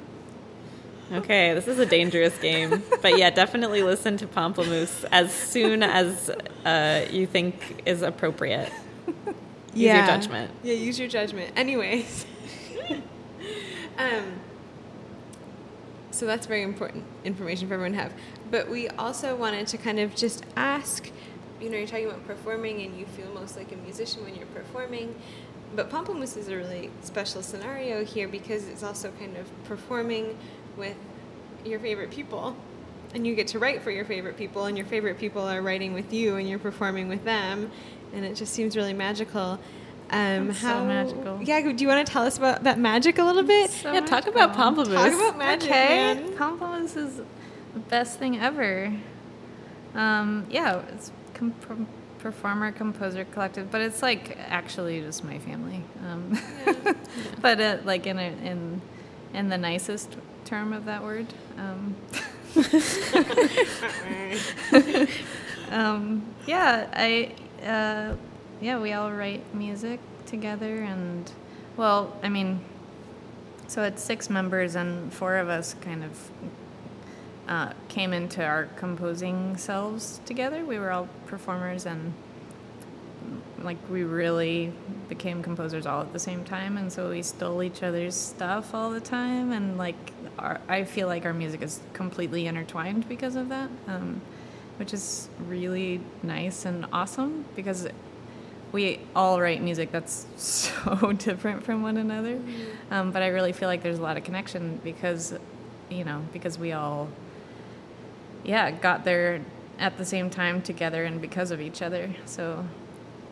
Okay, 1.12 1.55
this 1.55 1.66
is 1.66 1.80
a 1.80 1.86
dangerous 1.86 2.38
game. 2.38 2.84
But 3.03 3.18
yeah, 3.18 3.30
definitely 3.30 3.82
listen 3.82 4.16
to 4.18 4.28
Pamplemousse 4.28 5.05
as 5.11 5.34
soon 5.34 5.82
as 5.82 6.30
uh, 6.64 7.05
you 7.11 7.26
think 7.26 7.82
is 7.84 8.03
appropriate. 8.03 8.72
Use 9.74 9.95
your 9.95 10.07
judgment. 10.07 10.53
Yeah, 10.62 10.74
use 10.74 11.01
your 11.01 11.09
judgment. 11.09 11.53
Anyways. 11.57 12.26
um, 13.99 14.41
so 16.12 16.26
that's 16.26 16.47
very 16.47 16.62
important 16.62 17.05
information 17.24 17.66
for 17.66 17.74
everyone 17.74 17.93
to 17.93 17.99
have. 17.99 18.12
But 18.51 18.68
we 18.68 18.88
also 18.91 19.34
wanted 19.34 19.66
to 19.68 19.78
kind 19.78 19.99
of 19.99 20.14
just 20.14 20.45
ask 20.57 21.11
you 21.61 21.68
know, 21.68 21.76
you're 21.76 21.86
talking 21.86 22.07
about 22.07 22.26
performing 22.26 22.80
and 22.82 22.99
you 22.99 23.05
feel 23.05 23.30
most 23.34 23.57
like 23.57 23.70
a 23.72 23.76
musician 23.76 24.24
when 24.24 24.34
you're 24.34 24.47
performing. 24.47 25.14
But 25.75 25.91
Pamplemousse 25.91 26.37
is 26.37 26.49
a 26.49 26.57
really 26.57 26.91
special 27.03 27.43
scenario 27.43 28.05
here 28.05 28.27
because 28.27 28.66
it's 28.68 28.83
also 28.83 29.12
kind 29.12 29.37
of 29.37 29.47
performing 29.64 30.37
with 30.77 30.97
your 31.64 31.79
favorite 31.79 32.11
people. 32.11 32.57
And 33.14 33.27
you 33.27 33.35
get 33.35 33.49
to 33.49 33.59
write 33.59 33.83
for 33.83 33.91
your 33.91 34.05
favorite 34.05 34.37
people, 34.37 34.66
and 34.66 34.77
your 34.77 34.87
favorite 34.87 35.18
people 35.18 35.43
are 35.43 35.61
writing 35.62 35.95
with 35.95 36.12
you, 36.12 36.37
and 36.37 36.49
you're 36.49 36.61
performing 36.61 37.09
with 37.09 37.25
them. 37.25 37.71
And 38.12 38.25
it 38.25 38.37
just 38.37 38.53
seems 38.53 38.77
really 38.77 38.93
magical. 38.93 39.59
Um, 40.11 40.49
That's 40.49 40.61
so 40.61 40.85
magical. 40.85 41.41
Yeah, 41.43 41.61
do 41.61 41.83
you 41.83 41.89
want 41.89 42.05
to 42.05 42.12
tell 42.12 42.25
us 42.25 42.37
about 42.37 42.64
that 42.64 42.79
magic 42.79 43.18
a 43.18 43.25
little 43.25 43.45
bit? 43.45 43.71
So 43.71 43.93
yeah, 43.93 44.01
talk 44.01 44.27
about 44.27 44.55
Pamplemousse. 44.55 44.95
Talk 44.95 45.12
about 45.12 45.39
magic, 45.39 45.71
okay. 45.71 46.14
man. 46.14 46.37
Compliments 46.37 46.97
is 46.97 47.21
the 47.75 47.81
best 47.81 48.18
thing 48.18 48.39
ever. 48.39 48.93
Um, 49.95 50.47
yeah, 50.51 50.83
it's 50.93 51.12
com- 51.35 51.53
per- 51.53 51.87
performer 52.23 52.73
composer 52.73 53.25
collective, 53.25 53.71
but 53.71 53.81
it's 53.81 54.03
like 54.03 54.37
actually 54.49 55.01
just 55.01 55.25
my 55.25 55.39
family. 55.39 55.83
Um, 56.07 56.39
but 57.41 57.61
uh, 57.61 57.79
like 57.85 58.07
in 58.07 58.18
a, 58.18 58.33
in 58.45 58.81
in 59.35 59.49
the 59.49 59.59
nicest 59.59 60.16
term 60.45 60.73
of 60.73 60.85
that 60.87 61.03
word. 61.03 61.27
Um, 61.57 61.95
um, 65.71 66.23
yeah, 66.47 66.89
I 66.93 67.33
uh, 67.64 68.16
yeah, 68.61 68.79
we 68.79 68.93
all 68.93 69.12
write 69.12 69.55
music 69.55 70.01
together, 70.27 70.77
and 70.77 71.31
well, 71.77 72.16
I 72.23 72.29
mean, 72.29 72.61
so 73.68 73.83
it's 73.83 74.03
six 74.03 74.29
members, 74.29 74.75
and 74.75 75.12
four 75.12 75.37
of 75.37 75.49
us 75.49 75.75
kind 75.81 76.05
of 76.05 76.31
uh, 77.51 77.73
came 77.89 78.13
into 78.13 78.43
our 78.43 78.67
composing 78.77 79.57
selves 79.57 80.21
together. 80.25 80.65
We 80.65 80.79
were 80.79 80.91
all 80.91 81.09
performers, 81.27 81.85
and 81.85 82.15
like 83.63 83.77
we 83.91 84.05
really 84.05 84.73
became 85.09 85.43
composers 85.43 85.85
all 85.85 86.01
at 86.01 86.13
the 86.13 86.19
same 86.19 86.45
time, 86.45 86.79
and 86.79 86.91
so 86.91 87.11
we 87.11 87.23
stole 87.23 87.63
each 87.63 87.83
other's 87.83 88.15
stuff 88.15 88.75
all 88.75 88.91
the 88.91 89.01
time, 89.01 89.53
and 89.53 89.77
like 89.77 89.97
our, 90.39 90.61
I 90.69 90.85
feel 90.85 91.09
like 91.09 91.27
our 91.27 91.35
music 91.35 91.61
is 91.61 91.81
completely 91.93 92.47
intertwined 92.47 93.09
because 93.09 93.37
of 93.37 93.49
that, 93.49 93.69
um, 93.89 94.23
which 94.79 94.95
is 94.95 95.29
really 95.47 96.01
nice 96.23 96.65
and 96.65 96.87
awesome 96.93 97.45
because 97.57 97.89
we 98.73 99.01
all 99.17 99.41
write 99.41 99.61
music 99.61 99.91
that's 99.91 100.27
so 100.37 101.13
different 101.13 101.65
from 101.65 101.83
one 101.83 101.97
another. 101.97 102.41
Um, 102.91 103.11
but 103.11 103.23
I 103.23 103.29
really 103.29 103.53
feel 103.53 103.69
like 103.69 103.83
there's 103.83 103.99
a 103.99 104.03
lot 104.03 104.17
of 104.17 104.25
connection 104.25 104.81
because, 104.85 105.35
you 105.91 106.05
know, 106.05 106.23
because 106.33 106.59
we 106.59 106.73
all, 106.73 107.09
yeah, 108.45 108.70
got 108.70 109.05
there 109.05 109.41
at 109.78 109.97
the 109.99 110.05
same 110.05 110.30
time 110.30 110.62
together 110.62 111.05
and 111.05 111.20
because 111.20 111.51
of 111.51 111.61
each 111.61 111.82
other. 111.82 112.11
So, 112.26 112.64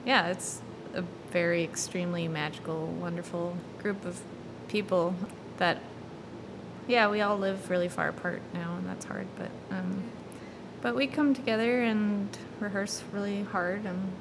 yeah, 0.04 0.28
it's 0.28 0.60
a 0.94 1.02
very 1.30 1.62
extremely 1.62 2.28
magical, 2.28 2.86
wonderful 2.86 3.56
group 3.82 4.04
of 4.04 4.20
people 4.68 5.14
that, 5.58 5.78
yeah, 6.86 7.08
we 7.08 7.20
all 7.20 7.38
live 7.38 7.70
really 7.70 7.88
far 7.88 8.08
apart 8.08 8.40
now, 8.54 8.76
and 8.76 8.88
that's 8.88 9.04
hard. 9.04 9.26
But, 9.36 9.50
um, 9.70 10.02
but 10.80 10.94
we 10.94 11.06
come 11.06 11.34
together 11.34 11.82
and 11.82 12.36
rehearse 12.60 13.02
really 13.12 13.42
hard 13.42 13.84
and 13.84 14.12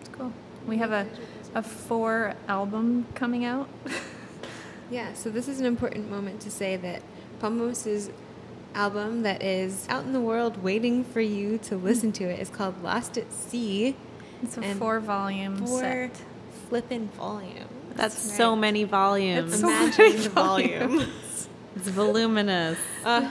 it's 0.00 0.10
cool. 0.10 0.32
We 0.66 0.78
have 0.78 0.92
a, 0.92 1.06
a 1.54 1.62
four 1.62 2.34
album 2.48 3.06
coming 3.14 3.44
out. 3.44 3.68
Yeah, 4.92 5.14
so 5.14 5.30
this 5.30 5.48
is 5.48 5.58
an 5.58 5.64
important 5.64 6.10
moment 6.10 6.42
to 6.42 6.50
say 6.50 6.76
that 6.76 7.00
Pomos's 7.40 8.10
album 8.74 9.22
that 9.22 9.42
is 9.42 9.86
out 9.88 10.04
in 10.04 10.12
the 10.12 10.20
world 10.20 10.62
waiting 10.62 11.04
for 11.04 11.20
you 11.20 11.58
to 11.58 11.76
listen 11.76 12.12
to 12.12 12.24
it. 12.24 12.38
it 12.38 12.40
is 12.40 12.48
called 12.50 12.82
Lost 12.82 13.16
at 13.18 13.32
Sea. 13.32 13.94
It's 14.42 14.58
a 14.58 14.62
four 14.74 14.98
volume 15.00 15.58
Four 15.58 15.80
set. 15.80 16.20
flippin' 16.68 17.08
volume. 17.10 17.68
That's 17.94 18.16
so 18.18 18.56
many 18.56 18.84
volumes. 18.84 19.52
It's 19.52 19.60
so 19.60 19.68
Imagine 19.68 20.04
many 20.04 20.16
the 20.22 20.28
volume. 20.30 21.00
It's 21.76 21.88
voluminous. 21.88 22.78
Uh, 23.04 23.28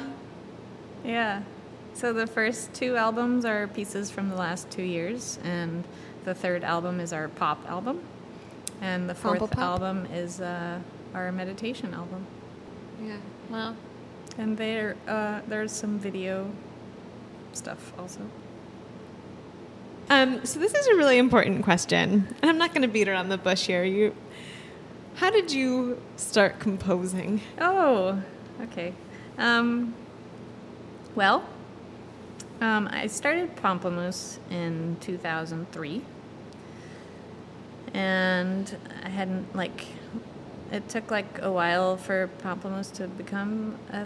Yeah. 1.03 1.41
So 1.93 2.13
the 2.13 2.27
first 2.27 2.73
two 2.73 2.95
albums 2.95 3.43
are 3.45 3.67
pieces 3.67 4.09
from 4.09 4.29
the 4.29 4.35
last 4.35 4.69
two 4.69 4.83
years, 4.83 5.37
and 5.43 5.83
the 6.23 6.33
third 6.33 6.63
album 6.63 6.99
is 6.99 7.11
our 7.11 7.27
pop 7.27 7.59
album, 7.69 7.99
and 8.81 9.09
the 9.09 9.15
fourth 9.15 9.57
album 9.57 10.05
is 10.13 10.39
uh, 10.39 10.79
our 11.13 11.31
meditation 11.31 11.93
album. 11.93 12.25
yeah. 13.03 13.17
Well, 13.49 13.75
And 14.37 14.57
there, 14.57 14.95
uh, 15.07 15.41
there's 15.47 15.71
some 15.71 15.99
video 15.99 16.51
stuff 17.53 17.93
also. 17.99 18.21
Um, 20.09 20.45
so 20.45 20.59
this 20.59 20.73
is 20.73 20.87
a 20.87 20.95
really 20.95 21.17
important 21.17 21.63
question, 21.63 22.27
and 22.41 22.49
I'm 22.49 22.57
not 22.57 22.73
going 22.73 22.81
to 22.81 22.87
beat 22.87 23.07
around 23.07 23.29
the 23.29 23.37
bush 23.37 23.67
here. 23.67 23.83
You, 23.83 24.15
how 25.15 25.29
did 25.29 25.51
you 25.51 26.01
start 26.17 26.59
composing? 26.59 27.41
Oh, 27.59 28.21
okay. 28.61 28.93
Um, 29.37 29.93
well, 31.15 31.47
um, 32.61 32.87
I 32.91 33.07
started 33.07 33.55
Pamplemousse 33.55 34.37
in 34.51 34.95
2003. 35.01 36.01
And 37.93 38.77
I 39.03 39.09
hadn't, 39.09 39.55
like, 39.55 39.85
it 40.71 40.87
took 40.89 41.11
like 41.11 41.39
a 41.41 41.51
while 41.51 41.97
for 41.97 42.29
Pamplemousse 42.43 42.91
to 42.93 43.07
become 43.07 43.77
a, 43.91 44.05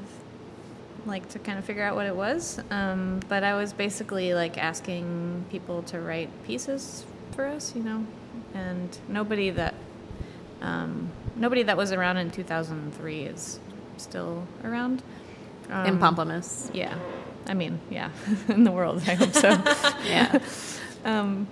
like, 1.06 1.30
to 1.30 1.40
kind 1.40 1.60
of 1.60 1.66
figure 1.66 1.84
out 1.84 1.96
what 1.96 2.06
it 2.08 2.16
was. 2.16 2.60
Um, 2.72 3.20
but 3.30 3.44
I 3.44 3.56
was 3.56 3.74
basically 3.74 4.34
like 4.34 4.58
asking 4.58 5.46
people 5.52 5.84
to 5.84 6.00
write 6.00 6.30
pieces 6.46 7.06
for 7.36 7.46
us, 7.46 7.74
you 7.76 7.84
know, 7.84 8.06
and 8.54 8.98
nobody 9.08 9.50
that 9.52 9.76
um, 10.62 11.10
nobody 11.36 11.64
that 11.64 11.78
was 11.78 11.92
around 11.92 12.18
in 12.18 12.32
2003 12.32 13.20
is 13.24 13.60
still 13.98 14.48
around. 14.64 15.04
in 15.68 15.72
Um, 15.74 16.00
Pamplemousse. 16.00 16.72
Yeah. 16.74 16.96
I 17.48 17.54
mean, 17.54 17.80
yeah, 17.92 18.10
in 18.48 18.64
the 18.64 18.72
world, 18.72 19.04
I 19.08 19.14
hope 19.14 19.34
so. 19.34 19.50
Yeah. 20.06 20.40
um, 21.06 21.48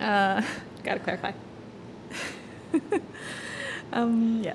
uh, 0.00 0.42
Got 0.84 0.94
to 0.94 1.00
clarify. 1.00 1.32
um, 3.92 4.42
yeah. 4.42 4.54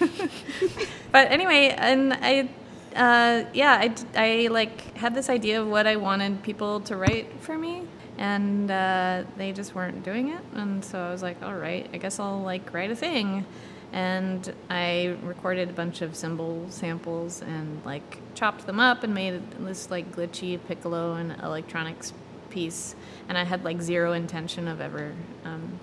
but 1.12 1.30
anyway, 1.30 1.74
and 1.76 2.12
I, 2.14 2.48
uh, 2.96 3.48
yeah, 3.52 3.94
I 4.14 4.48
like 4.50 4.96
had 4.96 5.14
this 5.14 5.28
idea 5.28 5.60
of 5.60 5.68
what 5.68 5.86
I 5.86 5.96
wanted 5.96 6.42
people 6.42 6.80
to 6.82 6.96
write 6.96 7.28
for 7.40 7.56
me, 7.56 7.82
and 8.18 8.70
uh, 8.70 9.24
they 9.36 9.52
just 9.52 9.74
weren't 9.74 10.04
doing 10.04 10.28
it, 10.30 10.42
and 10.54 10.84
so 10.84 10.98
I 10.98 11.10
was 11.10 11.22
like, 11.22 11.42
all 11.42 11.54
right, 11.54 11.88
I 11.92 11.98
guess 11.98 12.18
I'll 12.18 12.42
like 12.42 12.72
write 12.72 12.90
a 12.90 12.96
thing, 12.96 13.44
and 13.92 14.52
I 14.68 15.16
recorded 15.22 15.70
a 15.70 15.72
bunch 15.72 16.02
of 16.02 16.14
cymbal 16.14 16.66
samples 16.70 17.42
and 17.42 17.84
like 17.84 18.18
chopped 18.34 18.66
them 18.66 18.80
up 18.80 19.02
and 19.02 19.14
made 19.14 19.42
this 19.60 19.90
like 19.90 20.12
glitchy 20.12 20.58
piccolo 20.68 21.14
and 21.14 21.40
electronics 21.42 22.12
piece, 22.50 22.94
and 23.28 23.38
I 23.38 23.44
had 23.44 23.64
like 23.64 23.80
zero 23.80 24.12
intention 24.12 24.68
of 24.68 24.80
ever. 24.80 25.12
Um, 25.44 25.78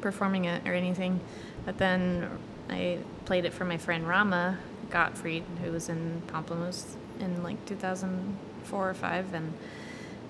performing 0.00 0.44
it 0.44 0.66
or 0.66 0.74
anything. 0.74 1.20
But 1.64 1.78
then 1.78 2.28
I 2.70 2.98
played 3.24 3.44
it 3.44 3.52
for 3.52 3.64
my 3.64 3.76
friend 3.76 4.06
Rama 4.06 4.58
Gottfried, 4.90 5.44
who 5.62 5.72
was 5.72 5.88
in 5.88 6.22
Pamplemousse 6.28 6.94
in 7.20 7.42
like 7.42 7.64
2004 7.66 8.90
or 8.90 8.94
5. 8.94 9.34
And 9.34 9.52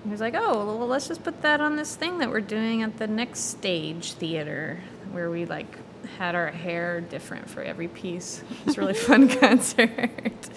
he 0.03 0.09
was 0.09 0.21
like, 0.21 0.35
oh, 0.35 0.65
well, 0.65 0.87
let's 0.87 1.07
just 1.07 1.23
put 1.23 1.41
that 1.41 1.61
on 1.61 1.75
this 1.75 1.95
thing 1.95 2.17
that 2.19 2.29
we're 2.29 2.41
doing 2.41 2.81
at 2.83 2.97
the 2.97 3.07
next 3.07 3.41
stage 3.41 4.13
theater, 4.13 4.79
where 5.11 5.29
we 5.29 5.45
like 5.45 5.77
had 6.17 6.35
our 6.35 6.47
hair 6.47 7.01
different 7.01 7.49
for 7.49 7.61
every 7.61 7.87
piece. 7.87 8.43
It 8.61 8.65
was 8.65 8.77
a 8.77 8.81
really 8.81 8.93
fun 9.09 9.29
concert. 9.39 10.49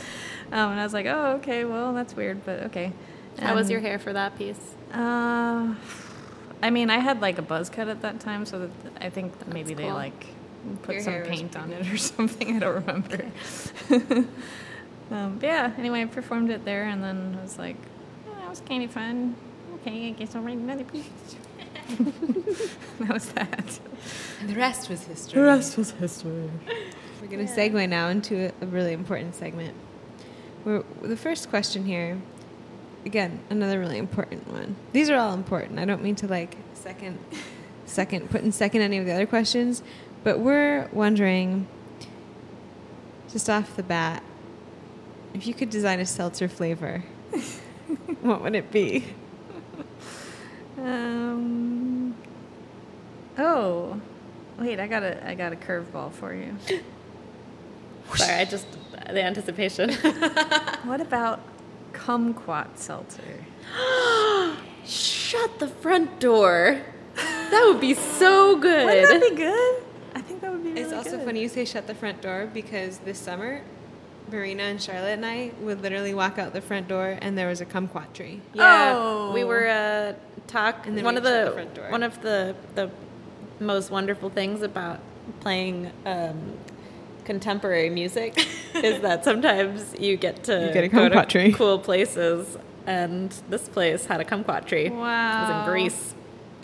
Um, 0.52 0.72
and 0.72 0.80
I 0.80 0.84
was 0.84 0.92
like, 0.92 1.06
oh, 1.06 1.36
okay, 1.36 1.64
well, 1.64 1.92
that's 1.92 2.14
weird, 2.14 2.44
but 2.44 2.64
okay. 2.64 2.92
How 3.38 3.54
was 3.54 3.70
your 3.70 3.80
hair 3.80 3.98
for 3.98 4.12
that 4.12 4.36
piece? 4.36 4.60
uh, 4.92 5.74
I 6.62 6.70
mean, 6.70 6.90
I 6.90 6.98
had 6.98 7.20
like 7.20 7.38
a 7.38 7.42
buzz 7.42 7.68
cut 7.68 7.88
at 7.88 8.02
that 8.02 8.20
time, 8.20 8.46
so 8.46 8.60
that 8.60 8.70
I 9.00 9.10
think 9.10 9.38
that 9.40 9.52
maybe 9.52 9.74
they 9.74 9.90
like 9.90 10.26
put 10.82 10.94
Your 10.94 11.04
some 11.04 11.22
paint 11.22 11.56
on 11.56 11.72
it 11.72 11.92
or 11.92 11.96
something. 11.98 12.56
I 12.56 12.58
don't 12.60 12.86
remember. 12.86 13.26
um, 15.10 15.40
yeah. 15.42 15.72
Anyway, 15.76 16.02
I 16.02 16.06
performed 16.06 16.50
it 16.50 16.64
there, 16.64 16.84
and 16.84 17.02
then 17.02 17.36
I 17.38 17.42
was 17.42 17.58
like, 17.58 17.76
oh, 18.28 18.34
that 18.40 18.48
was 18.48 18.60
kind 18.60 18.84
of 18.84 18.90
fun. 18.90 19.34
Okay, 19.76 20.08
I 20.08 20.10
guess 20.12 20.36
I'll 20.36 20.42
write 20.42 20.58
another 20.58 20.84
piece. 20.84 21.08
that 23.00 23.12
was 23.12 23.26
that. 23.32 23.80
And 24.40 24.48
the 24.48 24.54
rest 24.54 24.88
was 24.88 25.02
history. 25.02 25.40
The 25.40 25.46
rest 25.46 25.76
was 25.76 25.90
history. 25.92 26.50
We're 27.20 27.28
going 27.28 27.46
to 27.46 27.52
segue 27.52 27.88
now 27.88 28.08
into 28.08 28.46
a, 28.46 28.52
a 28.64 28.66
really 28.66 28.92
important 28.92 29.34
segment. 29.34 29.74
We're, 30.64 30.84
the 31.02 31.16
first 31.16 31.50
question 31.50 31.84
here, 31.84 32.20
again, 33.04 33.40
another 33.50 33.78
really 33.78 33.98
important 33.98 34.50
one. 34.50 34.76
These 34.92 35.10
are 35.10 35.16
all 35.16 35.34
important. 35.34 35.78
I 35.78 35.84
don't 35.84 36.02
mean 36.02 36.14
to 36.16 36.26
like 36.26 36.56
second, 36.74 37.18
second, 37.84 38.30
put 38.30 38.42
in 38.42 38.52
second 38.52 38.82
any 38.82 38.98
of 38.98 39.06
the 39.06 39.12
other 39.12 39.26
questions, 39.26 39.82
but 40.24 40.38
we're 40.38 40.88
wondering, 40.92 41.66
just 43.30 43.48
off 43.48 43.76
the 43.76 43.82
bat, 43.82 44.22
if 45.34 45.46
you 45.46 45.54
could 45.54 45.70
design 45.70 46.00
a 46.00 46.06
seltzer 46.06 46.48
flavor, 46.48 47.04
what 48.20 48.42
would 48.42 48.54
it 48.54 48.70
be? 48.70 49.04
Um. 50.78 52.14
Oh, 53.38 54.00
wait! 54.58 54.80
I 54.80 54.86
got 54.86 55.02
a 55.02 55.26
I 55.26 55.34
got 55.34 55.52
a 55.52 55.56
curveball 55.56 56.12
for 56.12 56.34
you. 56.34 56.56
Sorry, 58.14 58.34
I 58.34 58.44
just 58.44 58.66
the 58.92 59.22
anticipation. 59.22 59.90
What 60.84 61.00
about 61.00 61.38
kumquat 61.92 62.76
seltzer? 62.78 63.44
Shut 64.84 65.58
the 65.58 65.68
front 65.68 66.18
door. 66.20 66.80
That 67.14 67.64
would 67.66 67.80
be 67.80 67.94
so 67.94 68.56
good. 68.58 68.84
Wouldn't 68.86 69.08
that 69.20 69.30
be 69.30 69.36
good? 69.36 69.82
I 70.14 70.20
think 70.20 70.40
that 70.40 70.50
would 70.52 70.62
be 70.62 70.70
really 70.70 70.80
It's 70.82 70.92
also 70.92 71.16
good. 71.18 71.26
funny 71.26 71.40
you 71.42 71.48
say 71.48 71.64
shut 71.64 71.86
the 71.86 71.94
front 71.94 72.20
door 72.22 72.48
because 72.52 72.98
this 72.98 73.18
summer, 73.18 73.62
Marina 74.30 74.64
and 74.64 74.80
Charlotte 74.82 75.12
and 75.14 75.26
I 75.26 75.52
would 75.60 75.82
literally 75.82 76.14
walk 76.14 76.38
out 76.38 76.52
the 76.52 76.60
front 76.60 76.88
door 76.88 77.18
and 77.20 77.36
there 77.36 77.48
was 77.48 77.60
a 77.60 77.66
kumquat 77.66 78.12
tree. 78.14 78.40
Yeah, 78.54 78.94
Oh. 78.96 79.32
we 79.32 79.44
were 79.44 79.68
uh, 79.68 80.14
talk. 80.46 80.86
And 80.86 80.96
then 80.96 81.04
one 81.04 81.16
of 81.16 81.22
the, 81.22 81.44
the 81.46 81.50
front 81.52 81.74
door. 81.74 81.90
one 81.90 82.02
of 82.02 82.20
the 82.22 82.54
the 82.74 82.90
most 83.60 83.90
wonderful 83.90 84.28
things 84.30 84.62
about 84.62 84.98
playing 85.40 85.92
um, 86.06 86.38
contemporary 87.24 87.90
music 87.90 88.36
is 88.74 89.00
that 89.02 89.24
sometimes 89.24 89.94
you 89.98 90.16
get 90.16 90.44
to 90.44 90.66
You 90.66 90.72
get 90.72 90.84
a 90.84 90.88
go 90.88 91.08
to 91.08 91.14
kumquat 91.14 91.28
tree. 91.28 91.52
cool 91.52 91.78
places, 91.78 92.58
and 92.86 93.30
this 93.48 93.68
place 93.68 94.06
had 94.06 94.20
a 94.20 94.24
kumquat 94.24 94.66
tree. 94.66 94.90
Wow, 94.90 94.96
it 94.98 95.48
was 95.48 95.50
in 95.66 95.72
Greece. 95.72 96.14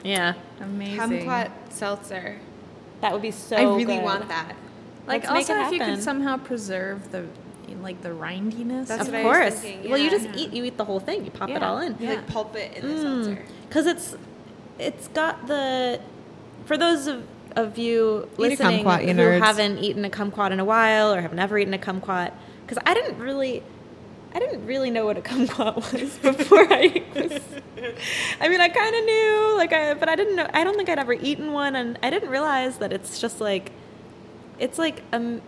Yeah, 0.04 0.34
Amazing. 0.60 0.98
Kumquat 1.26 1.50
seltzer. 1.70 2.38
that 3.00 3.12
would 3.12 3.22
be 3.22 3.30
so. 3.30 3.56
I 3.56 3.62
really 3.62 3.84
good. 3.96 4.02
want 4.04 4.28
that. 4.28 4.54
Like 5.06 5.22
Let's 5.24 5.48
make 5.48 5.50
also 5.50 5.54
it 5.54 5.66
if 5.66 5.72
you 5.72 5.78
could 5.94 6.02
somehow 6.02 6.36
preserve 6.36 7.10
the 7.12 7.26
like 7.82 8.00
the 8.02 8.12
rindiness. 8.12 8.88
That's 8.88 9.02
of 9.08 9.14
what 9.14 9.16
I 9.16 9.24
was 9.24 9.50
course. 9.50 9.60
thinking, 9.60 9.90
Well, 9.90 9.98
you 9.98 10.04
yeah. 10.04 10.10
just 10.10 10.28
eat. 10.36 10.52
You 10.52 10.64
eat 10.64 10.76
the 10.76 10.84
whole 10.84 11.00
thing. 11.00 11.24
You 11.24 11.30
pop 11.30 11.50
it 11.50 11.62
all 11.62 11.78
in. 11.78 11.96
You 11.98 12.08
like 12.08 12.26
pulp 12.26 12.56
it 12.56 12.76
in 12.76 12.88
the 12.88 12.94
mm. 12.94 13.24
seltzer. 13.24 13.42
because 13.68 13.86
it's 13.86 14.16
it's 14.78 15.08
got 15.08 15.46
the 15.46 16.00
for 16.64 16.76
those 16.76 17.06
of, 17.06 17.24
of 17.62 17.76
you 17.78 18.28
Eat 18.34 18.38
listening 18.38 18.84
kumquat, 18.84 19.00
you 19.06 19.14
who 19.14 19.20
nerds. 19.20 19.40
haven't 19.40 19.78
eaten 19.78 20.04
a 20.04 20.10
kumquat 20.10 20.50
in 20.52 20.60
a 20.60 20.64
while 20.64 21.12
or 21.14 21.20
have 21.20 21.32
never 21.34 21.58
eaten 21.58 21.74
a 21.74 21.78
kumquat 21.78 22.32
because 22.64 22.78
I 22.86 22.94
didn't 22.94 23.18
really 23.18 23.62
I 24.34 24.38
didn't 24.38 24.64
really 24.66 24.90
know 24.90 25.04
what 25.06 25.16
a 25.16 25.20
kumquat 25.20 25.76
was 25.92 26.18
before 26.18 26.66
I 26.72 27.02
was 27.14 27.40
I 28.40 28.48
mean 28.48 28.60
I 28.60 28.68
kind 28.68 28.94
of 28.94 29.04
knew 29.04 29.54
like 29.56 29.72
I 29.72 29.94
but 29.94 30.08
I 30.08 30.16
didn't 30.16 30.36
know 30.36 30.46
I 30.52 30.62
don't 30.64 30.76
think 30.76 30.88
I'd 30.88 30.98
ever 30.98 31.14
eaten 31.14 31.52
one 31.52 31.74
and 31.76 31.98
I 32.02 32.10
didn't 32.10 32.30
realize 32.30 32.78
that 32.78 32.92
it's 32.92 33.20
just 33.20 33.40
like 33.40 33.72
it's 34.58 34.78
like 34.78 35.02
a, 35.12 35.40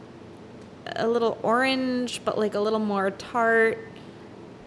a 0.96 1.06
little 1.06 1.38
orange 1.42 2.20
but 2.24 2.38
like 2.38 2.54
a 2.54 2.60
little 2.60 2.78
more 2.94 3.10
tart 3.12 3.78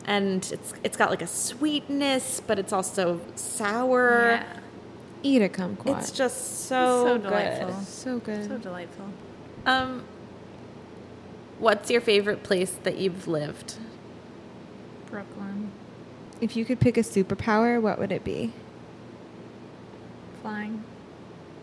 and 0.06 0.50
it's 0.52 0.74
it's 0.84 0.98
got 0.98 1.10
like 1.10 1.22
a 1.22 1.28
sweetness 1.28 2.42
but 2.48 2.60
it's 2.60 2.74
also 2.74 3.20
sour 3.36 4.40
Yeah. 4.42 4.60
Eat 5.24 5.42
a 5.42 5.48
kumquat. 5.50 6.00
it's 6.00 6.12
just 6.12 6.68
so, 6.68 7.06
So 7.06 7.14
good. 7.18 7.24
delightful. 7.24 7.82
so 7.84 8.20
good. 8.20 8.48
So 8.48 8.58
delightful. 8.58 9.06
Um, 9.66 10.04
what's 11.60 11.90
your 11.90 12.02
favorite 12.02 12.44
place 12.44 12.72
that 12.84 12.98
you've 12.98 13.28
lived? 13.28 13.76
Brooklyn. 15.10 15.72
if 16.42 16.56
you 16.58 16.66
could 16.66 16.80
pick 16.80 16.98
a 16.98 17.02
superpower, 17.02 17.82
what 17.82 18.00
would 18.00 18.12
it 18.12 18.24
be? 18.24 18.52
Flying. 20.42 20.84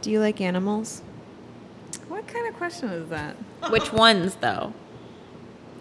Do 0.02 0.10
you 0.10 0.20
like 0.20 0.40
animals? 0.40 1.02
What 2.08 2.26
kind 2.26 2.48
of 2.48 2.54
question 2.54 2.88
is 2.90 3.08
that? 3.10 3.36
Which 3.70 3.92
ones, 3.92 4.36
though? 4.36 4.72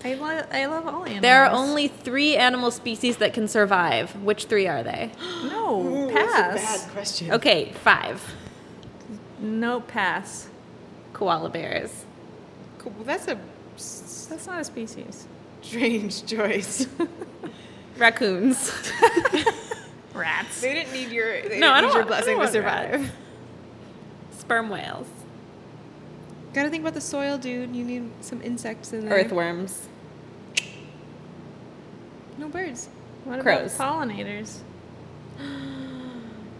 I, 0.03 0.13
lo- 0.13 0.43
I 0.51 0.65
love 0.67 0.87
all 0.87 1.03
animals. 1.03 1.21
There 1.21 1.43
are 1.43 1.51
only 1.51 1.87
three 1.89 2.37
animal 2.37 2.71
species 2.71 3.17
that 3.17 3.33
can 3.33 3.47
survive. 3.47 4.15
Which 4.23 4.45
three 4.45 4.65
are 4.67 4.81
they? 4.83 5.11
no 5.43 6.09
pass. 6.13 6.83
Bad 6.85 6.91
question. 6.91 7.31
Okay, 7.33 7.73
five. 7.83 8.23
No 9.39 9.81
pass. 9.81 10.47
Koala 11.13 11.49
bears. 11.49 12.05
Cool. 12.77 12.93
Well, 12.95 13.03
that's 13.03 13.27
a 13.27 13.37
s- 13.75 14.27
That's 14.29 14.47
not 14.47 14.61
a 14.61 14.63
species. 14.63 15.27
strange 15.61 16.25
choice. 16.25 16.87
Raccoons. 17.97 18.71
Rats. 20.13 20.61
they 20.61 20.73
didn't 20.73 20.93
need 20.93 21.11
your 21.11 21.41
they 21.43 21.59
no, 21.59 21.73
didn't 21.75 21.81
don't 21.81 21.83
need 21.83 21.87
your 21.87 21.93
want- 21.93 21.97
I 21.97 22.07
blessing 22.07 22.25
don't 22.25 22.35
to 22.35 22.39
want 22.39 22.51
survive. 22.51 23.01
rats. 23.01 23.13
Sperm 24.39 24.69
whales. 24.69 25.07
Gotta 26.53 26.69
think 26.69 26.81
about 26.81 26.93
the 26.95 27.01
soil, 27.01 27.37
dude. 27.37 27.75
You 27.75 27.83
need 27.85 28.09
some 28.21 28.41
insects 28.41 28.91
in 28.93 29.07
there. 29.07 29.19
Earthworms. 29.19 29.87
No 32.37 32.47
birds. 32.47 32.89
What 33.25 33.41
Crows. 33.41 33.75
about 33.75 34.07
pollinators? 34.07 34.59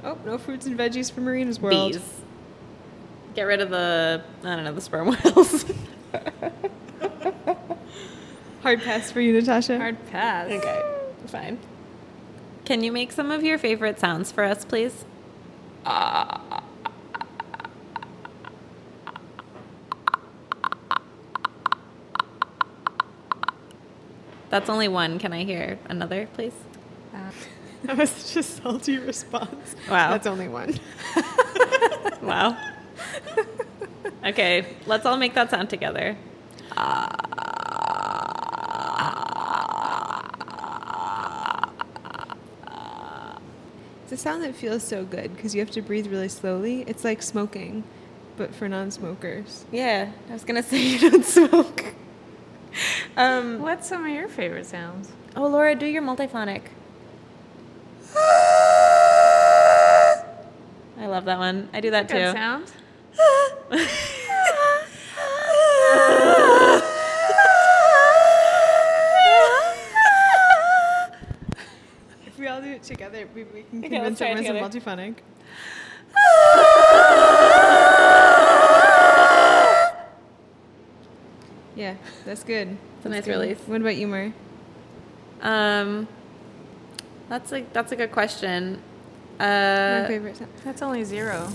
Oh, 0.02 0.18
no 0.26 0.38
fruits 0.38 0.66
and 0.66 0.80
veggies 0.80 1.12
for 1.12 1.20
Marina's 1.20 1.60
world. 1.60 1.92
Bees. 1.92 2.02
Get 3.36 3.44
rid 3.44 3.60
of 3.60 3.70
the, 3.70 4.24
I 4.46 4.56
don't 4.56 4.64
know, 4.64 4.72
the 4.74 4.80
sperm 4.80 5.08
whales. 5.10 5.66
Hard 8.64 8.82
pass 8.82 9.12
for 9.12 9.20
you, 9.20 9.34
Natasha. 9.34 9.78
Hard 9.78 9.98
pass. 10.10 10.50
Okay, 10.50 10.82
fine. 11.28 11.60
Can 12.64 12.82
you 12.82 12.94
make 12.94 13.12
some 13.12 13.30
of 13.30 13.44
your 13.44 13.58
favorite 13.58 14.00
sounds 14.00 14.32
for 14.32 14.46
us, 14.46 14.64
please? 14.64 15.04
Uh, 15.86 16.62
That's 24.50 24.70
only 24.70 24.88
one. 24.88 25.20
Can 25.20 25.34
I 25.34 25.44
hear 25.44 25.78
another, 25.88 26.28
please? 26.34 26.54
Uh, 27.14 27.32
that 27.84 27.98
was 27.98 28.10
such 28.10 28.38
a 28.38 28.44
salty 28.44 28.98
response. 28.98 29.76
Wow. 29.90 30.12
That's 30.12 30.28
only 30.28 30.48
one. 30.48 30.80
wow. 32.22 32.58
Okay, 34.26 34.66
let's 34.86 35.06
all 35.06 35.18
make 35.18 35.34
that 35.36 35.50
sound 35.50 35.70
together. 35.70 36.18
It's 44.04 44.12
a 44.12 44.18
sound 44.18 44.44
that 44.44 44.56
feels 44.56 44.84
so 44.84 45.06
good 45.06 45.36
because 45.36 45.54
you 45.54 45.62
have 45.62 45.72
to 45.72 45.82
breathe 45.82 46.08
really 46.08 46.30
slowly. 46.30 46.84
It's 46.88 47.04
like 47.04 47.22
smoking, 47.22 47.84
but 48.38 48.56
for 48.56 48.68
non 48.68 48.90
smokers. 48.92 49.66
Yeah, 49.72 50.12
I 50.30 50.34
was 50.34 50.44
going 50.44 50.62
to 50.62 50.68
say 50.68 50.82
you 50.84 51.12
don't 51.12 51.24
smoke. 51.24 51.86
Um, 53.20 53.60
What's 53.62 53.86
some 53.90 54.06
of 54.06 54.12
your 54.12 54.30
favorite 54.30 54.66
sounds? 54.66 55.12
oh, 55.36 55.46
Laura, 55.48 55.76
do 55.76 55.86
your 55.86 56.02
multiphonic. 56.02 56.62
I 60.98 61.06
love 61.06 61.26
that 61.26 61.38
one. 61.38 61.68
I 61.74 61.82
do 61.82 61.92
that 61.92 62.08
Good 62.08 62.28
too. 62.28 62.32
sound. 62.32 62.72
If 72.26 72.38
we 72.40 72.48
all 72.48 72.62
do 72.62 72.70
it 72.70 72.84
together, 72.84 73.28
we, 73.34 73.44
we 73.46 73.64
can 73.64 73.80
Okay, 73.80 73.90
convince 73.90 74.18
try 74.20 74.28
it 74.30 74.38
everyone 74.46 74.66
it's 74.66 74.74
together. 74.76 75.02
multiphonic. 75.02 75.16
Yeah, 81.80 81.96
that's 82.26 82.44
good. 82.44 82.76
It's 82.98 83.06
a 83.06 83.10
nice 83.10 83.24
good. 83.24 83.32
release. 83.40 83.58
What 83.66 83.80
about 83.80 83.96
you, 83.96 84.06
Mur? 84.08 84.34
Um, 85.42 86.10
that's 87.30 87.54
a 87.54 87.62
that's 87.72 87.94
a 87.94 87.96
good 87.96 88.12
question. 88.12 88.82
Your 89.40 89.48
Uh, 89.48 90.06
favorite 90.08 90.36
sound? 90.36 90.52
That's 90.66 90.82
only 90.82 91.06
zero. 91.06 91.48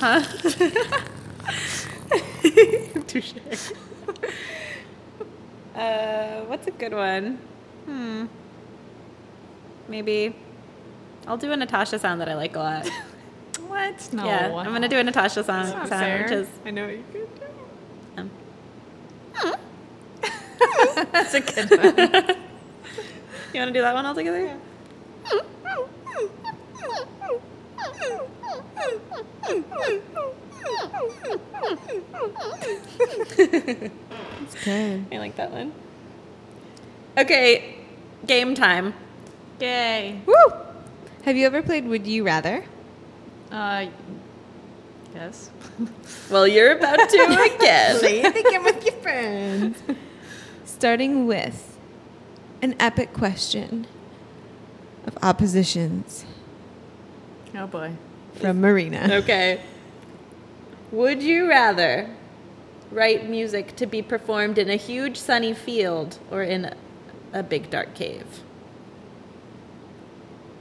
huh? 0.00 0.20
Touche. 3.06 3.34
uh, 5.76 6.40
what's 6.46 6.66
a 6.66 6.72
good 6.72 6.92
one? 6.92 7.38
Hmm. 7.86 8.26
Maybe. 9.88 10.34
I'll 11.28 11.36
do 11.36 11.52
a 11.52 11.56
Natasha 11.56 12.00
sound 12.00 12.20
that 12.20 12.28
I 12.28 12.34
like 12.34 12.56
a 12.56 12.58
lot. 12.58 12.90
What? 13.68 14.12
No. 14.12 14.24
Yeah, 14.26 14.46
I'm 14.52 14.72
gonna 14.72 14.88
do 14.88 14.98
a 14.98 15.04
Natasha 15.04 15.44
sound, 15.44 15.68
That's 15.68 15.76
not 15.76 15.88
sound 15.88 16.22
which 16.22 16.28
fair. 16.30 16.40
is 16.40 16.48
I 16.66 16.70
know 16.72 16.88
you 16.88 17.04
could. 17.12 17.28
um, 18.16 18.30
That's 21.14 21.32
a 21.34 21.40
good 21.40 21.70
one. 21.70 22.36
You 23.52 23.60
want 23.60 23.68
to 23.68 23.72
do 23.72 23.82
that 23.82 23.94
one 23.94 24.04
all 24.04 24.14
together? 24.16 24.58
It's 34.42 34.64
good. 34.64 35.06
I 35.12 35.18
like 35.18 35.36
that 35.36 35.50
one. 35.50 35.72
Okay, 37.16 37.76
game 38.26 38.54
time. 38.54 38.94
Yay. 39.60 40.20
Woo! 40.26 40.34
Have 41.24 41.36
you 41.36 41.46
ever 41.46 41.62
played 41.62 41.86
Would 41.86 42.06
You 42.06 42.24
Rather? 42.24 42.64
Uh, 43.50 43.86
yes. 45.14 45.50
Well, 46.30 46.48
you're 46.48 46.72
about 46.72 47.08
to 47.08 47.50
again. 47.56 47.98
Play 47.98 48.22
the 48.22 48.42
game 48.50 48.64
with 48.64 48.82
your 48.84 48.94
friends. 48.94 49.76
Starting 50.84 51.26
with 51.26 51.78
an 52.60 52.74
epic 52.78 53.14
question 53.14 53.86
of 55.06 55.16
oppositions 55.22 56.26
Oh 57.54 57.66
boy. 57.66 57.92
from 58.34 58.60
Marina. 58.60 59.08
Okay. 59.10 59.62
Would 60.92 61.22
you 61.22 61.48
rather 61.48 62.10
write 62.92 63.26
music 63.30 63.74
to 63.76 63.86
be 63.86 64.02
performed 64.02 64.58
in 64.58 64.68
a 64.68 64.76
huge 64.76 65.16
sunny 65.16 65.54
field 65.54 66.18
or 66.30 66.42
in 66.42 66.74
a 67.32 67.42
big 67.42 67.70
dark 67.70 67.94
cave? 67.94 68.42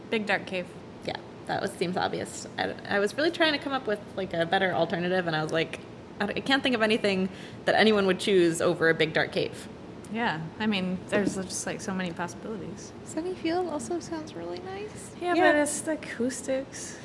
Big 0.09 0.25
dark 0.25 0.45
cave. 0.45 0.67
Yeah, 1.05 1.17
that 1.47 1.61
was 1.61 1.71
seems 1.71 1.97
obvious. 1.97 2.47
I, 2.57 2.73
I 2.87 2.99
was 2.99 3.17
really 3.17 3.31
trying 3.31 3.51
to 3.51 3.59
come 3.59 3.73
up 3.73 3.87
with 3.87 3.99
like 4.15 4.33
a 4.33 4.45
better 4.45 4.71
alternative, 4.71 5.27
and 5.27 5.35
I 5.35 5.43
was 5.43 5.51
like, 5.51 5.81
I, 6.21 6.27
I 6.27 6.39
can't 6.39 6.63
think 6.63 6.75
of 6.75 6.81
anything 6.81 7.27
that 7.65 7.75
anyone 7.75 8.05
would 8.05 8.21
choose 8.21 8.61
over 8.61 8.89
a 8.89 8.93
big 8.93 9.11
dark 9.11 9.33
cave. 9.33 9.67
Yeah. 10.13 10.39
I 10.59 10.67
mean, 10.67 10.97
there's 11.09 11.35
just 11.35 11.65
like 11.65 11.81
so 11.81 11.93
many 11.93 12.11
possibilities. 12.11 12.93
Sunny 13.05 13.33
Field 13.33 13.67
also 13.67 13.99
sounds 13.99 14.35
really 14.35 14.59
nice. 14.59 15.11
Yeah, 15.19 15.33
Yeah. 15.33 15.51
but 15.51 15.55
it's 15.61 15.81
the 15.81 15.93
acoustics. 15.93 16.97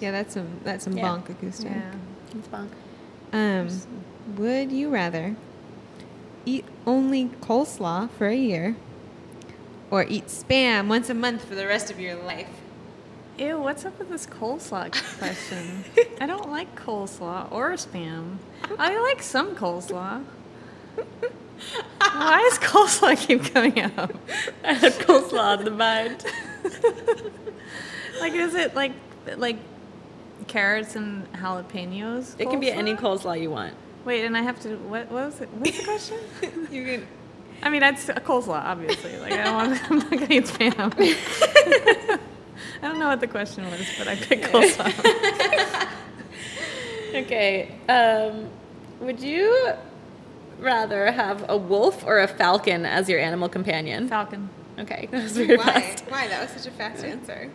Yeah, 0.00 0.12
that's 0.12 0.34
some 0.34 0.48
that's 0.64 0.84
some 0.84 0.96
Yeah. 0.96 1.04
bonk 1.08 1.28
acoustic. 1.28 1.70
Yeah. 1.72 1.92
It's 2.38 2.48
bonk. 2.48 2.68
Um, 3.32 3.68
would 4.36 4.70
you 4.72 4.88
rather 4.88 5.34
eat 6.46 6.64
only 6.86 7.26
coleslaw 7.40 8.08
for 8.10 8.28
a 8.28 8.36
year 8.36 8.76
or 9.90 10.04
eat 10.04 10.26
spam 10.28 10.86
once 10.88 11.10
a 11.10 11.14
month 11.14 11.44
for 11.44 11.54
the 11.56 11.66
rest 11.66 11.90
of 11.90 11.98
your 11.98 12.14
life? 12.14 12.48
Ew, 13.38 13.58
what's 13.60 13.84
up 13.84 13.98
with 13.98 14.10
this 14.10 14.26
coleslaw 14.26 14.90
question? 15.18 15.84
I 16.20 16.26
don't 16.26 16.48
like 16.56 16.74
coleslaw 16.76 17.50
or 17.50 17.72
spam. 17.72 18.36
I 18.78 18.98
like 19.00 19.22
some 19.22 19.56
coleslaw. 19.56 20.24
Why 22.18 22.40
does 22.48 22.58
coleslaw 22.58 23.16
keep 23.16 23.52
coming 23.52 23.80
up? 23.80 24.12
I 24.64 24.72
had 24.74 24.92
coleslaw 24.94 25.58
on 25.58 25.64
the 25.64 25.70
mind. 25.70 26.24
Like, 28.20 28.32
is 28.32 28.54
it 28.54 28.74
like 28.74 28.92
like 29.36 29.56
carrots 30.46 30.96
and 30.96 31.30
jalapenos? 31.32 32.34
It 32.38 32.50
can 32.50 32.60
be 32.60 32.70
any 32.70 32.94
coleslaw? 32.94 33.40
you 33.40 33.50
want. 33.50 33.74
Wait, 34.04 34.24
and 34.24 34.36
I 34.36 34.42
have 34.42 34.60
to. 34.60 34.76
What, 34.76 35.10
what 35.10 35.26
was 35.26 35.40
it? 35.40 35.48
What's 35.50 35.78
the 35.78 35.84
question? 35.84 36.18
You 36.70 36.84
can 36.84 37.06
I 37.62 37.70
mean, 37.70 37.80
that's 37.80 38.08
a 38.08 38.14
coleslaw, 38.14 38.62
obviously. 38.64 39.16
Like, 39.18 39.32
I 39.32 39.44
don't 39.44 39.54
want. 39.54 39.82
I'm 39.90 39.98
not 39.98 40.10
gonna 40.10 40.26
eat 40.30 40.44
spam. 40.44 40.94
I 42.82 42.88
don't 42.88 42.98
know 42.98 43.08
what 43.08 43.20
the 43.20 43.26
question 43.26 43.64
was, 43.68 43.86
but 43.98 44.06
I 44.08 44.14
picked 44.14 44.44
coleslaw. 44.46 45.88
Okay. 47.14 47.74
Um, 47.88 48.48
would 49.00 49.20
you 49.20 49.72
rather 50.58 51.12
have 51.12 51.44
a 51.48 51.56
wolf 51.56 52.04
or 52.04 52.18
a 52.20 52.26
falcon 52.28 52.84
as 52.86 53.08
your 53.08 53.20
animal 53.20 53.48
companion? 53.48 54.08
Falcon, 54.08 54.48
Okay, 54.78 55.08
that 55.12 55.22
was 55.22 55.32
very 55.36 55.56
why? 55.56 55.64
fast. 55.64 56.04
Why? 56.08 56.28
That 56.28 56.40
was 56.42 56.62
such 56.62 56.72
a 56.72 56.76
fast 56.76 57.04
answer. 57.04 57.50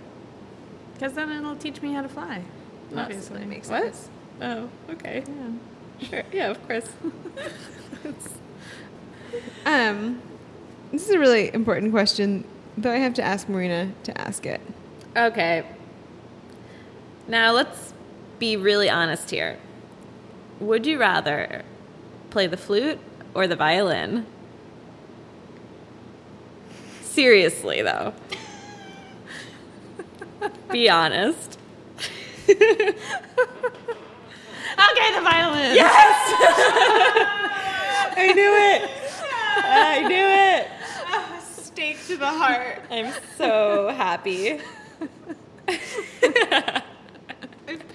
because 0.93 1.13
then 1.13 1.31
it'll 1.31 1.55
teach 1.55 1.81
me 1.81 1.93
how 1.93 2.01
to 2.01 2.09
fly. 2.09 2.41
Nice. 2.91 3.05
Obviously, 3.05 3.39
That 3.39 3.47
makes 3.47 3.69
What? 3.69 3.83
sense. 3.83 4.09
Oh, 4.41 4.69
okay. 4.89 5.23
Yeah. 5.27 6.07
Sure. 6.09 6.23
Yeah, 6.31 6.49
of 6.51 6.67
course. 6.67 6.89
Um, 9.65 10.21
this 10.91 11.07
is 11.07 11.15
a 11.15 11.19
really 11.19 11.53
important 11.53 11.91
question, 11.91 12.43
though 12.77 12.91
I 12.91 12.97
have 12.97 13.13
to 13.15 13.23
ask 13.23 13.49
Marina 13.49 13.91
to 14.03 14.19
ask 14.21 14.45
it. 14.45 14.61
Okay. 15.15 15.63
Now 17.27 17.51
let's 17.51 17.93
be 18.39 18.57
really 18.57 18.89
honest 18.89 19.29
here. 19.31 19.57
Would 20.59 20.85
you 20.85 20.99
rather 20.99 21.63
play 22.33 22.47
the 22.47 22.57
flute 22.57 22.99
or 23.35 23.47
the 23.47 23.55
violin? 23.55 24.25
Seriously, 27.01 27.83
though. 27.83 28.13
be 30.71 30.89
honest. 30.89 31.59
Okay, 34.73 35.13
the 35.13 35.21
violin. 35.21 35.75
Yes! 35.75 35.93
I 38.17 38.33
knew 38.33 38.53
it. 38.73 38.89
I 39.63 40.01
knew 40.07 40.25
it. 40.25 40.67
Stake 41.63 42.03
to 42.07 42.17
the 42.17 42.25
heart. 42.25 42.81
I'm 42.89 43.13
so 43.37 43.89
happy. 43.89 44.59
I've 45.67 46.83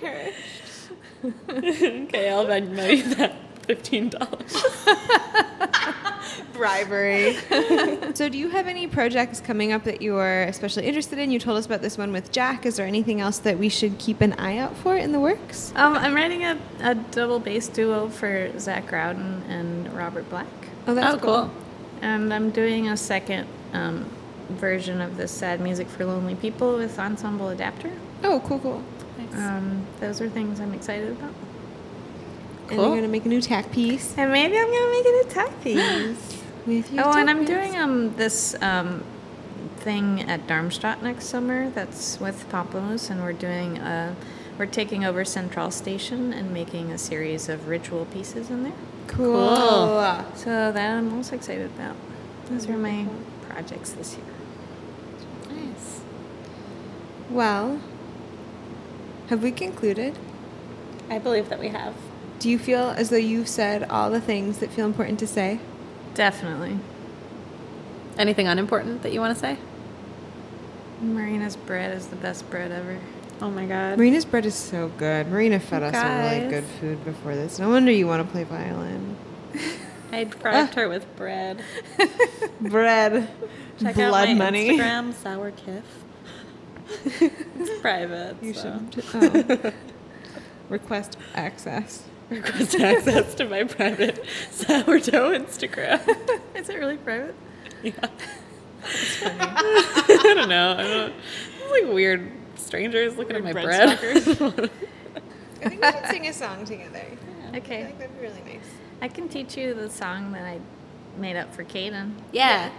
perished. 0.01 0.62
okay, 1.51 2.30
I'll 2.30 2.47
bet 2.47 2.62
you 2.62 3.14
that 3.16 3.47
fifteen 3.69 4.09
dollars. 4.09 4.57
Bribery. 6.53 7.35
so, 8.14 8.29
do 8.29 8.37
you 8.37 8.49
have 8.49 8.66
any 8.66 8.89
projects 8.89 9.41
coming 9.41 9.73
up 9.73 9.85
that 9.85 10.03
you 10.03 10.16
are 10.16 10.43
especially 10.43 10.87
interested 10.87 11.19
in? 11.19 11.31
You 11.31 11.39
told 11.39 11.57
us 11.57 11.66
about 11.66 11.83
this 11.83 11.97
one 11.97 12.12
with 12.12 12.33
Jack. 12.33 12.66
Is 12.66 12.77
there 12.77 12.87
anything 12.87 13.21
else 13.21 13.39
that 13.39 13.59
we 13.59 13.69
should 13.69 13.99
keep 13.99 14.21
an 14.21 14.33
eye 14.35 14.59
out 14.59 14.77
for 14.77 14.97
in 14.97 15.12
the 15.12 15.21
works? 15.21 15.73
Um, 15.77 15.95
I'm 15.95 16.14
writing 16.14 16.45
a, 16.45 16.59
a 16.81 16.97
double 16.97 17.39
bass 17.39 17.69
duo 17.69 18.09
for 18.09 18.59
Zach 18.59 18.91
Rowden 18.91 19.45
and 19.49 19.93
Robert 19.93 20.29
Black. 20.31 20.47
Oh, 20.87 20.95
that's 20.95 21.14
oh, 21.14 21.19
cool. 21.19 21.51
And 22.03 22.35
I'm 22.35 22.51
doing 22.51 22.89
a 22.89 22.97
second 22.97 23.47
um, 23.73 24.11
version 24.49 25.01
of 25.01 25.16
this 25.16 25.31
sad 25.31 25.61
music 25.61 25.89
for 25.89 26.05
lonely 26.05 26.35
people 26.35 26.77
with 26.77 26.99
Ensemble 26.99 27.51
Adapter. 27.51 27.93
Oh, 28.25 28.43
cool, 28.45 28.59
cool. 28.59 28.83
Um, 29.35 29.87
those 30.01 30.21
are 30.21 30.29
things 30.29 30.59
I'm 30.59 30.75
excited 30.75 31.11
about. 31.11 31.35
And 32.71 32.77
Cool. 32.79 32.87
you're 32.89 32.97
gonna 32.97 33.09
make 33.09 33.25
a 33.25 33.29
new 33.29 33.41
TAK 33.41 33.73
piece 33.73 34.14
And 34.19 34.31
maybe 34.31 34.57
I'm 34.59 34.66
gonna 34.66 34.91
make 34.91 35.07
a 35.27 35.29
TAK 35.31 35.61
piece. 35.62 36.43
with 36.66 36.93
your 36.93 37.07
oh, 37.07 37.12
and 37.19 37.31
I'm 37.31 37.39
piece. 37.41 37.49
doing 37.49 37.77
um 37.77 38.14
this 38.16 38.55
um 38.61 39.03
thing 39.79 40.23
at 40.23 40.47
Darmstadt 40.47 41.03
next 41.03 41.27
summer. 41.27 41.71
That's 41.71 42.21
with 42.21 42.45
Pamplemousse, 42.51 43.11
and 43.11 43.23
we're 43.23 43.33
doing 43.33 43.79
uh 43.79 44.14
we're 44.59 44.66
taking 44.66 45.05
over 45.05 45.25
Central 45.25 45.71
Station 45.71 46.33
and 46.33 46.53
making 46.53 46.91
a 46.91 46.99
series 46.99 47.49
of 47.49 47.69
ritual 47.69 48.05
pieces 48.07 48.51
in 48.51 48.64
there. 48.64 48.73
cool. 49.07 49.55
So 50.35 50.73
that 50.73 50.77
I'm 50.99 51.14
most 51.14 51.33
excited 51.33 51.66
about. 51.66 51.97
Those 52.51 52.69
are 52.69 52.77
my 52.77 53.07
projects 53.49 53.91
this 53.93 54.16
year. 54.16 54.27
Nice. 55.49 56.01
Well, 57.31 57.81
have 59.29 59.43
we 59.43 59.53
concluded? 59.53 60.19
I 61.11 61.19
believe 61.19 61.49
that 61.51 61.59
we 61.61 61.69
have. 61.69 61.95
Do 62.39 62.49
you 62.49 62.59
feel 62.59 62.91
as 62.91 63.11
though 63.11 63.16
you've 63.16 63.49
said 63.49 63.84
all 63.91 64.11
the 64.11 64.20
things 64.20 64.59
that 64.59 64.70
feel 64.70 64.86
important 64.86 65.18
to 65.20 65.26
say? 65.26 65.59
Definitely. 66.14 66.78
Anything 68.16 68.47
unimportant 68.47 69.03
that 69.03 69.12
you 69.12 69.20
want 69.20 69.34
to 69.34 69.41
say? 69.41 69.59
Marina's 71.01 71.57
bread 71.57 71.97
is 71.97 72.09
the 72.09 72.16
best 72.16 72.49
bread 72.51 72.72
ever. 72.72 72.99
Oh 73.41 73.51
my 73.51 73.66
god. 73.66 73.99
Marina's 73.99 74.24
bread 74.24 74.47
is 74.47 74.55
so 74.55 74.89
good. 74.99 75.28
Marina 75.28 75.61
fed 75.61 75.82
us 75.82 75.95
some 75.95 76.20
really 76.20 76.49
good 76.49 76.64
food 76.80 77.05
before 77.05 77.34
this. 77.34 77.59
No 77.59 77.70
wonder 77.70 77.93
you 77.93 78.07
want 78.07 78.26
to 78.26 78.32
play 78.32 78.45
violin. 78.45 79.16
I 80.12 80.24
ah. 80.24 80.39
bribed 80.41 80.74
her 80.74 80.89
with 80.89 81.16
bread. 81.16 81.62
Bread. 82.61 83.28
Check 83.80 83.95
Blood 83.95 84.28
out 84.28 84.28
my 84.28 84.34
money. 84.34 84.70
Instagram, 84.70 85.14
sour 85.22 85.53
kiff. 85.53 85.82
it's 87.61 87.80
private. 87.80 88.36
You 88.43 88.55
so. 88.55 88.80
should 89.01 89.66
oh. 89.66 89.72
request 90.68 91.16
access. 91.34 92.08
Request 92.31 92.74
access 92.81 93.35
to 93.35 93.45
my 93.45 93.64
private 93.64 94.24
sourdough 94.51 95.39
Instagram. 95.39 96.01
Is 96.55 96.68
it 96.68 96.76
really 96.76 96.97
private? 96.97 97.35
Yeah. 97.83 97.93
I 99.24 100.20
don't 100.22 100.49
know. 100.49 100.76
I 100.79 100.83
don't. 100.83 101.14
It's 101.62 101.70
like 101.70 101.93
weird 101.93 102.31
strangers 102.57 103.16
looking 103.16 103.37
at 103.37 103.45
my 103.45 103.53
bread. 103.53 103.99
bread 103.99 104.70
I 105.61 105.68
think 105.68 105.83
we 105.83 105.93
should 105.93 106.07
sing 106.07 106.26
a 106.29 106.33
song 106.33 106.64
together. 106.64 107.05
I 107.53 107.59
Okay. 107.59 107.83
I 107.83 107.85
think 107.85 107.99
that'd 107.99 108.14
be 108.16 108.22
really 108.22 108.43
nice. 108.47 108.68
I 109.01 109.09
can 109.09 109.29
teach 109.29 109.57
you 109.57 109.74
the 109.74 109.91
song 109.91 110.33
that 110.33 110.45
I 110.45 110.61
made 111.16 111.37
up 111.37 111.55
for 111.55 111.64
Kaden. 111.64 112.12
yeah. 112.33 112.70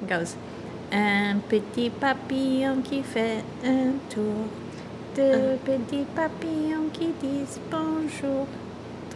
It 0.00 0.08
goes 0.08 0.36
Un 0.90 1.40
petit 1.40 1.90
papillon 1.90 2.82
qui 2.82 3.02
fait 3.02 3.42
uh-huh. 3.62 3.70
un 3.70 3.92
tour, 4.08 4.48
deux 5.14 5.58
petits 5.64 6.06
papillons 6.14 6.88
qui 6.92 7.12
disent 7.20 7.60
bonjour, 7.70 8.46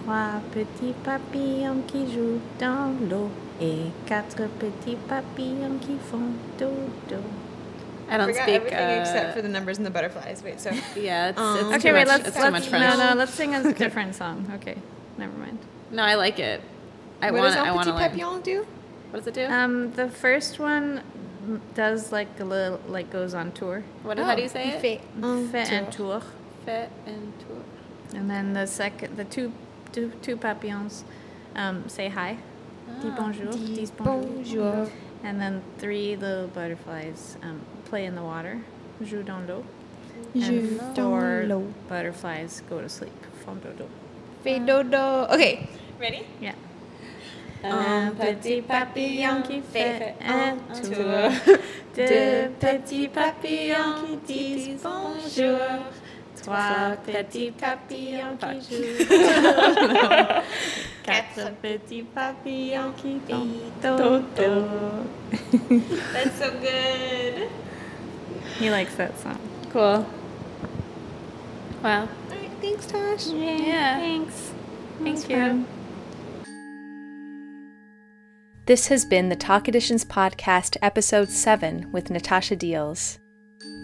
trois 0.04 0.40
petits 0.52 0.94
papillons 1.04 1.82
qui 1.86 2.12
jouent 2.12 2.40
dans 2.58 2.92
l'eau 3.08 3.30
et 3.60 3.90
quatre 4.06 4.48
petits 4.58 4.96
papillons 5.08 5.78
qui 5.80 5.96
font 6.10 6.32
dodo. 6.58 7.22
I 8.10 8.16
don't 8.18 8.26
Forgot 8.28 8.42
speak. 8.42 8.54
everything 8.56 8.78
uh, 8.78 9.00
except 9.00 9.34
for 9.34 9.42
the 9.42 9.48
numbers 9.48 9.78
and 9.78 9.86
the 9.86 9.90
butterflies. 9.90 10.42
Wait, 10.44 10.60
so 10.60 10.70
Yeah, 10.96 11.28
it's, 11.30 11.38
Um, 11.40 11.56
it's 11.56 11.66
Okay, 11.76 11.88
too 11.90 11.94
wait, 11.94 12.06
much, 12.06 12.08
let's 12.08 12.28
it's 12.28 12.36
let's 12.36 12.46
too 12.46 12.50
much 12.52 12.66
French. 12.68 12.98
no 12.98 13.08
no 13.10 13.14
let's 13.14 13.32
sing 13.34 13.54
a 13.54 13.72
different 13.84 14.14
song. 14.14 14.50
Okay, 14.56 14.76
never 15.16 15.36
mind. 15.38 15.58
No, 15.90 16.02
I 16.02 16.14
like 16.16 16.38
it. 16.38 16.60
I 17.22 17.30
what 17.30 17.40
want. 17.40 17.54
does 17.54 17.64
I 17.66 17.70
want 17.72 17.86
to 17.86 17.92
Petit 17.92 18.02
learn. 18.02 18.10
Papillon 18.10 18.40
do? 18.42 18.66
What 19.10 19.18
does 19.20 19.26
it 19.28 19.34
do? 19.34 19.46
Um, 19.46 19.92
the 19.92 20.08
first 20.08 20.58
one 20.58 21.02
does 21.74 22.12
like 22.12 22.28
a 22.40 22.44
little 22.44 22.80
like 22.88 23.10
goes 23.10 23.34
on 23.34 23.52
tour. 23.52 23.82
what? 24.02 24.18
How 24.18 24.34
do 24.34 24.42
you 24.42 24.48
say 24.48 24.68
it? 24.70 24.80
Fait 24.82 25.00
un 25.22 25.48
Fait 25.48 25.70
un 25.72 25.84
tour. 25.90 26.20
tour. 26.20 26.22
Fait 26.66 26.88
and 27.06 27.32
tour. 27.40 27.62
And 28.14 28.28
then 28.28 28.52
the 28.52 28.66
second, 28.66 29.16
the 29.16 29.24
two, 29.24 29.52
two, 29.92 30.10
two 30.22 30.36
papillons 30.36 31.04
um, 31.56 31.88
say 31.88 32.08
hi. 32.08 32.36
Dis 33.00 33.10
Ah. 33.10 33.14
bonjour. 33.16 33.52
Dis 33.52 33.90
bonjour. 33.90 34.88
And 35.24 35.40
then 35.40 35.62
three 35.78 36.16
little 36.16 36.48
butterflies 36.48 37.36
um, 37.42 37.60
play 37.84 38.06
in 38.06 38.14
the 38.14 38.22
water. 38.22 38.58
Joue 39.02 39.22
dans 39.22 39.46
l'eau. 39.46 39.64
And 40.34 40.42
Joue 40.42 40.78
four 40.78 40.94
dans 40.94 41.48
l'eau. 41.48 41.66
butterflies 41.88 42.62
go 42.68 42.80
to 42.80 42.88
sleep. 42.88 43.12
Font 43.44 43.62
dodo. 43.62 43.86
Fait 44.42 44.58
dodo. 44.64 45.26
Okay, 45.32 45.68
ready? 46.00 46.26
Yeah. 46.40 46.54
Un 47.64 48.10
petit 48.16 48.60
papillon 48.60 49.42
qui 49.42 49.60
fait 49.60 50.14
un 50.20 50.56
tour. 50.74 51.30
tour. 51.44 51.56
Deux 51.94 52.50
petits 52.58 53.06
papillons 53.08 54.18
qui 54.26 54.56
disent 54.56 54.82
bonjour. 54.82 55.60
Trois 56.42 56.96
petits 57.06 57.52
papillons 57.52 58.36
qui 58.36 58.60
jouent. 58.60 59.06
Quatre 61.02 61.52
petits 61.62 62.02
papillons 62.02 62.92
qui 62.96 63.20
font 63.28 63.48
dodo. 63.80 64.64
That's 66.12 66.38
so 66.38 66.50
good. 66.50 67.48
He 68.58 68.70
likes 68.70 68.94
that 68.96 69.18
song. 69.18 69.38
Cool. 69.70 70.06
Wow. 71.82 72.02
All 72.02 72.08
right, 72.30 72.50
thanks, 72.60 72.86
Tosh. 72.86 73.26
Yeah. 73.28 73.98
Thanks. 73.98 74.52
Thank 75.02 75.28
you. 75.28 75.64
This 78.66 78.86
has 78.88 79.04
been 79.04 79.28
the 79.28 79.36
TAK 79.36 79.68
Editions 79.68 80.04
Podcast, 80.04 80.76
Episode 80.80 81.30
7 81.30 81.90
with 81.90 82.10
Natasha 82.10 82.54
Diels. 82.54 83.18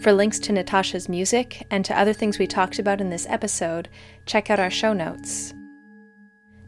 For 0.01 0.13
links 0.13 0.39
to 0.41 0.53
Natasha's 0.53 1.09
music 1.09 1.65
and 1.71 1.83
to 1.85 1.99
other 1.99 2.13
things 2.13 2.39
we 2.39 2.47
talked 2.47 2.79
about 2.79 3.01
in 3.01 3.11
this 3.11 3.27
episode, 3.29 3.89
check 4.27 4.49
out 4.49 4.61
our 4.61 4.71
show 4.71 4.93
notes. 4.93 5.55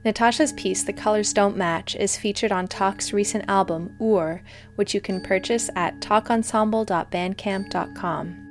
Natasha's 0.04 0.52
piece, 0.54 0.82
The 0.82 0.92
Colors 0.92 1.32
Don't 1.32 1.56
Match, 1.56 1.94
is 1.94 2.16
featured 2.16 2.50
on 2.50 2.66
TAK's 2.66 3.12
recent 3.12 3.44
album, 3.48 3.94
Ur, 4.00 4.42
which 4.74 4.94
you 4.94 5.00
can 5.00 5.20
purchase 5.20 5.70
at 5.76 6.00
takensemble.bandcamp.com. 6.00 8.46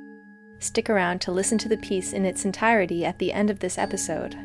Stick 0.60 0.88
around 0.88 1.20
to 1.22 1.32
listen 1.32 1.58
to 1.58 1.68
the 1.68 1.76
piece 1.76 2.12
in 2.12 2.24
its 2.24 2.44
entirety 2.44 3.04
at 3.04 3.18
the 3.18 3.32
end 3.32 3.50
of 3.50 3.58
this 3.58 3.76
episode. 3.76 4.36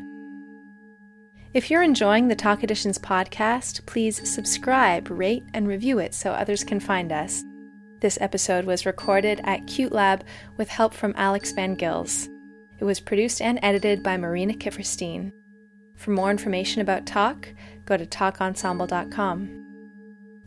If 1.54 1.70
you're 1.70 1.82
enjoying 1.82 2.26
the 2.28 2.34
TAK 2.34 2.64
Editions 2.64 2.98
podcast, 2.98 3.86
please 3.86 4.28
subscribe, 4.28 5.08
rate, 5.08 5.44
and 5.54 5.68
review 5.68 5.98
it 5.98 6.12
so 6.12 6.32
others 6.32 6.64
can 6.64 6.80
find 6.80 7.12
us. 7.12 7.44
This 8.00 8.18
episode 8.20 8.66
was 8.66 8.86
recorded 8.86 9.40
at 9.44 9.66
Cute 9.66 9.92
Lab 9.92 10.24
with 10.56 10.68
help 10.68 10.92
from 10.92 11.14
Alex 11.16 11.52
Van 11.52 11.76
Gils. 11.76 12.28
It 12.78 12.84
was 12.84 13.00
produced 13.00 13.40
and 13.40 13.58
edited 13.62 14.02
by 14.02 14.16
Marina 14.16 14.52
Kifferstein. 14.52 15.32
For 15.96 16.10
more 16.10 16.30
information 16.30 16.82
about 16.82 17.06
TAK, 17.06 17.54
go 17.86 17.96
to 17.96 18.04
takensemble.com. 18.04 19.62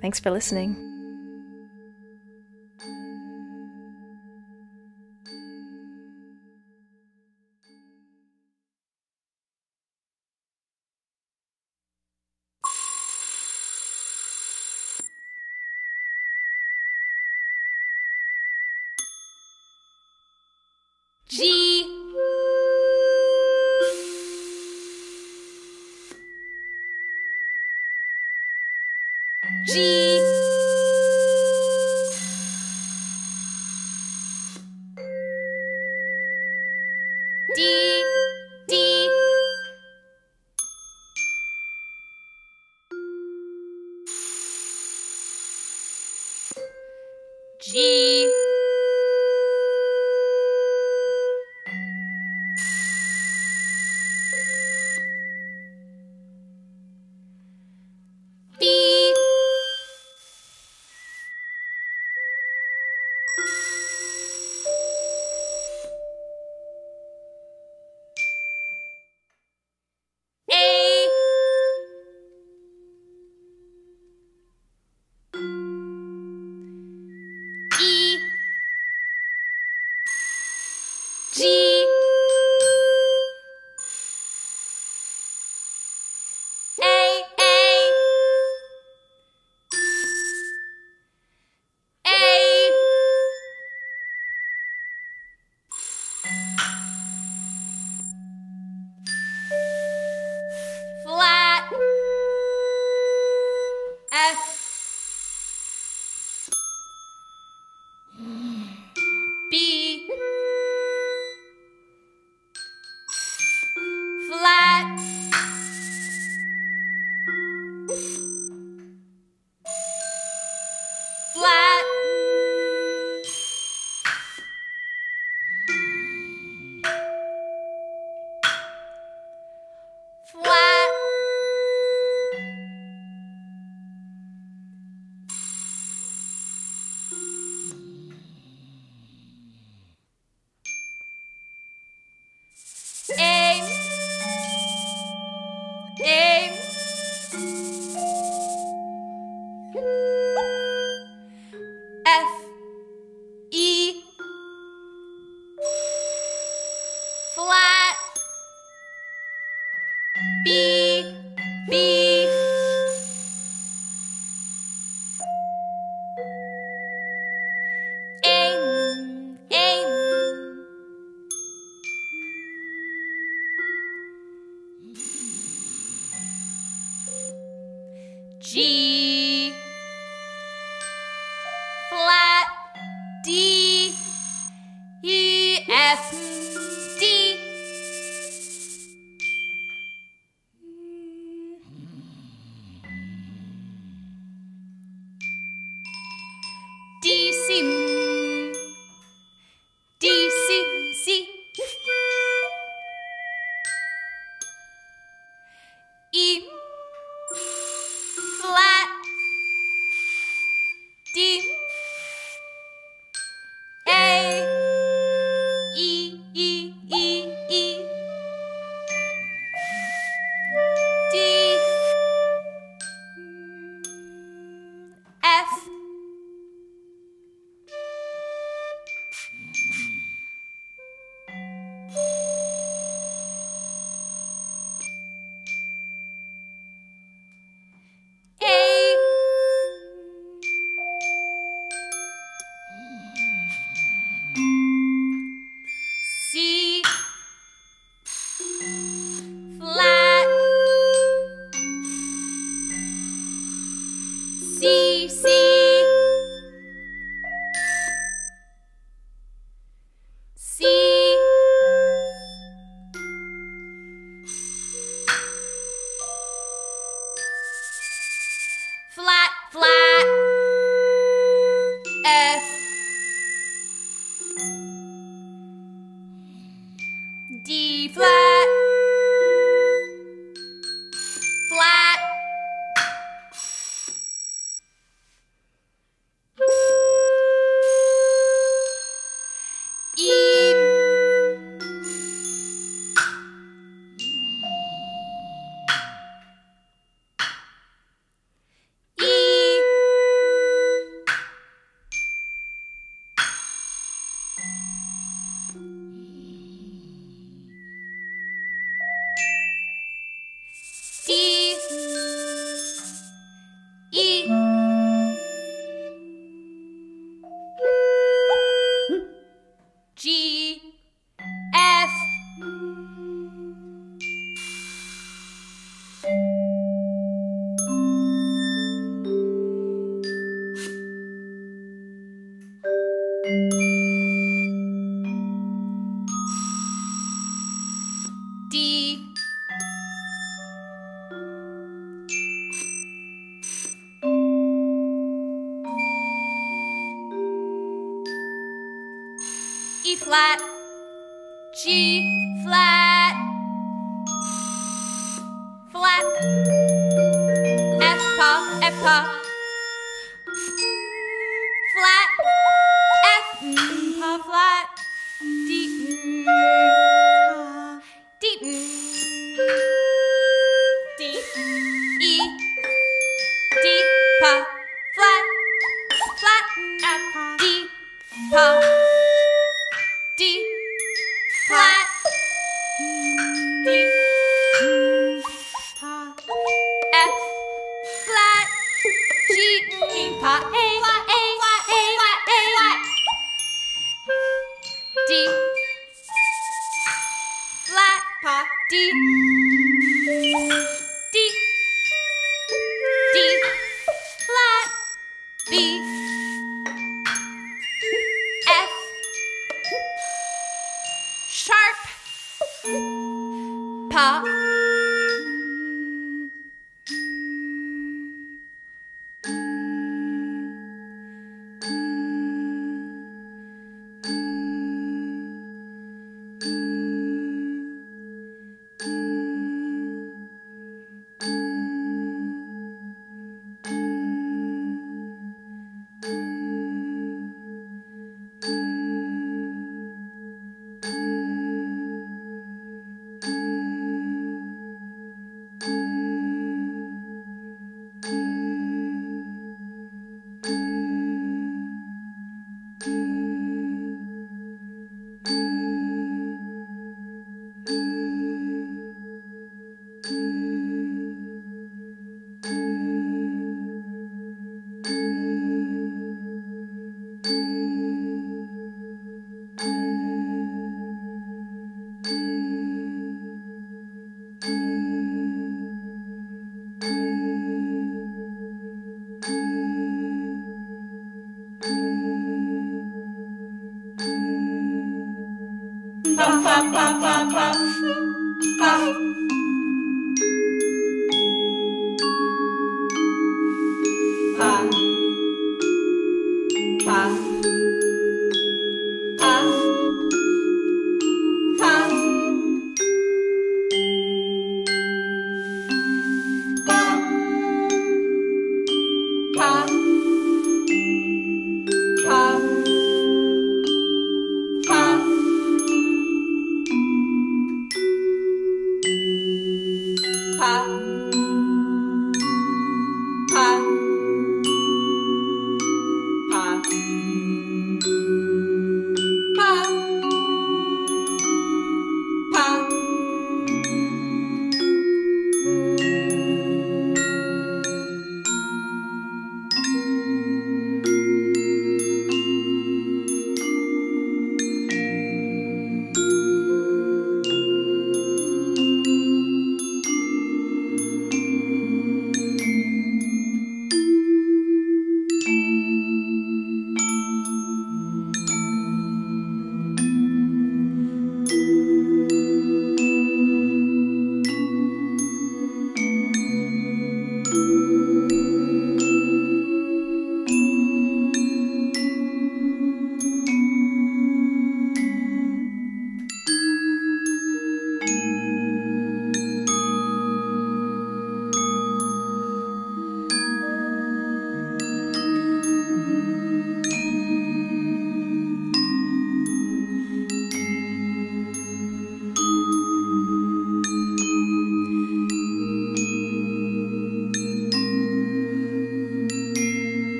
Thanks 0.00 0.20
for 0.20 0.30
listening. 0.30 0.83